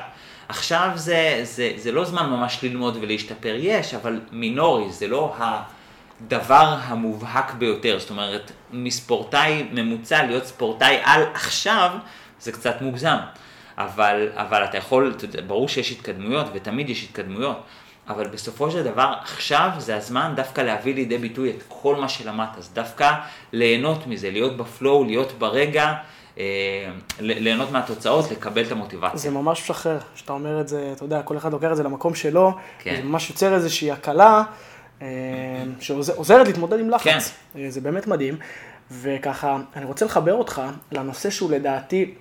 עכשיו 0.47 0.89
זה, 0.95 1.39
זה, 1.43 1.71
זה 1.75 1.91
לא 1.91 2.05
זמן 2.05 2.29
ממש 2.29 2.59
ללמוד 2.63 2.97
ולהשתפר, 3.01 3.55
יש, 3.57 3.93
אבל 3.93 4.19
מינורי, 4.31 4.91
זה 4.91 5.07
לא 5.07 5.35
הדבר 5.37 6.77
המובהק 6.81 7.53
ביותר. 7.53 7.99
זאת 7.99 8.09
אומרת, 8.09 8.51
מספורטאי 8.71 9.63
ממוצע 9.71 10.23
להיות 10.23 10.45
ספורטאי 10.45 10.97
על 11.03 11.23
עכשיו, 11.33 11.91
זה 12.39 12.51
קצת 12.51 12.81
מוגזם. 12.81 13.17
אבל, 13.77 14.29
אבל 14.33 14.63
אתה 14.63 14.77
יכול, 14.77 15.15
ברור 15.47 15.67
שיש 15.67 15.91
התקדמויות, 15.91 16.47
ותמיד 16.53 16.89
יש 16.89 17.03
התקדמויות, 17.03 17.61
אבל 18.07 18.27
בסופו 18.27 18.71
של 18.71 18.83
דבר, 18.83 19.13
עכשיו 19.21 19.69
זה 19.77 19.95
הזמן 19.95 20.33
דווקא 20.35 20.61
להביא 20.61 20.95
לידי 20.95 21.17
ביטוי 21.17 21.49
את 21.49 21.63
כל 21.67 21.95
מה 21.95 22.09
שלמדת, 22.09 22.57
אז 22.57 22.69
דווקא 22.73 23.11
ליהנות 23.51 24.07
מזה, 24.07 24.31
להיות 24.31 24.57
בפלואו, 24.57 25.03
להיות 25.03 25.31
ברגע, 25.31 25.93
אה, 26.37 26.43
ליהנות 27.19 27.71
מהתוצאות, 27.71 28.31
לקבל 28.31 28.65
את 28.65 28.71
המוטיבציה. 28.71 29.17
זה 29.17 29.29
ממש 29.29 29.61
משחרר, 29.61 29.99
כשאתה 30.15 30.33
אומר 30.33 30.61
את 30.61 30.67
זה, 30.67 30.91
אתה 30.95 31.03
יודע, 31.03 31.21
כל 31.21 31.37
אחד 31.37 31.51
לוקח 31.51 31.71
את 31.71 31.77
זה 31.77 31.83
למקום 31.83 32.15
שלו, 32.15 32.53
כן. 32.79 32.95
זה 32.95 33.03
ממש 33.03 33.29
יוצר 33.29 33.53
איזושהי 33.55 33.91
הקלה, 33.91 34.43
אה, 35.01 35.07
שעוזרת 35.79 36.47
להתמודד 36.47 36.79
עם 36.79 36.89
לחץ. 36.89 37.03
כן. 37.53 37.59
אה, 37.59 37.69
זה 37.69 37.81
באמת 37.81 38.07
מדהים. 38.07 38.37
וככה, 38.91 39.57
אני 39.75 39.85
רוצה 39.85 40.05
לחבר 40.05 40.33
אותך 40.33 40.61
לנושא 40.91 41.29
שהוא 41.29 41.51
לדעתי, 41.51 42.13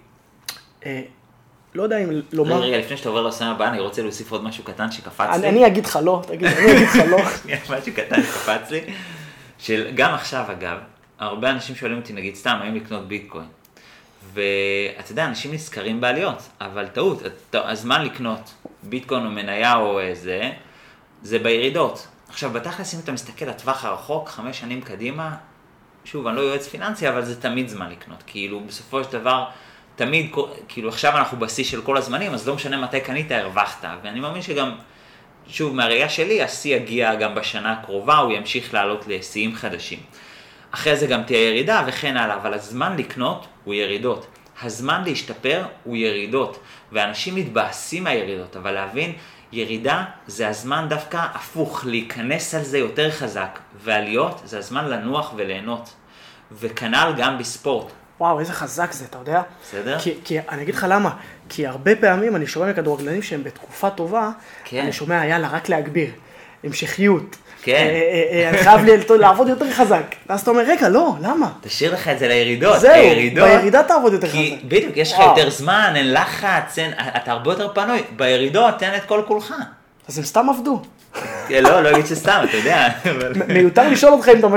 לא 1.74 1.82
יודע 1.82 1.98
אם 1.98 2.10
לומר... 2.32 2.60
רגע, 2.60 2.78
לפני 2.78 2.96
שאתה 2.96 3.08
עובר 3.08 3.22
לנושא 3.22 3.44
הבא, 3.44 3.68
אני 3.68 3.80
רוצה 3.80 4.02
להוסיף 4.02 4.32
עוד 4.32 4.44
משהו 4.44 4.64
קטן 4.64 4.92
שקפץ 4.92 5.36
לי. 5.40 5.48
אני 5.48 5.66
אגיד 5.66 5.86
לך 5.86 5.98
לא, 6.02 6.22
תגיד, 6.26 6.48
אני 6.48 6.72
אגיד 6.72 6.88
לך 6.88 6.96
לא. 7.10 7.18
משהו 7.76 7.92
קטן 7.96 8.22
שקפץ 8.22 8.70
לי, 8.70 8.80
שגם 9.58 10.14
עכשיו 10.14 10.44
אגב, 10.52 10.78
הרבה 11.18 11.50
אנשים 11.50 11.76
שואלים 11.76 11.98
אותי, 11.98 12.12
נגיד 12.12 12.34
סתם, 12.34 12.58
האם 12.62 12.74
לקנות 12.74 13.08
ביטקוין. 13.08 13.46
ואתה 14.32 15.12
יודע, 15.12 15.26
אנשים 15.26 15.52
נזכרים 15.52 16.00
בעליות, 16.00 16.48
אבל 16.60 16.86
טעות, 16.86 17.22
הזמן 17.54 18.04
לקנות 18.04 18.54
ביטקוין 18.82 19.26
או 19.26 19.30
מניה 19.30 19.76
או 19.76 20.00
זה, 20.12 20.50
זה 21.22 21.38
בירידות. 21.38 22.06
עכשיו, 22.28 22.50
בתכלס, 22.50 22.94
אם 22.94 23.00
אתה 23.00 23.12
מסתכל 23.12 23.44
לטווח 23.44 23.84
הרחוק, 23.84 24.28
חמש 24.28 24.60
שנים 24.60 24.80
קדימה, 24.80 25.36
שוב, 26.04 26.26
אני 26.26 26.36
לא 26.36 26.40
יועץ 26.40 26.68
פיננסי, 26.68 27.08
אבל 27.08 27.24
זה 27.24 27.40
תמיד 27.40 27.68
זמן 27.68 27.90
לקנות. 27.90 28.22
כאילו, 28.26 28.60
בסופו 28.60 29.04
של 29.04 29.12
דבר, 29.12 29.44
תמיד, 30.00 30.30
כאילו, 30.68 30.88
עכשיו 30.88 31.16
אנחנו 31.16 31.38
בשיא 31.38 31.64
של 31.64 31.82
כל 31.82 31.96
הזמנים, 31.96 32.34
אז 32.34 32.48
לא 32.48 32.54
משנה 32.54 32.76
מתי 32.76 33.00
קנית, 33.00 33.32
הרווחת. 33.32 33.84
ואני 34.02 34.20
מאמין 34.20 34.42
שגם, 34.42 34.74
שוב, 35.48 35.74
מהראייה 35.74 36.08
שלי, 36.08 36.42
השיא 36.42 36.76
יגיע 36.76 37.14
גם 37.14 37.34
בשנה 37.34 37.72
הקרובה, 37.72 38.16
הוא 38.16 38.32
ימשיך 38.32 38.74
לעלות 38.74 39.04
לשיאים 39.08 39.54
חדשים. 39.54 39.98
אחרי 40.70 40.96
זה 40.96 41.06
גם 41.06 41.22
תהיה 41.22 41.48
ירידה 41.48 41.84
וכן 41.86 42.16
הלאה, 42.16 42.36
אבל 42.36 42.54
הזמן 42.54 42.96
לקנות 42.96 43.46
הוא 43.64 43.74
ירידות. 43.74 44.26
הזמן 44.62 45.02
להשתפר 45.04 45.64
הוא 45.84 45.96
ירידות, 45.96 46.58
ואנשים 46.92 47.34
מתבאסים 47.34 48.04
מהירידות, 48.04 48.56
אבל 48.56 48.70
להבין, 48.70 49.12
ירידה 49.52 50.04
זה 50.26 50.48
הזמן 50.48 50.86
דווקא 50.88 51.26
הפוך, 51.34 51.84
להיכנס 51.86 52.54
על 52.54 52.62
זה 52.62 52.78
יותר 52.78 53.10
חזק, 53.10 53.58
ועליות 53.76 54.40
זה 54.44 54.58
הזמן 54.58 54.88
לנוח 54.88 55.32
וליהנות. 55.36 55.94
וכנ"ל 56.52 57.12
גם 57.16 57.38
בספורט. 57.38 57.92
וואו, 58.20 58.40
איזה 58.40 58.52
חזק 58.52 58.92
זה, 58.92 59.04
אתה 59.04 59.18
יודע? 59.18 59.42
בסדר? 59.62 59.98
כי, 59.98 60.14
כי 60.24 60.38
אני 60.48 60.62
אגיד 60.62 60.74
לך 60.74 60.86
למה, 60.88 61.10
כי 61.48 61.66
הרבה 61.66 61.96
פעמים 61.96 62.36
אני 62.36 62.46
שומע 62.46 62.70
מכדורגלנים 62.70 63.22
שהם 63.22 63.44
בתקופה 63.44 63.90
טובה, 63.90 64.30
כן. 64.64 64.80
אני 64.80 64.92
שומע, 64.92 65.26
יאללה, 65.26 65.48
רק 65.48 65.68
להגביר. 65.68 66.10
המשכיות. 66.64 67.36
כן. 67.62 67.72
אה, 67.72 67.78
אה, 67.78 68.42
אה, 68.42 68.48
אני 68.48 68.58
חייב 68.58 69.10
לעבוד 69.10 69.48
יותר 69.48 69.70
חזק. 69.70 70.14
ואז 70.28 70.40
אתה 70.40 70.50
אומר, 70.50 70.62
רגע, 70.62 70.88
לא, 70.88 71.14
למה? 71.20 71.50
תשאיר 71.60 71.94
לך 71.94 72.08
את 72.08 72.18
זה 72.18 72.28
לירידות. 72.28 72.80
זהו, 72.80 72.94
בירידה 73.34 73.82
תעבוד 73.82 74.12
יותר 74.12 74.28
חזק. 74.28 74.38
בדיוק, 74.64 74.96
יש 74.96 75.12
לך 75.12 75.18
יותר 75.18 75.50
זמן, 75.50 75.92
אין 75.96 76.12
לחץ, 76.12 76.78
אתה 77.16 77.32
הרבה 77.32 77.52
יותר 77.52 77.74
פנוי. 77.74 78.02
בירידות 78.16 78.78
תן 78.78 78.94
את 78.96 79.04
כל 79.04 79.22
כולך. 79.26 79.54
אז 80.08 80.18
הם 80.18 80.24
סתם 80.24 80.48
עבדו. 80.48 80.82
לא, 81.50 81.82
לא 81.82 81.90
אגיד 81.90 82.06
שסתם, 82.06 82.44
אתה 82.48 82.56
יודע. 82.56 82.88
מיותר 83.48 83.88
לשאול 83.88 84.12
אותך 84.12 84.28
אם 84.28 84.38
אתה 84.38 84.48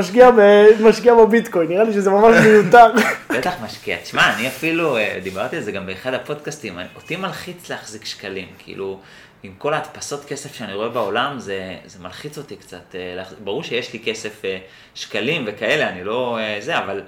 משקיע 0.80 1.14
בביטקוין, 1.14 1.70
נראה 1.70 1.84
לי 1.84 1.94
שזה 1.94 2.10
ממש 2.10 2.36
מיותר. 2.46 2.92
בטח 3.30 3.54
משקיע. 3.64 3.98
תשמע, 4.04 4.34
אני 4.34 4.48
אפילו, 4.48 4.98
דיברתי 5.24 5.56
על 5.56 5.62
זה 5.62 5.72
גם 5.72 5.86
באחד 5.86 6.14
הפודקאסטים, 6.14 6.80
אותי 6.96 7.16
מלחיץ 7.16 7.70
להחזיק 7.70 8.06
שקלים, 8.06 8.48
כאילו... 8.60 9.00
עם 9.44 9.54
כל 9.58 9.74
ההדפסות 9.74 10.26
כסף 10.26 10.56
שאני 10.56 10.74
רואה 10.74 10.90
בעולם, 10.90 11.40
זה, 11.40 11.78
זה 11.86 12.00
מלחיץ 12.00 12.38
אותי 12.38 12.56
קצת. 12.56 12.96
אה, 12.96 13.24
ברור 13.44 13.64
שיש 13.64 13.94
לי 13.94 14.00
כסף 14.06 14.46
אה, 14.46 14.58
שקלים 14.96 15.44
וכאלה, 15.48 15.90
אני 15.90 16.04
לא 16.04 16.38
אה, 16.38 16.58
זה, 16.60 16.78
אבל, 16.78 17.02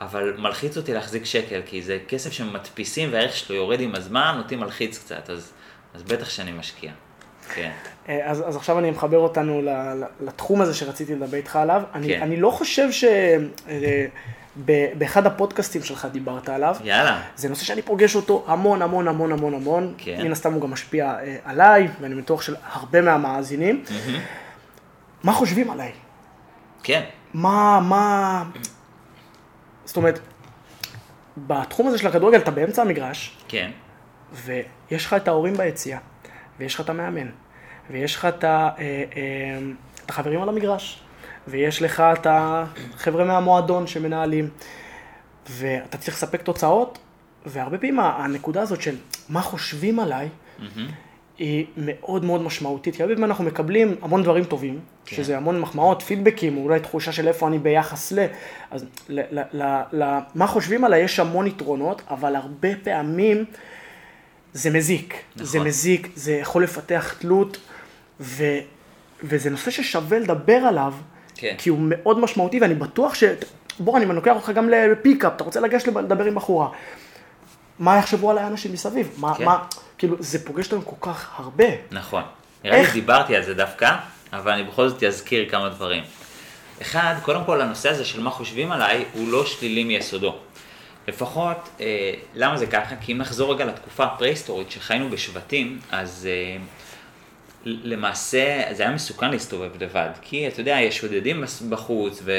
אבל 0.00 0.34
מלחיץ 0.38 0.76
אותי 0.76 0.94
להחזיק 0.94 1.24
שקל, 1.24 1.60
כי 1.66 1.82
זה 1.82 1.98
כסף 2.08 2.32
שמדפיסים 2.32 3.12
והערך 3.12 3.36
שלו 3.36 3.56
יורד 3.56 3.80
עם 3.80 3.94
הזמן, 3.94 4.34
אותי 4.38 4.56
מלחיץ 4.56 4.98
קצת, 4.98 5.30
אז, 5.30 5.52
אז 5.94 6.02
בטח 6.02 6.30
שאני 6.30 6.52
משקיע. 6.52 6.92
כן. 7.54 7.70
אז, 8.24 8.48
אז 8.48 8.56
עכשיו 8.56 8.78
אני 8.78 8.90
מחבר 8.90 9.18
אותנו 9.18 9.62
לתחום 10.20 10.60
הזה 10.60 10.74
שרציתי 10.74 11.14
לדבר 11.14 11.36
איתך 11.36 11.56
עליו. 11.56 11.82
כן. 11.92 11.98
אני, 11.98 12.22
אני 12.22 12.36
לא 12.36 12.50
חושב 12.50 12.92
ש... 12.92 13.04
באחד 14.98 15.26
הפודקאסטים 15.26 15.82
שלך 15.82 16.08
דיברת 16.12 16.48
עליו. 16.48 16.76
יאללה. 16.84 17.22
זה 17.36 17.48
נושא 17.48 17.64
שאני 17.64 17.82
פוגש 17.82 18.16
אותו 18.16 18.44
המון 18.46 18.82
המון 18.82 19.08
המון 19.08 19.32
המון 19.32 19.54
המון. 19.54 19.94
כן. 19.98 20.22
מן 20.22 20.32
הסתם 20.32 20.52
הוא 20.52 20.62
גם 20.62 20.70
משפיע 20.70 21.06
אה, 21.06 21.36
עליי, 21.44 21.88
ואני 22.00 22.14
בטוח 22.14 22.42
של 22.42 22.56
הרבה 22.72 23.02
מהמאזינים. 23.02 23.84
Mm-hmm. 23.86 24.10
מה 25.22 25.32
חושבים 25.32 25.70
עליי? 25.70 25.92
כן. 26.82 27.02
מה, 27.34 27.80
מה... 27.80 28.44
זאת 29.84 29.96
אומרת, 29.96 30.18
בתחום 31.36 31.86
הזה 31.86 31.98
של 31.98 32.06
הכדורגל 32.06 32.38
אתה 32.38 32.50
באמצע 32.50 32.82
המגרש. 32.82 33.36
כן. 33.48 33.70
ויש 34.32 35.06
לך 35.06 35.14
את 35.14 35.28
ההורים 35.28 35.54
ביציאה, 35.54 35.98
ויש 36.58 36.74
לך 36.74 36.80
את 36.80 36.88
המאמן, 36.88 37.26
ויש 37.90 38.16
לך 38.16 38.24
את, 38.24 38.44
ה, 38.44 38.70
אה, 38.78 39.04
אה, 39.16 39.58
את 40.04 40.10
החברים 40.10 40.42
על 40.42 40.48
המגרש. 40.48 41.02
ויש 41.48 41.82
לך 41.82 42.00
את 42.00 42.26
החבר'ה 42.30 43.24
מהמועדון 43.24 43.86
שמנהלים, 43.86 44.48
ואתה 45.50 45.98
צריך 45.98 46.16
לספק 46.16 46.42
תוצאות, 46.42 46.98
והרבה 47.46 47.78
פעמים 47.78 48.00
הנקודה 48.00 48.62
הזאת 48.62 48.82
של 48.82 48.96
מה 49.28 49.40
חושבים 49.40 50.00
עליי, 50.00 50.28
mm-hmm. 50.28 50.62
היא 51.38 51.66
מאוד 51.76 52.24
מאוד 52.24 52.42
משמעותית, 52.42 52.96
כי 52.96 53.02
הרבה 53.02 53.14
פעמים 53.14 53.30
אנחנו 53.30 53.44
מקבלים 53.44 53.94
המון 54.02 54.22
דברים 54.22 54.44
טובים, 54.44 54.80
כן. 55.06 55.16
שזה 55.16 55.36
המון 55.36 55.60
מחמאות, 55.60 56.02
פידבקים, 56.02 56.56
אולי 56.56 56.80
תחושה 56.80 57.12
של 57.12 57.28
איפה 57.28 57.48
אני 57.48 57.58
ביחס 57.58 58.12
ל... 58.12 58.26
אז 58.70 58.86
ל, 59.08 59.20
ל, 59.30 59.42
ל, 59.52 59.82
ל, 59.92 60.18
מה 60.34 60.46
חושבים 60.46 60.84
עליי 60.84 61.02
יש 61.02 61.20
המון 61.20 61.46
יתרונות, 61.46 62.02
אבל 62.10 62.36
הרבה 62.36 62.68
פעמים 62.82 63.44
זה 64.56 64.70
מזיק. 64.70 65.14
נכון. 65.34 65.46
זה 65.46 65.60
מזיק, 65.60 66.08
זה 66.14 66.32
יכול 66.32 66.62
לפתח 66.62 67.14
תלות, 67.18 67.58
ו, 68.20 68.44
וזה 69.22 69.50
נושא 69.50 69.70
ששווה 69.70 70.18
לדבר 70.18 70.54
עליו. 70.54 70.94
כן. 71.34 71.54
כי 71.58 71.70
הוא 71.70 71.78
מאוד 71.80 72.18
משמעותי, 72.18 72.60
ואני 72.60 72.74
בטוח 72.74 73.14
ש... 73.14 73.24
בוא, 73.80 73.96
אני 73.96 74.06
לוקח 74.06 74.36
אותך 74.36 74.50
גם 74.50 74.68
לפיקאפ, 74.68 75.32
אתה 75.36 75.44
רוצה 75.44 75.60
לגשת 75.60 75.86
לדבר 75.86 76.24
עם 76.24 76.34
בחורה. 76.34 76.68
מה 77.78 77.96
יחשבו 77.96 78.30
עליי 78.30 78.44
האנשים 78.44 78.72
מסביב? 78.72 79.10
מה, 79.16 79.34
כן. 79.34 79.44
מה, 79.44 79.64
כאילו, 79.98 80.16
זה 80.20 80.44
פוגש 80.44 80.66
אותנו 80.66 80.86
כל 80.86 81.10
כך 81.10 81.30
הרבה. 81.36 81.64
נכון. 81.90 82.22
נראה 82.64 82.76
לי 82.76 82.82
איך? 82.82 82.92
דיברתי 82.92 83.36
על 83.36 83.42
זה 83.42 83.54
דווקא, 83.54 83.96
אבל 84.32 84.52
אני 84.52 84.64
בכל 84.64 84.88
זאת 84.88 85.02
אזכיר 85.02 85.48
כמה 85.50 85.68
דברים. 85.68 86.02
אחד, 86.82 87.14
קודם 87.22 87.44
כל 87.44 87.60
הנושא 87.60 87.88
הזה 87.88 88.04
של 88.04 88.20
מה 88.20 88.30
חושבים 88.30 88.72
עליי, 88.72 89.04
הוא 89.12 89.28
לא 89.28 89.46
שלילי 89.46 89.84
מיסודו. 89.84 90.38
לפחות, 91.08 91.68
אה, 91.80 92.12
למה 92.34 92.56
זה 92.56 92.66
ככה? 92.66 92.96
כי 93.00 93.12
אם 93.12 93.18
נחזור 93.18 93.54
רגע 93.54 93.64
לתקופה 93.64 94.04
הפרה-היסטורית 94.04 94.70
שחיינו 94.70 95.10
בשבטים, 95.10 95.78
אז 95.90 96.28
אה, 96.30 96.56
למעשה 97.64 98.62
זה 98.72 98.82
היה 98.82 98.92
מסוכן 98.92 99.30
להסתובב 99.30 99.82
לבד, 99.82 100.10
כי 100.22 100.48
אתה 100.48 100.60
יודע, 100.60 100.76
יש 100.80 100.98
שודדים 100.98 101.44
בחוץ 101.68 102.20
ו- 102.24 102.32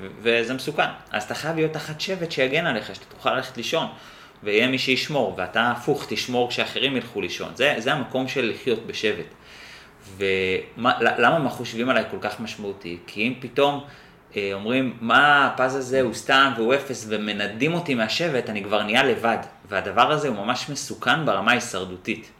ו- 0.00 0.06
וזה 0.22 0.54
מסוכן. 0.54 0.88
אז 1.10 1.22
אתה 1.22 1.34
חייב 1.34 1.56
להיות 1.56 1.72
תחת 1.72 2.00
שבט 2.00 2.32
שיגן 2.32 2.66
עליך, 2.66 2.94
שאתה 2.94 3.06
תוכל 3.16 3.34
ללכת 3.34 3.56
לישון, 3.56 3.86
ויהיה 4.42 4.68
מי 4.68 4.78
שישמור, 4.78 5.34
ואתה 5.36 5.70
הפוך, 5.70 6.06
תשמור 6.08 6.48
כשאחרים 6.48 6.96
ילכו 6.96 7.20
לישון. 7.20 7.52
זה, 7.54 7.74
זה 7.78 7.92
המקום 7.92 8.28
של 8.28 8.50
לחיות 8.50 8.86
בשבט. 8.86 9.34
ולמה 10.16 11.38
מה 11.38 11.50
חושבים 11.50 11.88
עליי 11.88 12.04
כל 12.10 12.16
כך 12.20 12.40
משמעותי? 12.40 12.98
כי 13.06 13.22
אם 13.22 13.34
פתאום 13.40 13.84
אומרים, 14.52 14.96
מה 15.00 15.46
הפז 15.46 15.76
הזה 15.76 16.00
הוא 16.00 16.14
סתם 16.14 16.52
והוא 16.56 16.74
אפס 16.74 17.06
ומנדים 17.08 17.74
אותי 17.74 17.94
מהשבט, 17.94 18.50
אני 18.50 18.64
כבר 18.64 18.82
נהיה 18.82 19.02
לבד. 19.02 19.38
והדבר 19.68 20.12
הזה 20.12 20.28
הוא 20.28 20.36
ממש 20.36 20.68
מסוכן 20.68 21.26
ברמה 21.26 21.50
ההישרדותית. 21.50 22.30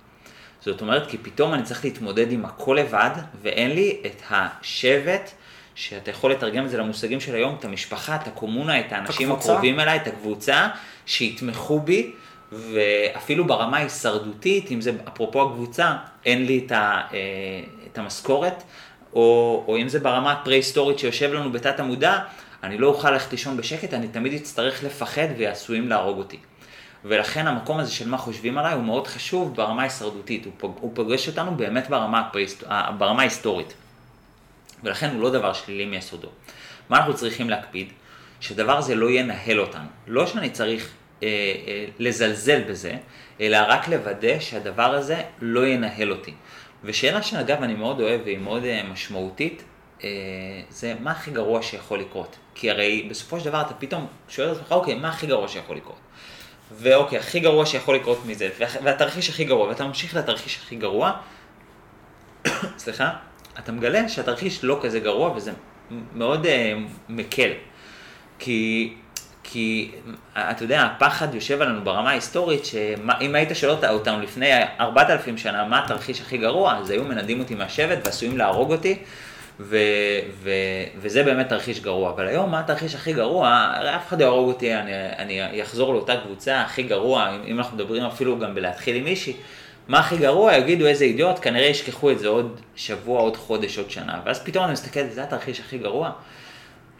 זאת 0.60 0.80
אומרת, 0.80 1.10
כי 1.10 1.18
פתאום 1.18 1.54
אני 1.54 1.62
צריך 1.62 1.84
להתמודד 1.84 2.32
עם 2.32 2.44
הכל 2.44 2.76
לבד, 2.80 3.10
ואין 3.42 3.70
לי 3.70 3.96
את 4.06 4.22
השבט, 4.30 5.30
שאתה 5.74 6.10
יכול 6.10 6.32
לתרגם 6.32 6.64
את 6.64 6.70
זה 6.70 6.78
למושגים 6.78 7.20
של 7.20 7.34
היום, 7.34 7.56
את 7.58 7.64
המשפחה, 7.64 8.16
את 8.16 8.26
הקומונה, 8.26 8.80
את 8.80 8.92
האנשים 8.92 9.32
הקבוצה. 9.32 9.52
הקרובים 9.52 9.80
אליי, 9.80 9.96
את 9.96 10.06
הקבוצה, 10.06 10.68
שיתמכו 11.06 11.80
בי, 11.80 12.12
ואפילו 12.52 13.46
ברמה 13.46 13.76
ההישרדותית, 13.76 14.70
אם 14.70 14.80
זה 14.80 14.92
אפרופו 15.08 15.42
הקבוצה, 15.42 15.96
אין 16.26 16.46
לי 16.46 16.62
את, 16.66 16.72
ה, 16.72 17.02
אה, 17.12 17.18
את 17.92 17.98
המשכורת, 17.98 18.62
או, 19.14 19.64
או 19.68 19.76
אם 19.78 19.88
זה 19.88 20.00
ברמה 20.00 20.32
הפרה-היסטורית 20.32 20.98
שיושב 20.98 21.32
לנו 21.32 21.52
בתת 21.52 21.80
המודע, 21.80 22.18
אני 22.62 22.78
לא 22.78 22.86
אוכל 22.86 23.10
ללכת 23.10 23.32
לישון 23.32 23.56
בשקט, 23.56 23.94
אני 23.94 24.08
תמיד 24.08 24.32
אצטרך 24.34 24.84
לפחד 24.84 25.26
ועשויים 25.38 25.88
להרוג 25.88 26.18
אותי. 26.18 26.38
ולכן 27.04 27.46
המקום 27.46 27.78
הזה 27.78 27.92
של 27.92 28.08
מה 28.08 28.16
חושבים 28.16 28.58
עליי 28.58 28.72
הוא 28.74 28.82
מאוד 28.82 29.06
חשוב 29.06 29.56
ברמה 29.56 29.82
ההישרדותית, 29.82 30.44
הוא, 30.44 30.52
פוג, 30.58 30.78
הוא 30.80 30.90
פוגש 30.94 31.28
אותנו 31.28 31.54
באמת 31.56 31.90
ברמה, 31.90 32.20
הפרה-היסט- 32.20 32.64
ה- 32.68 32.92
ברמה 32.92 33.20
ההיסטורית. 33.22 33.74
ולכן 34.84 35.10
הוא 35.10 35.22
לא 35.22 35.30
דבר 35.30 35.52
שלילי 35.52 35.86
מיסודו. 35.86 36.28
מה 36.88 36.96
אנחנו 36.96 37.14
צריכים 37.14 37.50
להקפיד? 37.50 37.88
שהדבר 38.40 38.78
הזה 38.78 38.94
לא 38.94 39.10
ינהל 39.10 39.60
אותנו. 39.60 39.84
לא 40.06 40.26
שאני 40.26 40.50
צריך 40.50 40.90
אה, 41.22 41.28
אה, 41.66 41.84
לזלזל 41.98 42.62
בזה, 42.62 42.96
אלא 43.40 43.58
רק 43.68 43.88
לוודא 43.88 44.40
שהדבר 44.40 44.94
הזה 44.94 45.22
לא 45.40 45.66
ינהל 45.66 46.10
אותי. 46.10 46.34
ושאלה 46.84 47.22
שאגב 47.22 47.62
אני 47.62 47.74
מאוד 47.74 48.00
אוהב 48.00 48.20
והיא 48.24 48.38
מאוד 48.38 48.64
אה, 48.64 48.82
משמעותית, 48.92 49.62
אה, 50.04 50.08
זה 50.70 50.94
מה 51.00 51.10
הכי 51.10 51.30
גרוע 51.30 51.62
שיכול 51.62 51.98
לקרות. 51.98 52.36
כי 52.54 52.70
הרי 52.70 53.06
בסופו 53.10 53.40
של 53.40 53.44
דבר 53.44 53.60
אתה 53.60 53.74
פתאום 53.74 54.06
שואל 54.28 54.52
את 54.52 54.56
עצמך, 54.56 54.72
אוקיי, 54.72 54.94
מה 54.94 55.08
הכי 55.08 55.26
גרוע 55.26 55.48
שיכול 55.48 55.76
לקרות? 55.76 55.98
ואוקיי, 56.72 57.18
הכי 57.18 57.40
גרוע 57.40 57.66
שיכול 57.66 57.96
לקרות 57.96 58.26
מזה, 58.26 58.48
וה- 58.58 58.82
והתרחיש 58.84 59.28
הכי 59.28 59.44
גרוע, 59.44 59.68
ואתה 59.68 59.84
ממשיך 59.84 60.16
לתרחיש 60.16 60.56
הכי 60.56 60.76
גרוע, 60.76 61.12
סליחה, 62.78 63.10
אתה 63.58 63.72
מגלה 63.72 64.08
שהתרחיש 64.08 64.64
לא 64.64 64.78
כזה 64.82 65.00
גרוע 65.00 65.32
וזה 65.36 65.52
מאוד 66.14 66.46
uh, 66.46 66.48
מקל. 67.08 67.50
כי, 68.38 68.94
כי 69.52 69.90
אתה 70.36 70.64
יודע, 70.64 70.82
הפחד 70.82 71.34
יושב 71.34 71.62
עלינו 71.62 71.84
ברמה 71.84 72.10
ההיסטורית, 72.10 72.64
שאם 72.64 73.34
היית 73.34 73.48
שואל 73.54 73.76
אותנו 73.88 74.20
לפני 74.20 74.50
4,000 74.80 75.38
שנה 75.38 75.64
מה 75.64 75.84
התרחיש 75.84 76.20
הכי 76.20 76.38
גרוע, 76.38 76.76
אז 76.76 76.90
היו 76.90 77.04
מנדים 77.04 77.40
אותי 77.40 77.54
מהשבט 77.54 77.98
ועשויים 78.04 78.38
להרוג 78.38 78.72
אותי, 78.72 78.98
ו, 79.60 79.76
ו, 80.42 80.50
וזה 80.96 81.22
באמת 81.22 81.48
תרחיש 81.48 81.80
גרוע. 81.80 82.10
אבל 82.10 82.26
היום 82.26 82.50
מה 82.50 82.60
התרחיש 82.60 82.94
הכי 82.94 83.12
גרוע? 83.12 83.48
הרי 83.74 83.96
אף 83.96 84.08
אחד 84.08 84.20
לא 84.20 84.24
יהרוג 84.24 84.48
אותי, 84.48 84.74
אני, 84.74 84.92
אני 85.18 85.62
אחזור 85.62 85.94
לאותה 85.94 86.16
קבוצה 86.16 86.60
הכי 86.60 86.82
גרוע, 86.82 87.30
אם, 87.30 87.40
אם 87.46 87.58
אנחנו 87.58 87.76
מדברים 87.76 88.04
אפילו 88.04 88.38
גם 88.38 88.54
בלהתחיל 88.54 88.96
עם 88.96 89.04
מישהי. 89.04 89.36
מה 89.88 89.98
הכי 89.98 90.16
גרוע? 90.16 90.56
יגידו 90.56 90.86
איזה 90.86 91.04
אידיוט, 91.04 91.36
כנראה 91.42 91.66
ישכחו 91.66 92.10
את 92.10 92.18
זה 92.18 92.28
עוד 92.28 92.60
שבוע, 92.76 93.20
עוד 93.20 93.36
חודש, 93.36 93.78
עוד 93.78 93.90
שנה. 93.90 94.20
ואז 94.24 94.44
פתאום 94.44 94.64
אני 94.64 94.72
מסתכל, 94.72 95.00
זה 95.10 95.22
התרחיש 95.22 95.60
הכי 95.60 95.78
גרוע? 95.78 96.10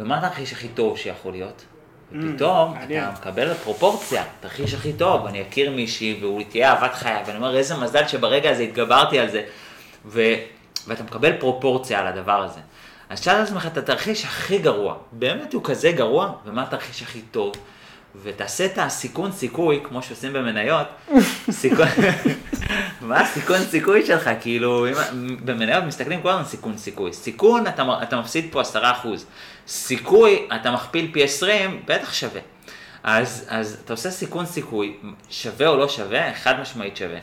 ומה 0.00 0.18
התרחיש 0.18 0.52
הכי 0.52 0.68
טוב 0.68 0.98
שיכול 0.98 1.32
להיות? 1.32 1.64
ופתאום. 2.12 2.74
אתה 3.10 3.18
מקבל 3.20 3.54
פרופורציה, 3.54 4.24
תרחיש 4.40 4.74
הכי 4.74 4.92
טוב, 4.92 5.26
אני 5.26 5.42
אכיר 5.42 5.70
מישהי 5.70 6.18
והוא 6.20 6.42
תהיה 6.48 6.72
אהבת 6.72 6.94
חיי, 6.94 7.22
ואני 7.26 7.36
אומר 7.36 7.56
איזה 7.56 7.76
מזל 7.76 8.08
שברגע 8.08 8.50
הזה 8.50 8.62
התגברתי 8.62 9.18
על 9.18 9.30
זה, 9.30 9.42
ו... 10.06 10.22
ואתה 10.86 11.02
מקבל 11.02 11.32
פרופורציה 11.40 12.00
על 12.00 12.06
הדבר 12.06 12.42
הזה. 12.42 12.60
אז 13.08 13.20
תשאל 13.20 13.42
את 13.42 13.48
עצמך 13.48 13.66
את 13.66 13.76
התרחיש 13.76 14.24
הכי 14.24 14.58
גרוע, 14.58 14.96
באמת 15.12 15.52
הוא 15.52 15.64
כזה 15.64 15.92
גרוע, 15.92 16.32
ומה 16.46 16.62
התרחיש 16.62 17.02
הכי 17.02 17.20
טוב? 17.20 17.52
ותעשה 18.22 18.64
את 18.64 18.78
הסיכון 18.78 19.32
סיכוי, 19.32 19.80
כמו 19.84 20.02
שעושים 20.02 20.32
במניות, 20.32 20.86
סיכון, 21.50 21.86
מה 23.00 23.20
הסיכון 23.20 23.58
סיכוי 23.58 24.06
שלך? 24.06 24.30
כאילו, 24.40 24.86
אם, 24.88 24.94
במניות 25.44 25.84
מסתכלים 25.84 26.22
כל 26.22 26.28
הזמן 26.28 26.44
סיכון 26.44 26.78
סיכוי. 26.78 27.12
סיכון, 27.12 27.66
אתה, 27.66 27.98
אתה 28.02 28.20
מפסיד 28.20 28.48
פה 28.50 28.60
10%. 28.60 28.76
סיכוי, 29.68 30.48
אתה 30.54 30.70
מכפיל 30.70 31.10
פי 31.12 31.22
20, 31.24 31.82
בטח 31.86 32.12
שווה. 32.12 32.40
אז, 33.02 33.46
אז 33.48 33.80
אתה 33.84 33.92
עושה 33.92 34.10
סיכון 34.10 34.46
סיכוי, 34.46 34.96
שווה 35.30 35.68
או 35.68 35.76
לא 35.76 35.88
שווה, 35.88 36.34
חד 36.34 36.60
משמעית 36.60 36.96
שווה. 36.96 37.18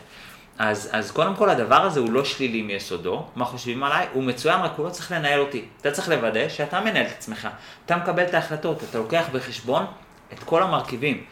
אז, 0.59 0.89
אז 0.91 1.11
קודם 1.11 1.35
כל 1.35 1.49
הדבר 1.49 1.81
הזה 1.81 1.99
הוא 1.99 2.11
לא 2.11 2.25
שלילי 2.25 2.61
מיסודו, 2.61 3.27
מה 3.35 3.45
חושבים 3.45 3.83
עליי? 3.83 4.07
הוא 4.13 4.23
מצוין, 4.23 4.59
רק 4.59 4.71
הוא 4.77 4.85
לא 4.85 4.89
צריך 4.89 5.11
לנהל 5.11 5.39
אותי. 5.39 5.65
אתה 5.81 5.91
צריך 5.91 6.09
לוודא 6.09 6.49
שאתה 6.49 6.81
מנהל 6.81 7.05
את 7.05 7.11
עצמך. 7.11 7.47
אתה 7.85 7.97
מקבל 7.97 8.23
את 8.23 8.33
ההחלטות, 8.33 8.83
אתה 8.89 8.97
לוקח 8.97 9.25
בחשבון 9.31 9.85
את 10.33 10.43
כל 10.43 10.63
המרכיבים. 10.63 11.23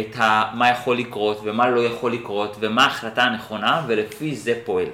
את 0.00 0.16
ה, 0.16 0.50
מה 0.54 0.70
יכול 0.70 0.98
לקרות 0.98 1.40
ומה 1.44 1.70
לא 1.70 1.80
יכול 1.80 2.12
לקרות 2.12 2.56
ומה 2.60 2.84
ההחלטה 2.84 3.22
הנכונה 3.22 3.82
ולפי 3.86 4.36
זה 4.36 4.60
פועל. 4.64 4.86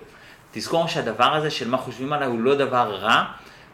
תזכור 0.53 0.87
שהדבר 0.87 1.35
הזה 1.35 1.51
של 1.51 1.69
מה 1.69 1.77
חושבים 1.77 2.13
עליי 2.13 2.29
הוא 2.29 2.41
לא 2.41 2.55
דבר 2.55 2.97
רע, 2.97 3.25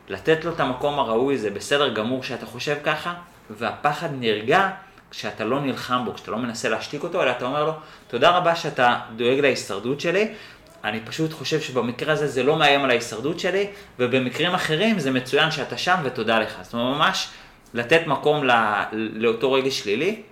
לתת 0.09 0.45
לו 0.45 0.53
את 0.53 0.61
המקום 0.61 0.99
הראוי 0.99 1.39
זה 1.39 1.51
בסדר 1.51 1.95
גמור 1.95 2.23
שאתה 2.23 2.47
חושב 2.47 2.77
ככה, 2.85 3.15
והפחד 3.51 4.09
נרגע 4.21 4.71
כשאתה 5.11 5.45
לא 5.45 5.61
נלחם 5.61 6.03
בו, 6.05 6.15
כשאתה 6.15 6.31
לא 6.31 6.39
מנסה 6.39 6.69
להשתיק 6.69 7.03
אותו, 7.03 7.23
אלא 7.23 7.31
אתה 7.31 7.45
אומר 7.45 7.65
לו, 7.65 7.73
תודה 8.09 8.31
רבה 8.31 8.57
שאתה 8.57 8.99
דואג 9.17 9.39
להישרדות 9.39 10.01
שלי, 10.01 10.35
אני 10.85 11.01
פשוט 11.01 11.33
חושב 11.33 11.61
שבמקרה 11.61 12.13
הזה 12.13 12.29
זה 12.29 12.43
לא 12.43 12.57
מאיים 12.57 12.85
על 12.85 12.91
ההישרדות 12.91 13.41
שלי, 13.41 13.67
ובמקרים 13.99 14.55
אחרים 14.55 14.99
זה 14.99 15.11
מצוין 15.11 15.51
שאתה 15.51 15.79
שם 15.79 15.97
ותודה 16.03 16.39
לך. 16.39 16.55
זאת 16.63 16.75
אומרת, 16.75 16.97
ממש 16.97 17.29
לתת 17.75 18.07
מקום 18.07 18.45
לא, 18.45 18.55
לאותו 18.93 19.53
רגש 19.53 19.79
שלילי, 19.79 20.23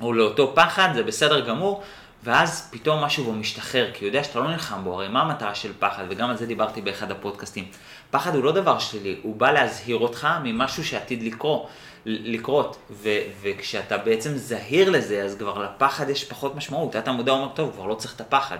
או 0.00 0.12
לאותו 0.12 0.52
פחד, 0.54 0.88
זה 0.94 1.02
בסדר 1.02 1.40
גמור, 1.40 1.82
ואז 2.24 2.68
פתאום 2.72 3.04
משהו 3.04 3.24
בו 3.24 3.32
משתחרר, 3.32 3.90
כי 3.92 4.04
הוא 4.04 4.08
יודע 4.08 4.24
שאתה 4.24 4.40
לא 4.40 4.50
נלחם 4.50 4.84
בו, 4.84 4.94
הרי 4.94 5.08
מה 5.08 5.22
המטרה 5.22 5.54
של 5.54 5.72
פחד, 5.78 6.04
וגם 6.08 6.30
על 6.30 6.36
זה 6.36 6.46
דיברתי 6.46 6.80
באחד 6.80 7.10
הפודקאסטים. 7.10 7.64
פחד 8.10 8.34
הוא 8.34 8.44
לא 8.44 8.52
דבר 8.52 8.78
שלילי, 8.78 9.16
הוא 9.22 9.36
בא 9.36 9.50
להזהיר 9.50 9.96
אותך 9.96 10.28
ממשהו 10.42 10.84
שעתיד 10.84 11.22
לקרות, 11.22 11.66
לקרות, 12.06 12.76
ו- 12.90 13.18
וכשאתה 13.42 13.98
בעצם 13.98 14.30
זהיר 14.34 14.90
לזה, 14.90 15.22
אז 15.22 15.36
כבר 15.38 15.62
לפחד 15.62 16.08
יש 16.08 16.24
פחות 16.24 16.54
משמעות, 16.56 16.96
אתה 16.96 17.12
מודע 17.12 17.32
אומר, 17.32 17.48
טוב, 17.48 17.72
כבר 17.72 17.86
לא 17.86 17.94
צריך 17.94 18.16
את 18.16 18.20
הפחד, 18.20 18.58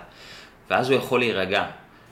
ואז 0.71 0.91
הוא 0.91 0.99
יכול 0.99 1.21
להירגע. 1.21 1.67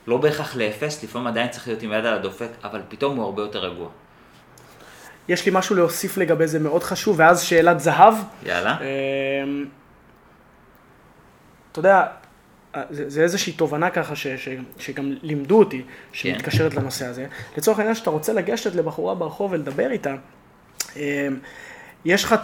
לא 0.07 0.16
בהכרח 0.16 0.57
לאפס, 0.57 1.05
לפעמים 1.05 1.26
עדיין 1.26 1.48
צריך 1.48 1.68
להיות 1.68 1.82
עם 1.82 1.92
יד 1.92 2.07
על 2.07 2.14
הדופק, 2.14 2.48
אבל 2.64 2.80
פתאום 2.88 3.16
הוא 3.16 3.24
הרבה 3.24 3.42
יותר 3.42 3.59
רגוע. 3.59 3.88
יש 5.29 5.47
לי 5.47 5.53
משהו 5.55 5.77
להוסיף 5.77 6.16
לגבי 6.16 6.47
זה 6.47 6.59
מאוד 6.59 6.83
חשוב, 6.83 7.18
ואז 7.18 7.43
שאלת 7.43 7.81
זהב. 7.81 8.14
יאללה. 8.47 8.77
אמ, 8.81 9.64
אתה 11.73 11.79
יודע, 11.79 12.07
זה, 12.91 13.11
זה 13.11 13.23
איזושהי 13.23 13.53
תובנה 13.53 13.91
ככה 13.91 14.16
ש, 14.16 14.27
ש, 14.27 14.49
שגם 14.79 15.14
לימדו 15.23 15.59
אותי, 15.59 15.83
שמתקשרת 16.12 16.75
לנושא 16.75 17.07
הזה. 17.07 17.27
לצורך 17.57 17.79
העניין 17.79 17.95
שאתה 17.95 18.11
רוצה 18.11 18.33
לגשת 18.33 18.75
לבחורה 18.75 19.14
ברחוב 19.14 19.53
ולדבר 19.53 19.91
איתה, 19.91 20.14
אמ, 20.97 21.03
יש 22.05 22.25
לך 22.25 22.35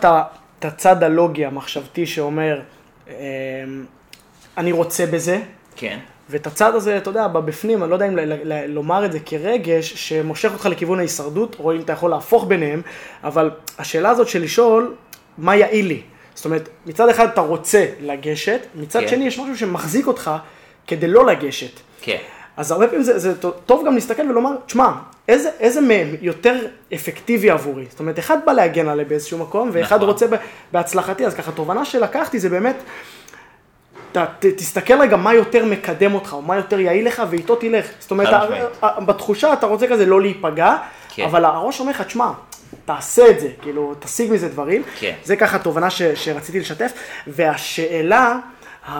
את 0.60 0.64
הצד 0.64 1.02
הלוגי 1.02 1.46
המחשבתי 1.46 2.06
שאומר, 2.06 2.62
אמ, 3.08 3.14
אני 4.56 4.72
רוצה 4.72 5.06
בזה, 5.06 5.40
כן. 5.76 5.98
ואת 6.30 6.46
הצד 6.46 6.74
הזה, 6.74 6.96
אתה 6.96 7.10
יודע, 7.10 7.28
בבפנים, 7.28 7.82
אני 7.82 7.90
לא 7.90 7.96
יודע 7.96 8.06
אם 8.08 8.16
ל- 8.16 8.52
ל- 8.52 8.66
לומר 8.66 9.04
את 9.04 9.12
זה 9.12 9.18
כרגש, 9.20 9.92
שמושך 10.08 10.50
אותך 10.52 10.66
לכיוון 10.66 10.98
ההישרדות, 10.98 11.56
או 11.58 11.72
אם 11.72 11.80
אתה 11.80 11.92
יכול 11.92 12.10
להפוך 12.10 12.44
ביניהם, 12.48 12.82
אבל 13.24 13.50
השאלה 13.78 14.10
הזאת 14.10 14.28
של 14.28 14.42
לשאול, 14.42 14.94
מה 15.38 15.56
יעיל 15.56 15.86
לי? 15.86 16.02
זאת 16.34 16.44
אומרת, 16.44 16.68
מצד 16.86 17.08
אחד 17.08 17.28
אתה 17.28 17.40
רוצה 17.40 17.86
לגשת, 18.00 18.60
מצד 18.74 19.00
כן. 19.00 19.08
שני 19.08 19.26
יש 19.26 19.38
משהו 19.38 19.56
שמחזיק 19.56 20.06
אותך 20.06 20.30
כדי 20.86 21.06
לא 21.08 21.26
לגשת. 21.26 21.80
כן. 22.00 22.16
אז 22.56 22.70
הרבה 22.70 22.86
פעמים 22.86 23.02
זה, 23.02 23.18
זה 23.18 23.34
טוב 23.66 23.86
גם 23.86 23.94
להסתכל 23.94 24.22
ולומר, 24.30 24.50
תשמע, 24.66 24.92
איזה, 25.28 25.50
איזה 25.60 25.80
מהם 25.80 26.14
יותר 26.20 26.56
אפקטיבי 26.94 27.50
עבורי? 27.50 27.84
זאת 27.90 28.00
אומרת, 28.00 28.18
אחד 28.18 28.38
בא 28.46 28.52
להגן 28.52 28.88
עליי 28.88 29.04
באיזשהו 29.04 29.38
מקום, 29.38 29.70
ואחד 29.72 29.96
נכון. 29.96 30.08
רוצה 30.08 30.26
בהצלחתי, 30.72 31.26
אז 31.26 31.34
ככה, 31.34 31.52
תובנה 31.52 31.84
שלקחתי 31.84 32.38
זה 32.38 32.48
באמת, 32.48 32.76
אתה 34.12 34.24
ת, 34.38 34.46
תסתכל 34.46 35.00
רגע 35.00 35.16
מה 35.16 35.34
יותר 35.34 35.64
מקדם 35.64 36.14
אותך, 36.14 36.32
או 36.32 36.42
מה 36.42 36.56
יותר 36.56 36.80
יעיל 36.80 37.06
לך, 37.06 37.22
ואיתו 37.30 37.56
תלך. 37.56 37.86
זאת 38.00 38.10
אומרת, 38.10 38.28
חד 38.28 38.34
ה- 38.34 38.44
משמעית. 38.44 38.62
ה- 38.82 39.00
בתחושה 39.00 39.52
אתה 39.52 39.66
רוצה 39.66 39.86
כזה 39.86 40.06
לא 40.06 40.20
להיפגע, 40.20 40.76
כן. 41.14 41.24
אבל 41.24 41.44
הראש 41.44 41.80
אומר 41.80 41.90
לך, 41.90 42.02
תשמע, 42.02 42.30
תעשה 42.84 43.30
את 43.30 43.40
זה, 43.40 43.48
כאילו, 43.62 43.94
תשיג 43.98 44.32
מזה 44.32 44.48
דברים. 44.48 44.82
כן. 44.98 45.12
זה 45.24 45.36
ככה 45.36 45.58
תובנה 45.58 45.90
ש, 45.90 46.02
שרציתי 46.02 46.60
לשתף. 46.60 46.92
והשאלה, 47.26 48.34
ה... 48.88 48.92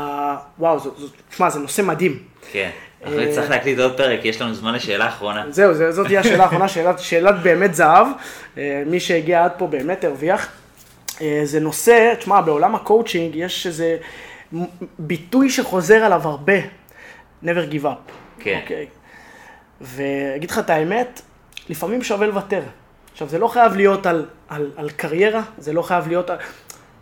וואו, 0.59 0.79
זאת, 0.79 0.95
זאת, 0.99 1.11
תשמע, 1.31 1.51
זה 1.51 1.59
נושא 1.61 1.83
מדהים. 1.83 2.19
כן. 2.53 2.71
אה, 3.05 3.09
אנחנו 3.09 3.21
נצטרך 3.21 3.51
להקליט 3.51 3.79
עוד 3.79 3.97
פרק, 3.97 4.25
יש 4.25 4.43
לנו 4.43 4.55
זמן 4.55 4.75
לשאלה 4.75 5.09
אחרונה. 5.09 5.45
זהו, 5.51 5.75
זה, 5.75 5.93
זאת 5.93 6.07
תהיה 6.07 6.21
השאלה 6.21 6.43
האחרונה, 6.45 6.69
שאלת, 6.75 6.99
שאלת 6.99 7.35
באמת 7.43 7.75
זהב. 7.75 8.07
אה, 8.59 8.83
מי 8.87 9.01
שהגיע 9.01 9.45
עד 9.45 9.51
פה 9.59 9.67
באמת 9.67 10.05
הרוויח. 10.05 10.49
אה, 11.21 11.41
זה 11.45 11.61
נושא, 11.61 12.15
תשמע, 12.19 12.41
בעולם 12.41 12.75
הקואוצ'ינג 12.75 13.37
יש 13.37 13.67
איזה 13.67 13.97
ביטוי 14.99 15.51
שחוזר 15.51 15.95
עליו 15.95 16.29
הרבה, 16.29 16.59
never 17.45 17.73
give 17.73 17.85
up. 17.85 18.13
כן. 18.39 18.61
אוקיי? 18.63 18.87
ואגיד 19.81 20.51
לך 20.51 20.59
את 20.59 20.71
האמת, 20.71 21.23
לפעמים 21.69 22.03
שווה 22.03 22.27
לוותר. 22.27 22.63
עכשיו, 23.13 23.29
זה 23.29 23.39
לא 23.39 23.49
חייב 23.49 23.77
להיות 23.77 24.07
על, 24.07 24.27
על, 24.49 24.71
על 24.77 24.91
קריירה, 24.91 25.43
זה 25.59 25.73
לא 25.73 25.83
חייב 25.83 26.09
להיות... 26.09 26.31
על... 26.31 26.37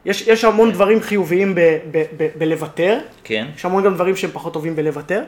יש, 0.05 0.23
יש 0.27 0.45
המון 0.45 0.73
דברים 0.73 1.01
חיוביים 1.01 1.55
ב, 1.55 1.61
ב, 1.91 2.05
ב, 2.17 2.29
בלוותר, 2.39 2.99
כן. 3.25 3.47
יש 3.57 3.65
המון 3.65 3.85
גם 3.85 3.95
דברים 3.95 4.17
שהם 4.17 4.31
פחות 4.33 4.53
טובים 4.53 4.77
בלוותר. 4.77 5.25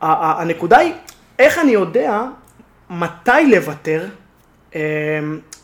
הנקודה 0.00 0.78
היא, 0.78 0.92
איך 1.38 1.58
אני 1.58 1.70
יודע 1.70 2.22
מתי 2.90 3.46
לוותר? 3.50 4.08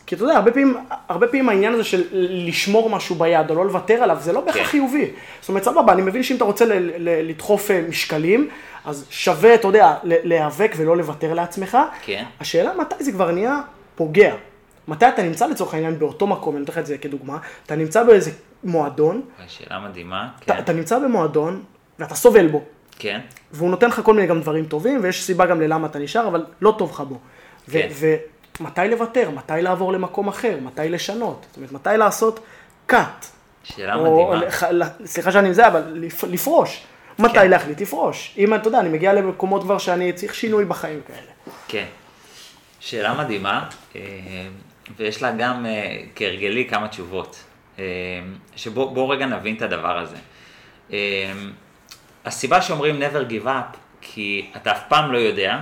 כי 0.09 0.15
אתה 0.15 0.23
יודע, 0.23 0.35
הרבה 0.35 0.51
פעמים, 0.51 0.77
הרבה 1.09 1.27
פעמים 1.27 1.49
העניין 1.49 1.73
הזה 1.73 1.83
של 1.83 2.03
לשמור 2.47 2.89
משהו 2.89 3.15
ביד 3.15 3.49
או 3.49 3.55
לא 3.55 3.65
לוותר 3.65 3.93
עליו, 4.03 4.17
זה 4.19 4.33
לא 4.33 4.41
בהכרח 4.41 4.61
כן. 4.63 4.69
חיובי. 4.69 5.11
זאת 5.41 5.49
אומרת, 5.49 5.63
סבבה, 5.63 5.93
אני 5.93 6.01
מבין 6.01 6.23
שאם 6.23 6.35
אתה 6.35 6.43
רוצה 6.43 6.65
ל- 6.65 6.73
ל- 6.97 7.29
לדחוף 7.29 7.71
אה, 7.71 7.81
משקלים, 7.89 8.49
אז 8.85 9.05
שווה, 9.09 9.53
אתה 9.55 9.67
יודע, 9.67 9.95
ל- 10.03 10.27
להיאבק 10.27 10.71
ולא 10.77 10.97
לוותר 10.97 11.33
לעצמך. 11.33 11.77
כן. 12.05 12.23
השאלה 12.39 12.71
מתי 12.79 13.03
זה 13.03 13.11
כבר 13.11 13.31
נהיה 13.31 13.59
פוגע. 13.95 14.35
מתי 14.87 15.07
אתה 15.09 15.23
נמצא 15.23 15.47
לצורך 15.47 15.73
העניין 15.73 15.99
באותו 15.99 16.27
מקום, 16.27 16.55
אני 16.55 16.59
נותן 16.59 16.71
לך 16.73 16.77
את 16.77 16.85
זה 16.85 16.97
כדוגמה, 16.97 17.37
אתה 17.65 17.75
נמצא 17.75 18.03
באיזה 18.03 18.31
מועדון, 18.63 19.21
שאלה 19.47 19.79
מדהימה. 19.79 20.27
אתה, 20.45 20.53
כן. 20.53 20.59
אתה 20.59 20.73
נמצא 20.73 20.99
במועדון 20.99 21.63
ואתה 21.99 22.15
סובל 22.15 22.47
בו, 22.47 22.61
כן. 22.99 23.19
והוא 23.51 23.69
נותן 23.69 23.87
לך 23.87 24.01
כל 24.03 24.13
מיני 24.13 24.27
גם 24.27 24.41
דברים 24.41 24.65
טובים, 24.65 24.99
ויש 25.03 25.23
סיבה 25.23 25.45
גם 25.45 25.61
ללמה 25.61 25.87
אתה 25.87 25.99
נשאר, 25.99 26.27
אבל 26.27 26.45
לא 26.61 26.75
טוב 26.77 26.91
לך 26.91 26.99
בו. 27.01 27.15
ו- 27.69 28.15
כן. 28.59 28.63
ומתי 28.65 28.81
לוותר, 28.89 29.29
מתי 29.29 29.53
לעבור 29.61 29.93
למקום 29.93 30.27
אחר, 30.27 30.57
מתי 30.61 30.89
לשנות, 30.89 31.45
זאת 31.49 31.57
אומרת, 31.57 31.71
מתי 31.71 31.89
לעשות 31.97 32.39
cut. 32.91 32.95
שאלה 33.63 33.95
או, 33.95 34.31
מדהימה. 34.31 34.45
לח- 34.71 34.87
סליחה 35.05 35.31
שאני 35.31 35.49
מזה, 35.49 35.67
אבל 35.67 35.83
לפ- 35.95 36.23
לפרוש. 36.23 36.83
מתי 37.19 37.33
כן. 37.33 37.49
להחליט 37.49 37.81
לפרוש. 37.81 38.33
אם 38.37 38.53
אתה 38.53 38.67
יודע, 38.67 38.79
אני 38.79 38.89
מגיע 38.89 39.13
למקומות 39.13 39.63
כבר 39.63 39.77
שאני 39.77 40.13
צריך 40.13 40.35
שינוי 40.35 40.65
בחיים 40.65 41.01
כאלה. 41.07 41.31
כן. 41.67 41.85
שאלה 42.79 43.13
מדהימה, 43.13 43.69
אה, 43.95 44.01
ויש 44.97 45.21
לה 45.21 45.31
גם 45.31 45.65
אה, 45.65 45.97
כהרגלי 46.15 46.65
כמה 46.69 46.87
תשובות. 46.87 47.43
אה, 47.79 47.83
שבואו 48.55 48.89
בוא 48.93 49.13
רגע 49.13 49.25
נבין 49.25 49.55
את 49.55 49.61
הדבר 49.61 49.97
הזה. 49.97 50.15
הסיבה 52.25 52.61
שאומרים 52.61 52.99
never 53.01 53.31
give 53.31 53.45
up, 53.45 53.77
כי 54.01 54.51
אתה 54.55 54.71
אף 54.71 54.81
פעם 54.87 55.11
לא 55.11 55.17
יודע 55.17 55.57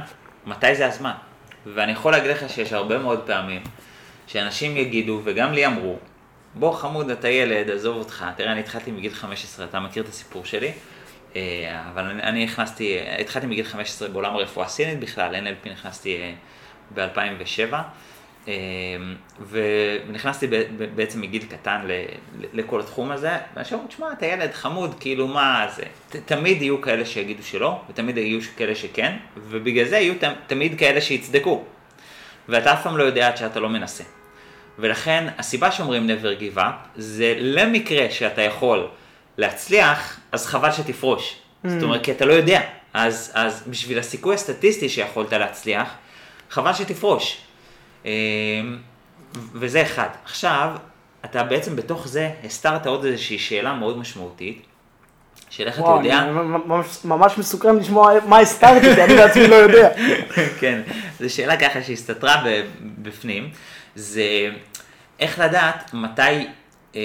מתי 0.46 0.76
זה 0.76 0.88
הזמן. 0.88 1.12
ואני 1.74 1.92
יכול 1.92 2.12
להגיד 2.12 2.32
לך 2.32 2.50
שיש 2.50 2.74
הרבה 2.74 2.98
מאוד 2.98 3.24
פעמים 3.26 3.62
שאנשים 4.28 4.78
יגידו, 4.78 5.22
וגם 5.24 5.54
לי 5.54 5.66
אמרו, 5.66 5.98
בוא 6.56 6.74
חמוד, 6.74 7.10
אתה 7.10 7.30
ילד, 7.30 7.70
עזוב 7.70 7.98
אותך. 7.98 8.26
תראה, 8.36 8.52
אני 8.52 8.60
התחלתי 8.60 8.92
מגיל 8.92 9.14
15, 9.14 9.66
אתה 9.66 9.80
מכיר 9.80 10.04
את 10.04 10.08
הסיפור 10.08 10.46
שלי? 10.46 10.72
אה, 11.36 11.84
אבל 11.94 12.04
אני, 12.04 12.24
אני 12.24 12.46
נכנסתי, 12.46 12.98
התחלתי 13.20 13.48
מגיל 13.48 13.66
15 13.66 14.08
בעולם 14.08 14.36
הרפואה 14.36 14.66
הסינית 14.66 15.00
בכלל, 15.00 15.36
NLP 15.36 15.70
נכנסתי 15.70 16.36
ב-2007, 16.94 17.74
ונכנסתי 19.50 20.48
ב- 20.48 20.56
ב- 20.56 20.96
בעצם 20.96 21.22
מגיל 21.22 21.44
קטן 21.44 21.82
לכל 22.54 22.80
התחום 22.80 23.12
הזה, 23.12 23.32
ואנשים 23.56 23.74
אומרים, 23.74 23.90
תשמע, 23.90 24.08
אתה 24.14 24.26
ילד 24.26 24.54
חמוד, 24.54 24.96
כאילו 25.00 25.28
מה 25.28 25.68
זה, 25.76 25.84
תמיד 26.26 26.62
יהיו 26.62 26.82
כאלה 26.82 27.06
שיגידו 27.06 27.44
שלא, 27.44 27.82
ותמיד 27.90 28.18
יהיו 28.18 28.40
כאלה 28.58 28.76
שכן, 28.76 29.16
ובגלל 29.38 29.86
זה 29.86 29.98
יהיו 29.98 30.14
תמיד 30.48 30.80
כאלה 30.80 31.02
שיצדקו, 31.02 31.64
ואתה 32.50 32.74
אף 32.74 32.84
פעם 32.84 32.98
לא 32.98 33.04
יודע 33.04 33.28
עד 33.28 33.38
שאתה 33.38 33.60
לא 33.60 33.70
מנסה. 33.70 34.04
ולכן 34.80 35.28
הסיבה 35.38 35.72
שאומרים 35.72 36.10
never 36.10 36.42
give 36.42 36.58
up 36.58 36.72
זה 36.96 37.34
למקרה 37.38 38.10
שאתה 38.10 38.42
יכול 38.42 38.88
להצליח, 39.38 40.20
אז 40.32 40.46
חבל 40.46 40.72
שתפרוש. 40.72 41.36
Mm. 41.66 41.70
זאת 41.70 41.84
אומרת, 41.84 42.04
כי 42.04 42.12
אתה 42.12 42.26
לא 42.26 42.34
יודע. 42.34 42.62
אז, 42.94 43.32
אז 43.34 43.64
בשביל 43.68 44.00
הסיכוי 44.00 44.36
הסטטיסטי 44.36 44.90
שיכולת 44.90 45.34
להצליח, 45.34 45.90
חבל 46.50 46.74
שתפרוש. 46.74 47.42
אמ, 48.08 48.78
וזה 49.54 49.82
אחד. 49.82 50.10
עכשיו, 50.26 50.72
אתה 51.26 51.44
בעצם 51.44 51.76
בתוך 51.76 52.08
זה 52.08 52.30
הסתרת 52.44 52.88
עוד 52.88 53.06
איזושהי 53.06 53.40
שאלה 53.40 53.74
מאוד 53.74 53.98
משמעותית, 53.98 54.66
של 55.50 55.68
איך 55.68 55.80
אתה 55.80 55.88
יודע... 55.88 56.32
ממש, 56.32 57.06
ממש 57.06 57.38
מסוקרן 57.38 57.78
לשמוע 57.78 58.12
מה 58.26 58.40
הסתרתי, 58.40 58.96
כי 58.96 59.04
אני 59.04 59.16
בעצמי 59.16 59.48
לא 59.48 59.56
יודע. 59.56 59.90
כן, 60.60 60.82
זו 61.20 61.34
שאלה 61.34 61.58
ככה 61.58 61.84
שהסתתרה 61.84 62.44
בפנים, 62.82 63.50
זה 63.96 64.50
איך 65.20 65.40
לדעת 65.40 65.94
מתי 65.94 66.48
אה, 66.96 67.02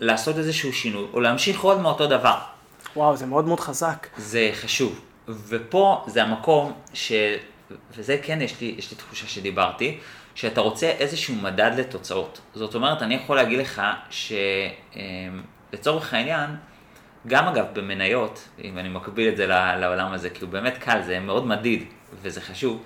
לעשות 0.00 0.38
איזשהו 0.38 0.72
שינוי, 0.72 1.06
או 1.12 1.20
להמשיך 1.20 1.60
עוד 1.60 1.80
מאותו 1.80 2.06
דבר. 2.06 2.38
וואו, 2.96 3.16
זה 3.16 3.26
מאוד 3.26 3.48
מאוד 3.48 3.60
חזק. 3.60 4.06
זה 4.16 4.50
חשוב. 4.54 5.00
ופה 5.28 6.04
זה 6.06 6.22
המקום 6.22 6.72
ש... 6.94 7.12
וזה 7.96 8.18
כן, 8.22 8.42
יש 8.42 8.60
לי, 8.60 8.74
יש 8.78 8.90
לי 8.90 8.96
תחושה 8.96 9.26
שדיברתי, 9.26 9.98
שאתה 10.34 10.60
רוצה 10.60 10.86
איזשהו 10.86 11.34
מדד 11.34 11.70
לתוצאות. 11.76 12.40
זאת 12.54 12.74
אומרת, 12.74 13.02
אני 13.02 13.14
יכול 13.14 13.36
להגיד 13.36 13.58
לך 13.58 13.82
שלצורך 15.70 16.14
העניין, 16.14 16.50
גם 17.26 17.48
אגב 17.48 17.66
במניות, 17.72 18.48
אם 18.64 18.78
אני 18.78 18.88
מקביל 18.88 19.28
את 19.28 19.36
זה 19.36 19.46
לעולם 19.46 20.12
הזה, 20.12 20.30
כי 20.30 20.44
הוא 20.44 20.50
באמת 20.50 20.78
קל, 20.78 21.02
זה 21.02 21.20
מאוד 21.20 21.46
מדיד 21.46 21.84
וזה 22.22 22.40
חשוב. 22.40 22.82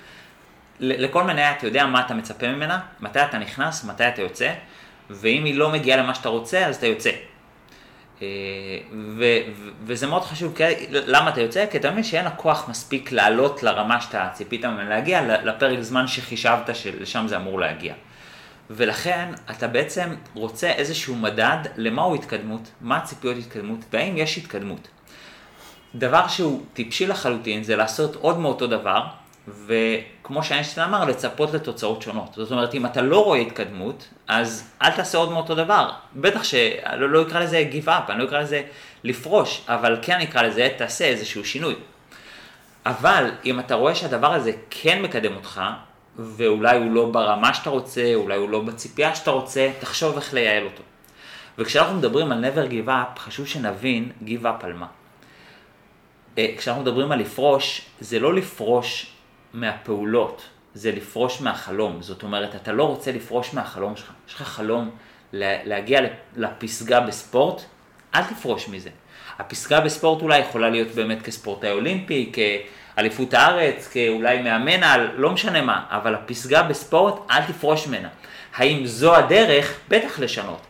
לכל 0.81 1.23
מניה 1.23 1.53
אתה 1.53 1.67
יודע 1.67 1.87
מה 1.87 2.01
אתה 2.01 2.15
מצפה 2.15 2.49
ממנה, 2.49 2.81
מתי 3.01 3.23
אתה 3.23 3.39
נכנס, 3.39 3.85
מתי 3.85 4.09
אתה 4.09 4.23
יוצא, 4.23 4.55
ואם 5.11 5.45
היא 5.45 5.55
לא 5.55 5.73
מגיעה 5.73 5.99
למה 5.99 6.15
שאתה 6.15 6.29
רוצה, 6.29 6.67
אז 6.67 6.77
אתה 6.77 6.87
יוצא. 6.87 7.11
ו- 8.23 8.27
ו- 9.19 9.41
וזה 9.85 10.07
מאוד 10.07 10.23
חשוב, 10.23 10.55
כי, 10.57 10.62
למה 10.91 11.31
אתה 11.31 11.41
יוצא? 11.41 11.66
כי 11.66 11.79
אתה 11.79 11.91
מבין 11.91 12.03
שאין 12.05 12.27
הכוח 12.27 12.69
מספיק 12.69 13.12
לעלות 13.12 13.62
לרמה 13.62 14.01
שאתה 14.01 14.29
ציפית 14.33 14.64
ממנה 14.64 14.89
להגיע, 14.89 15.45
לפרק 15.45 15.81
זמן 15.81 16.07
שחישבת 16.07 16.77
שלשם 16.77 17.25
זה 17.29 17.37
אמור 17.37 17.61
להגיע. 17.61 17.95
ולכן 18.71 19.29
אתה 19.51 19.69
בעצם 19.69 20.14
רוצה 20.35 20.71
איזשהו 20.71 21.16
מדד 21.16 21.59
למהו 21.77 22.14
התקדמות, 22.14 22.71
מה 22.81 22.97
הציפיות 22.97 23.37
התקדמות, 23.37 23.79
והאם 23.93 24.16
יש 24.16 24.39
התקדמות. 24.39 24.89
דבר 25.95 26.29
שהוא 26.29 26.62
טיפשי 26.73 27.07
לחלוטין 27.07 27.62
זה 27.62 27.77
לעשות 27.77 28.16
עוד 28.16 28.39
מאותו 28.39 28.66
דבר, 28.66 29.03
וכמו 29.67 30.43
שאיינשטיין 30.43 30.89
אמר, 30.89 31.05
לצפות 31.05 31.55
לתוצאות 31.55 32.03
שונות. 32.03 32.35
זאת 32.35 32.51
אומרת, 32.51 32.75
אם 32.75 32.87
אתה 32.87 33.03
לא 33.03 33.25
רואה 33.25 33.39
התקדמות, 33.39 34.09
אז 34.29 34.71
אל 34.83 34.91
תעשה 34.91 35.19
עוד 35.19 35.33
מאותו 35.33 35.55
דבר. 35.55 35.91
בטח 36.17 36.45
שלא 36.45 37.11
לא 37.11 37.23
אקרא 37.23 37.41
לזה 37.41 37.69
give 37.73 37.87
up, 37.87 38.11
אני 38.11 38.19
לא 38.19 38.25
אקרא 38.25 38.41
לזה 38.41 38.63
לפרוש, 39.05 39.61
אבל 39.69 39.99
כן 40.03 40.21
אקרא 40.21 40.43
לזה 40.43 40.69
תעשה 40.77 41.05
איזשהו 41.05 41.45
שינוי. 41.45 41.75
אבל 42.87 43.31
אם 43.45 43.61
אתה 43.61 43.75
רואה 43.75 43.95
שהדבר 43.95 44.35
הזה 44.35 44.53
כן 44.71 45.03
מקדם 45.03 45.37
אותך, 45.37 45.61
ואולי 46.19 46.77
הוא 46.77 46.93
לא 46.93 47.07
ברמה 47.07 47.55
שאתה 47.55 47.71
רוצה, 47.71 48.15
אולי 48.15 48.37
הוא 48.37 48.49
לא 48.51 48.61
בציפייה 48.61 49.15
שאתה 49.15 49.31
רוצה, 49.31 49.71
תחשוב 49.81 50.17
איך 50.17 50.35
לייעל 50.35 50.65
אותו. 50.65 50.83
וכשאנחנו 51.59 51.99
מדברים 51.99 52.33
על 52.33 52.45
never 52.45 52.71
give 52.71 52.89
up, 52.89 53.19
חשוב 53.19 53.47
שנבין 53.47 54.13
give 54.25 54.45
up 54.45 54.65
על 54.65 54.73
מה. 54.73 54.87
אה, 56.39 56.47
כשאנחנו 56.57 56.83
מדברים 56.83 57.13
על 57.13 57.19
לפרוש, 57.19 57.83
זה 58.01 58.19
לא 58.19 58.35
לפרוש 58.35 59.13
מהפעולות, 59.55 60.43
זה 60.75 60.93
לפרוש 60.93 61.41
מהחלום. 61.41 62.03
זאת 62.03 62.23
אומרת, 62.23 62.55
אתה 62.55 62.73
לא 62.73 62.85
רוצה 62.85 63.13
לפרוש 63.13 63.55
מהחלום 63.55 63.97
שלך. 63.97 64.11
יש 64.29 64.35
לך 64.35 64.43
חלום 64.43 64.91
לה- 65.33 65.65
להגיע 65.65 66.01
לפסגה 66.37 67.01
בספורט, 67.01 67.63
אל 68.15 68.23
תפרוש 68.23 68.69
מזה. 68.69 68.91
הפסגה 69.39 69.81
בספורט 69.81 70.23
אולי 70.23 70.39
יכולה 70.39 70.71
להיות 70.71 70.89
באמת 70.89 71.23
כספורטאי 71.23 71.71
אולימפי, 71.71 72.33
כאליפות 72.97 73.35
הארץ, 73.35 73.89
כאולי 73.93 74.43
מאמן 74.43 74.83
על, 74.83 75.11
לא 75.17 75.31
משנה 75.31 75.63
מה, 75.63 75.85
אבל 75.91 76.15
הפסגה 76.15 76.63
בספורט, 76.63 77.15
אל 77.31 77.43
תפרוש 77.43 77.87
ממנה. 77.87 78.09
האם 78.55 78.87
זו 78.87 79.17
הדרך? 79.17 79.79
בטח 79.89 80.19
לשנות. 80.19 80.61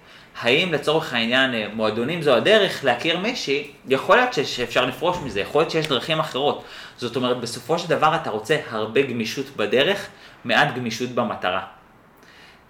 האם 0.41 0.73
לצורך 0.73 1.15
העניין 1.15 1.55
אה, 1.55 1.67
מועדונים 1.75 2.23
זו 2.23 2.35
הדרך 2.35 2.85
להכיר 2.85 3.19
מישהי? 3.19 3.71
יכול 3.89 4.17
להיות 4.17 4.35
שאפשר 4.45 4.85
לפרוש 4.85 5.17
מזה, 5.25 5.41
יכול 5.41 5.61
להיות 5.61 5.71
שיש 5.71 5.87
דרכים 5.87 6.21
אחרות. 6.21 6.65
זאת 6.97 7.17
אומרת, 7.17 7.41
בסופו 7.41 7.79
של 7.79 7.89
דבר 7.89 8.15
אתה 8.23 8.31
רוצה 8.31 8.57
הרבה 8.71 9.03
גמישות 9.03 9.57
בדרך, 9.57 10.09
מעט 10.45 10.75
גמישות 10.75 11.11
במטרה. 11.11 11.65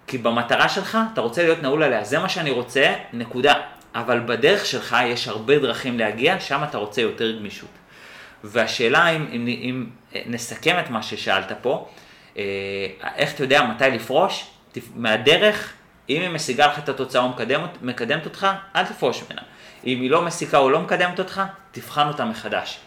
כי 0.07 0.17
במטרה 0.17 0.69
שלך, 0.69 0.97
אתה 1.13 1.21
רוצה 1.21 1.43
להיות 1.43 1.61
נעול 1.61 1.83
עליה, 1.83 2.03
זה 2.03 2.19
מה 2.19 2.29
שאני 2.29 2.51
רוצה, 2.51 2.93
נקודה. 3.13 3.53
אבל 3.95 4.19
בדרך 4.19 4.65
שלך 4.65 4.97
יש 5.05 5.27
הרבה 5.27 5.59
דרכים 5.59 5.99
להגיע, 5.99 6.39
שם 6.39 6.63
אתה 6.63 6.77
רוצה 6.77 7.01
יותר 7.01 7.31
גמישות. 7.31 7.69
והשאלה 8.43 9.09
אם, 9.09 9.27
אם, 9.31 9.47
אם 9.47 9.85
נסכם 10.25 10.79
את 10.79 10.89
מה 10.89 11.03
ששאלת 11.03 11.51
פה, 11.61 11.87
אה, 12.37 12.43
איך 13.15 13.33
אתה 13.33 13.43
יודע 13.43 13.63
מתי 13.63 13.89
לפרוש? 13.89 14.45
מהדרך, 14.95 15.73
אם 16.09 16.21
היא 16.21 16.29
משיגה 16.29 16.67
לך 16.67 16.79
את 16.79 16.89
התוצאה 16.89 17.21
או 17.21 17.29
מקדמת, 17.29 17.81
מקדמת 17.81 18.25
אותך, 18.25 18.47
אל 18.75 18.85
תפרוש 18.85 19.23
ממנה. 19.23 19.41
אם 19.85 20.01
היא 20.01 20.09
לא 20.11 20.21
מסיקה 20.21 20.57
או 20.57 20.69
לא 20.69 20.79
מקדמת 20.79 21.19
אותך, 21.19 21.41
תבחן 21.71 22.07
אותה 22.07 22.25
מחדש. 22.25 22.79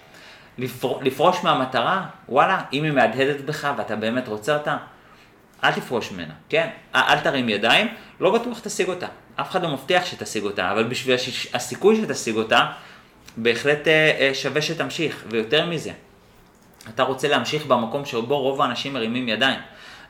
לפרוש 1.03 1.45
מהמטרה, 1.45 2.07
וואלה, 2.29 2.62
אם 2.73 2.85
היא 2.85 2.93
מהדהדת 2.93 3.41
בך 3.41 3.73
ואתה 3.77 3.97
באמת 3.97 4.29
רוצה 4.29 4.57
אותה, 4.57 4.77
אל 5.64 5.73
תפרוש 5.73 6.12
ממנה, 6.12 6.35
כן? 6.49 6.68
אל 6.95 7.20
תרים 7.20 7.49
ידיים, 7.49 7.89
לא 8.20 8.39
בטוח 8.39 8.59
תשיג 8.59 8.89
אותה. 8.89 9.07
אף 9.37 9.51
אחד 9.51 9.62
לא 9.62 9.68
מבטיח 9.68 10.05
שתשיג 10.05 10.45
אותה, 10.45 10.70
אבל 10.70 10.85
בשביל 10.85 11.16
הסיכוי 11.55 11.97
שתשיג 11.97 12.37
אותה, 12.37 12.66
בהחלט 13.37 13.89
אה, 13.89 14.16
אה, 14.20 14.35
שווה 14.35 14.62
שתמשיך, 14.62 15.25
ויותר 15.31 15.66
מזה, 15.66 15.93
אתה 16.89 17.03
רוצה 17.03 17.29
להמשיך 17.29 17.66
במקום 17.66 18.05
שבו 18.05 18.39
רוב 18.39 18.62
האנשים 18.62 18.93
מרימים 18.93 19.29
ידיים. 19.29 19.61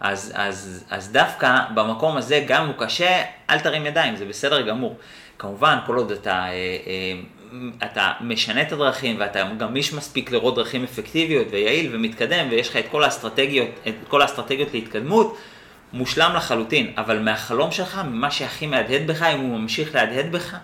אז, 0.03 0.33
אז, 0.35 0.85
אז 0.91 1.13
דווקא 1.13 1.59
במקום 1.75 2.17
הזה, 2.17 2.45
גם 2.47 2.63
אם 2.63 2.69
הוא 2.69 2.87
קשה, 2.87 3.23
אל 3.51 3.61
תרים 3.61 3.87
ידיים, 3.87 4.17
זה 4.17 4.25
בסדר 4.25 4.61
גמור. 4.61 4.97
כמובן, 5.39 5.79
כל 5.87 5.97
עוד 5.97 6.13
אתה, 6.13 6.45
אה, 6.45 7.21
אתה 7.85 8.13
משנה 8.21 8.63
את 8.63 8.73
הדרכים 8.73 9.17
ואתה 9.19 9.51
גמיש 9.59 9.93
מספיק 9.93 10.31
לראות 10.31 10.55
דרכים 10.55 10.85
אפקטיביות 10.85 11.47
ויעיל 11.51 11.95
ומתקדם 11.95 12.47
ויש 12.51 12.69
לך 12.69 12.77
את 12.77 12.85
כל 12.91 13.05
האסטרטגיות, 13.05 13.69
את 13.89 13.95
כל 14.09 14.23
האסטרטגיות 14.23 14.75
להתקדמות, 14.75 15.39
מושלם 15.93 16.33
לחלוטין. 16.37 16.93
אבל 16.97 17.19
מהחלום 17.19 17.73
שלך, 17.73 18.01
ממה 18.05 18.31
שהכי 18.31 18.67
מהדהד 18.67 19.07
בך, 19.07 19.23
אם 19.23 19.41
הוא 19.41 19.59
ממשיך 19.59 19.95
להדהד 19.95 20.33
בך, 20.33 20.57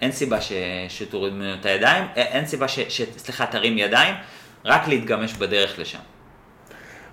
אין 0.00 0.12
סיבה 0.12 0.40
ש, 0.40 0.52
שתוריד 0.88 1.32
ממנו 1.32 1.54
את 1.54 1.66
הידיים, 1.66 2.04
אין 2.16 2.46
סיבה 2.46 2.68
ש, 2.68 2.78
ש... 2.88 3.02
סליחה, 3.16 3.46
תרים 3.46 3.78
ידיים, 3.78 4.14
רק 4.64 4.88
להתגמש 4.88 5.32
בדרך 5.32 5.78
לשם. 5.78 6.17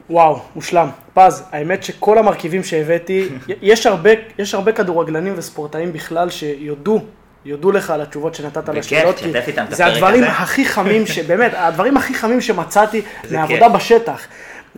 וואו, 0.10 0.40
מושלם. 0.56 0.90
פז, 1.14 1.44
האמת 1.52 1.84
שכל 1.84 2.18
המרכיבים 2.18 2.64
שהבאתי, 2.64 3.30
יש 3.62 3.86
הרבה, 3.86 4.10
יש 4.40 4.54
הרבה 4.54 4.72
כדורגלנים 4.72 5.34
וספורטאים 5.38 5.94
בכלל 5.94 6.30
שיודו, 6.30 7.02
יודו 7.46 7.72
לך 7.72 7.90
על 7.90 8.02
התשובות 8.02 8.36
שנתת 8.36 8.70
לשאלות, 8.70 9.18
כי 9.18 9.32
זה 9.70 9.86
הדברים 9.86 10.24
הזה. 10.24 10.32
הכי 10.32 10.66
חמים, 10.66 11.08
שבאמת, 11.08 11.52
הדברים 11.58 11.98
הכי 11.98 12.14
חמים 12.14 12.42
שמצאתי 12.42 13.02
מהעבודה 13.32 13.70
בשטח. 13.70 14.28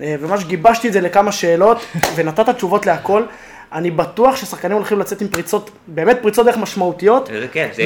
אה, 0.02 0.16
וממש 0.20 0.44
גיבשתי 0.44 0.88
את 0.88 0.94
זה 0.94 1.02
לכמה 1.02 1.32
שאלות, 1.32 1.86
ונתת 2.16 2.50
תשובות 2.50 2.86
להכל. 2.86 3.24
אני 3.74 3.92
בטוח 3.92 4.36
ששחקנים 4.36 4.78
הולכים 4.78 5.00
לצאת 5.00 5.22
עם 5.22 5.28
פריצות, 5.28 5.72
באמת 5.88 6.18
פריצות 6.22 6.46
דרך 6.46 6.58
משמעותיות, 6.58 7.30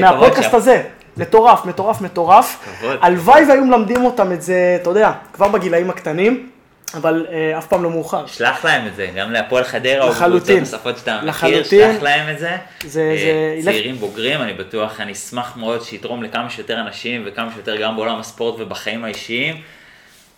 מהפודקאסט 0.02 0.54
הזה. 0.54 0.84
מטורף, 1.18 1.66
מטורף, 1.66 2.02
מטורף. 2.02 2.70
הלוואי 3.02 3.46
והיו 3.50 3.66
מלמדים 3.66 4.06
אותם 4.06 4.32
את 4.32 4.42
זה, 4.42 4.78
אתה 4.82 4.90
יודע, 4.90 5.12
כבר 5.34 5.48
בגילאים 5.48 5.90
הקטנים. 5.90 6.50
אבל 6.96 7.26
אה, 7.32 7.58
אף 7.58 7.68
פעם 7.68 7.84
לא 7.84 7.90
מאוחר. 7.90 8.26
שלח 8.26 8.66
להם 8.66 8.88
את 8.88 8.96
זה, 8.96 9.08
גם 9.16 9.32
להפועל 9.32 9.64
חדרה 9.64 10.04
או 10.04 10.14
קבוצות 10.14 10.60
נוספות 10.60 10.98
שאתה 10.98 11.22
מכיר, 11.24 11.64
שלח 11.64 12.02
להם 12.02 12.34
את 12.34 12.40
זה. 12.40 12.58
זה, 12.84 13.02
אה, 13.02 13.62
זה 13.62 13.72
צעירים 13.72 13.92
ילך... 13.96 14.02
בוגרים, 14.02 14.42
אני 14.42 14.54
בטוח, 14.54 15.00
אני 15.00 15.12
אשמח 15.12 15.58
מאוד 15.58 15.82
שיתרום 15.82 16.24
לכמה 16.24 16.50
שיותר 16.50 16.80
אנשים 16.80 17.24
וכמה 17.26 17.50
שיותר 17.54 17.76
גם 17.82 17.96
בעולם 17.96 18.20
הספורט 18.20 18.60
ובחיים 18.60 19.04
האישיים. 19.04 19.62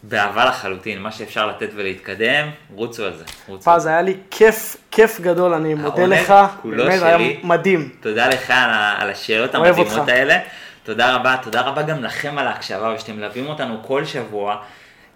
באהבה 0.03 0.45
לחלוטין, 0.45 1.01
מה 1.01 1.11
שאפשר 1.11 1.47
לתת 1.47 1.69
ולהתקדם, 1.75 2.49
רוצו 2.75 3.05
על 3.05 3.13
זה. 3.17 3.23
פז, 3.63 3.85
היה 3.85 4.01
לי 4.01 4.15
כיף, 4.31 4.77
כיף 4.91 5.19
גדול, 5.19 5.53
אני 5.53 5.73
מודה 5.73 6.05
לך, 6.05 6.33
באמת 6.63 7.01
היה 7.01 7.17
מדהים. 7.43 7.89
תודה 8.01 8.27
לך 8.27 8.53
על 8.97 9.09
השאלות 9.09 9.55
המדהימות 9.55 10.07
האלה. 10.07 10.39
תודה 10.83 11.15
רבה, 11.15 11.35
תודה 11.43 11.61
רבה 11.61 11.81
גם 11.81 12.03
לכם 12.03 12.37
על 12.37 12.47
ההקשבה 12.47 12.93
ושאתם 12.95 13.15
מלווים 13.15 13.47
אותנו 13.47 13.77
כל 13.87 14.05
שבוע. 14.05 14.57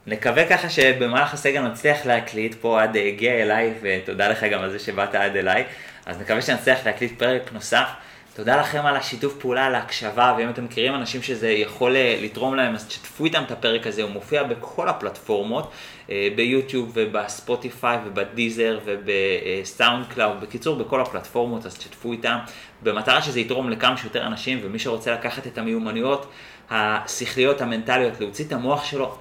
נקווה 0.08 0.50
ככה 0.50 0.70
שבמהלך 0.70 1.34
הסגל 1.34 1.62
נצליח 1.62 2.06
להקליט 2.06 2.56
פה 2.62 2.84
עד 2.84 2.98
הגיע 2.98 3.32
אליי, 3.32 3.74
ותודה 3.82 4.28
לך 4.28 4.44
גם 4.44 4.62
על 4.62 4.72
זה 4.72 4.80
שבאת 4.80 5.16
עד 5.16 5.36
אליי. 5.36 5.64
אז 6.06 6.22
נקווה 6.22 6.42
שנצליח 6.42 6.86
להקליט 6.86 7.20
פרק 7.20 7.54
נוסף. 7.54 7.88
תודה 8.36 8.58
לכם 8.58 8.86
על 8.86 8.96
השיתוף 8.96 9.36
פעולה, 9.40 9.66
על 9.66 9.76
ההקשבה, 9.76 10.36
ואם 10.38 10.50
אתם 10.50 10.66
מכירים 10.66 10.96
אנשים 10.96 11.22
שזה 11.22 11.50
יכול 11.50 11.96
אה, 11.96 12.20
לתרום 12.22 12.56
להם, 12.56 12.76
אז 12.76 12.88
תשתפו 12.88 13.26
איתם 13.26 13.44
את 13.44 13.52
הפרק 13.52 13.88
הזה, 13.88 14.04
הוא 14.04 14.12
מופיע 14.12 14.44
בכל 14.44 14.90
הפלטפורמות, 14.90 15.72
אה, 16.10 16.28
ביוטיוב 16.36 16.92
ובספוטיפיי 16.94 17.98
ובדיזר 18.06 18.80
ובסאונד 18.86 20.06
קלאוד, 20.08 20.42
בקיצור 20.42 20.76
בכל 20.76 21.02
הפלטפורמות, 21.02 21.66
אז 21.66 21.78
תשתפו 21.78 22.12
איתם, 22.12 22.38
במטרה 22.84 23.22
שזה 23.22 23.40
יתרום 23.40 23.70
לכמה 23.70 23.98
שיותר 23.98 24.28
אנשים, 24.28 24.60
ומי 24.64 24.80
שרוצה 24.80 25.14
לקחת 25.14 25.48
את 25.48 25.58
המיומנויות 25.58 26.32
השכליות, 26.70 27.62
המנטליות, 27.62 28.20
להוציא 28.20 28.46
את 28.46 28.52
המוח 28.52 28.86
שלו, 28.86 29.18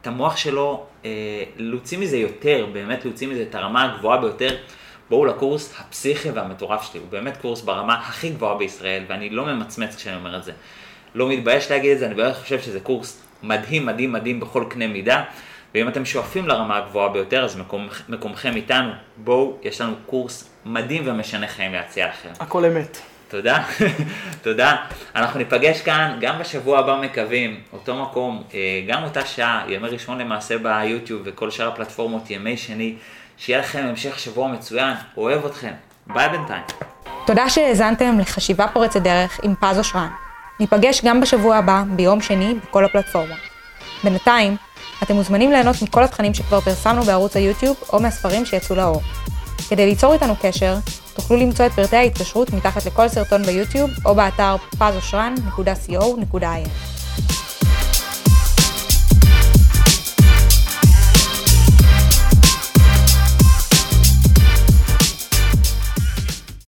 את 0.00 0.06
המוח 0.06 0.36
שלו, 0.36 0.86
אה, 1.04 1.10
להוציא 1.56 1.98
מזה 1.98 2.16
יותר, 2.16 2.66
באמת 2.72 3.04
להוציא 3.04 3.28
מזה 3.28 3.42
את 3.50 3.54
הרמה 3.54 3.84
הגבוהה 3.84 4.20
ביותר. 4.20 4.56
בואו 5.10 5.24
לקורס 5.24 5.74
הפסיכי 5.80 6.30
והמטורף 6.30 6.92
שלי, 6.92 7.00
הוא 7.00 7.08
באמת 7.10 7.36
קורס 7.36 7.62
ברמה 7.62 7.94
הכי 7.94 8.30
גבוהה 8.30 8.54
בישראל, 8.54 9.04
ואני 9.08 9.30
לא 9.30 9.46
ממצמץ 9.46 9.96
כשאני 9.96 10.16
אומר 10.16 10.36
את 10.36 10.44
זה. 10.44 10.52
לא 11.14 11.28
מתבייש 11.28 11.70
להגיד 11.70 11.92
את 11.92 11.98
זה, 11.98 12.06
אני 12.06 12.14
באמת 12.14 12.36
חושב 12.36 12.60
שזה 12.60 12.80
קורס 12.80 13.22
מדהים, 13.42 13.86
מדהים, 13.86 14.12
מדהים 14.12 14.40
בכל 14.40 14.64
קנה 14.68 14.86
מידה, 14.86 15.24
ואם 15.74 15.88
אתם 15.88 16.04
שואפים 16.04 16.48
לרמה 16.48 16.76
הגבוהה 16.76 17.08
ביותר, 17.08 17.44
אז 17.44 17.56
מקום, 17.56 17.88
מקומכם 18.08 18.56
איתנו. 18.56 18.90
בואו, 19.16 19.56
יש 19.62 19.80
לנו 19.80 19.94
קורס 20.06 20.50
מדהים 20.64 21.02
ומשנה 21.06 21.48
חיים 21.48 21.72
להציע 21.72 22.08
לכם. 22.08 22.28
הכל 22.40 22.64
אמת. 22.64 22.98
תודה, 23.28 23.64
תודה. 24.44 24.76
אנחנו 25.16 25.38
ניפגש 25.38 25.80
כאן 25.80 26.16
גם 26.20 26.38
בשבוע 26.38 26.78
הבא 26.78 27.00
מקווים, 27.02 27.60
אותו 27.72 28.02
מקום, 28.02 28.42
אה, 28.54 28.58
גם 28.88 29.04
אותה 29.04 29.26
שעה, 29.26 29.64
ימי 29.68 29.88
ראשון 29.88 30.18
למעשה 30.18 30.58
ביוטיוב 30.58 31.22
וכל 31.24 31.50
שאר 31.50 31.68
הפלטפורמות, 31.68 32.30
ימי 32.30 32.56
שני. 32.56 32.94
שיהיה 33.38 33.58
לכם 33.58 33.86
המשך 33.88 34.18
שבוע 34.18 34.48
מצוין, 34.48 34.94
אוהב 35.16 35.46
אתכם. 35.46 35.72
ביי 36.06 36.28
בינתיים. 36.28 36.62
תודה 37.26 37.48
שהאזנתם 37.48 38.18
לחשיבה 38.18 38.66
פורצת 38.68 39.02
דרך 39.02 39.40
עם 39.42 39.54
פז 39.60 39.78
אושרן. 39.78 40.08
ניפגש 40.60 41.04
גם 41.04 41.20
בשבוע 41.20 41.56
הבא, 41.56 41.82
ביום 41.86 42.20
שני, 42.20 42.54
בכל 42.54 42.84
הפלטפורמות. 42.84 43.38
בינתיים, 44.04 44.56
אתם 45.02 45.14
מוזמנים 45.14 45.52
ליהנות 45.52 45.76
מכל 45.82 46.04
התכנים 46.04 46.34
שכבר 46.34 46.60
פרסמנו 46.60 47.02
בערוץ 47.02 47.36
היוטיוב 47.36 47.76
או 47.92 48.00
מהספרים 48.00 48.46
שיצאו 48.46 48.76
לאור. 48.76 49.02
כדי 49.68 49.86
ליצור 49.86 50.12
איתנו 50.12 50.34
קשר, 50.42 50.76
תוכלו 51.14 51.36
למצוא 51.36 51.66
את 51.66 51.72
פרטי 51.72 51.96
ההתקשרות 51.96 52.52
מתחת 52.52 52.86
לכל 52.86 53.08
סרטון 53.08 53.42
ביוטיוב 53.42 53.90
או 54.04 54.14
באתר 54.14 54.56
pazosran.co.il. 54.74 56.68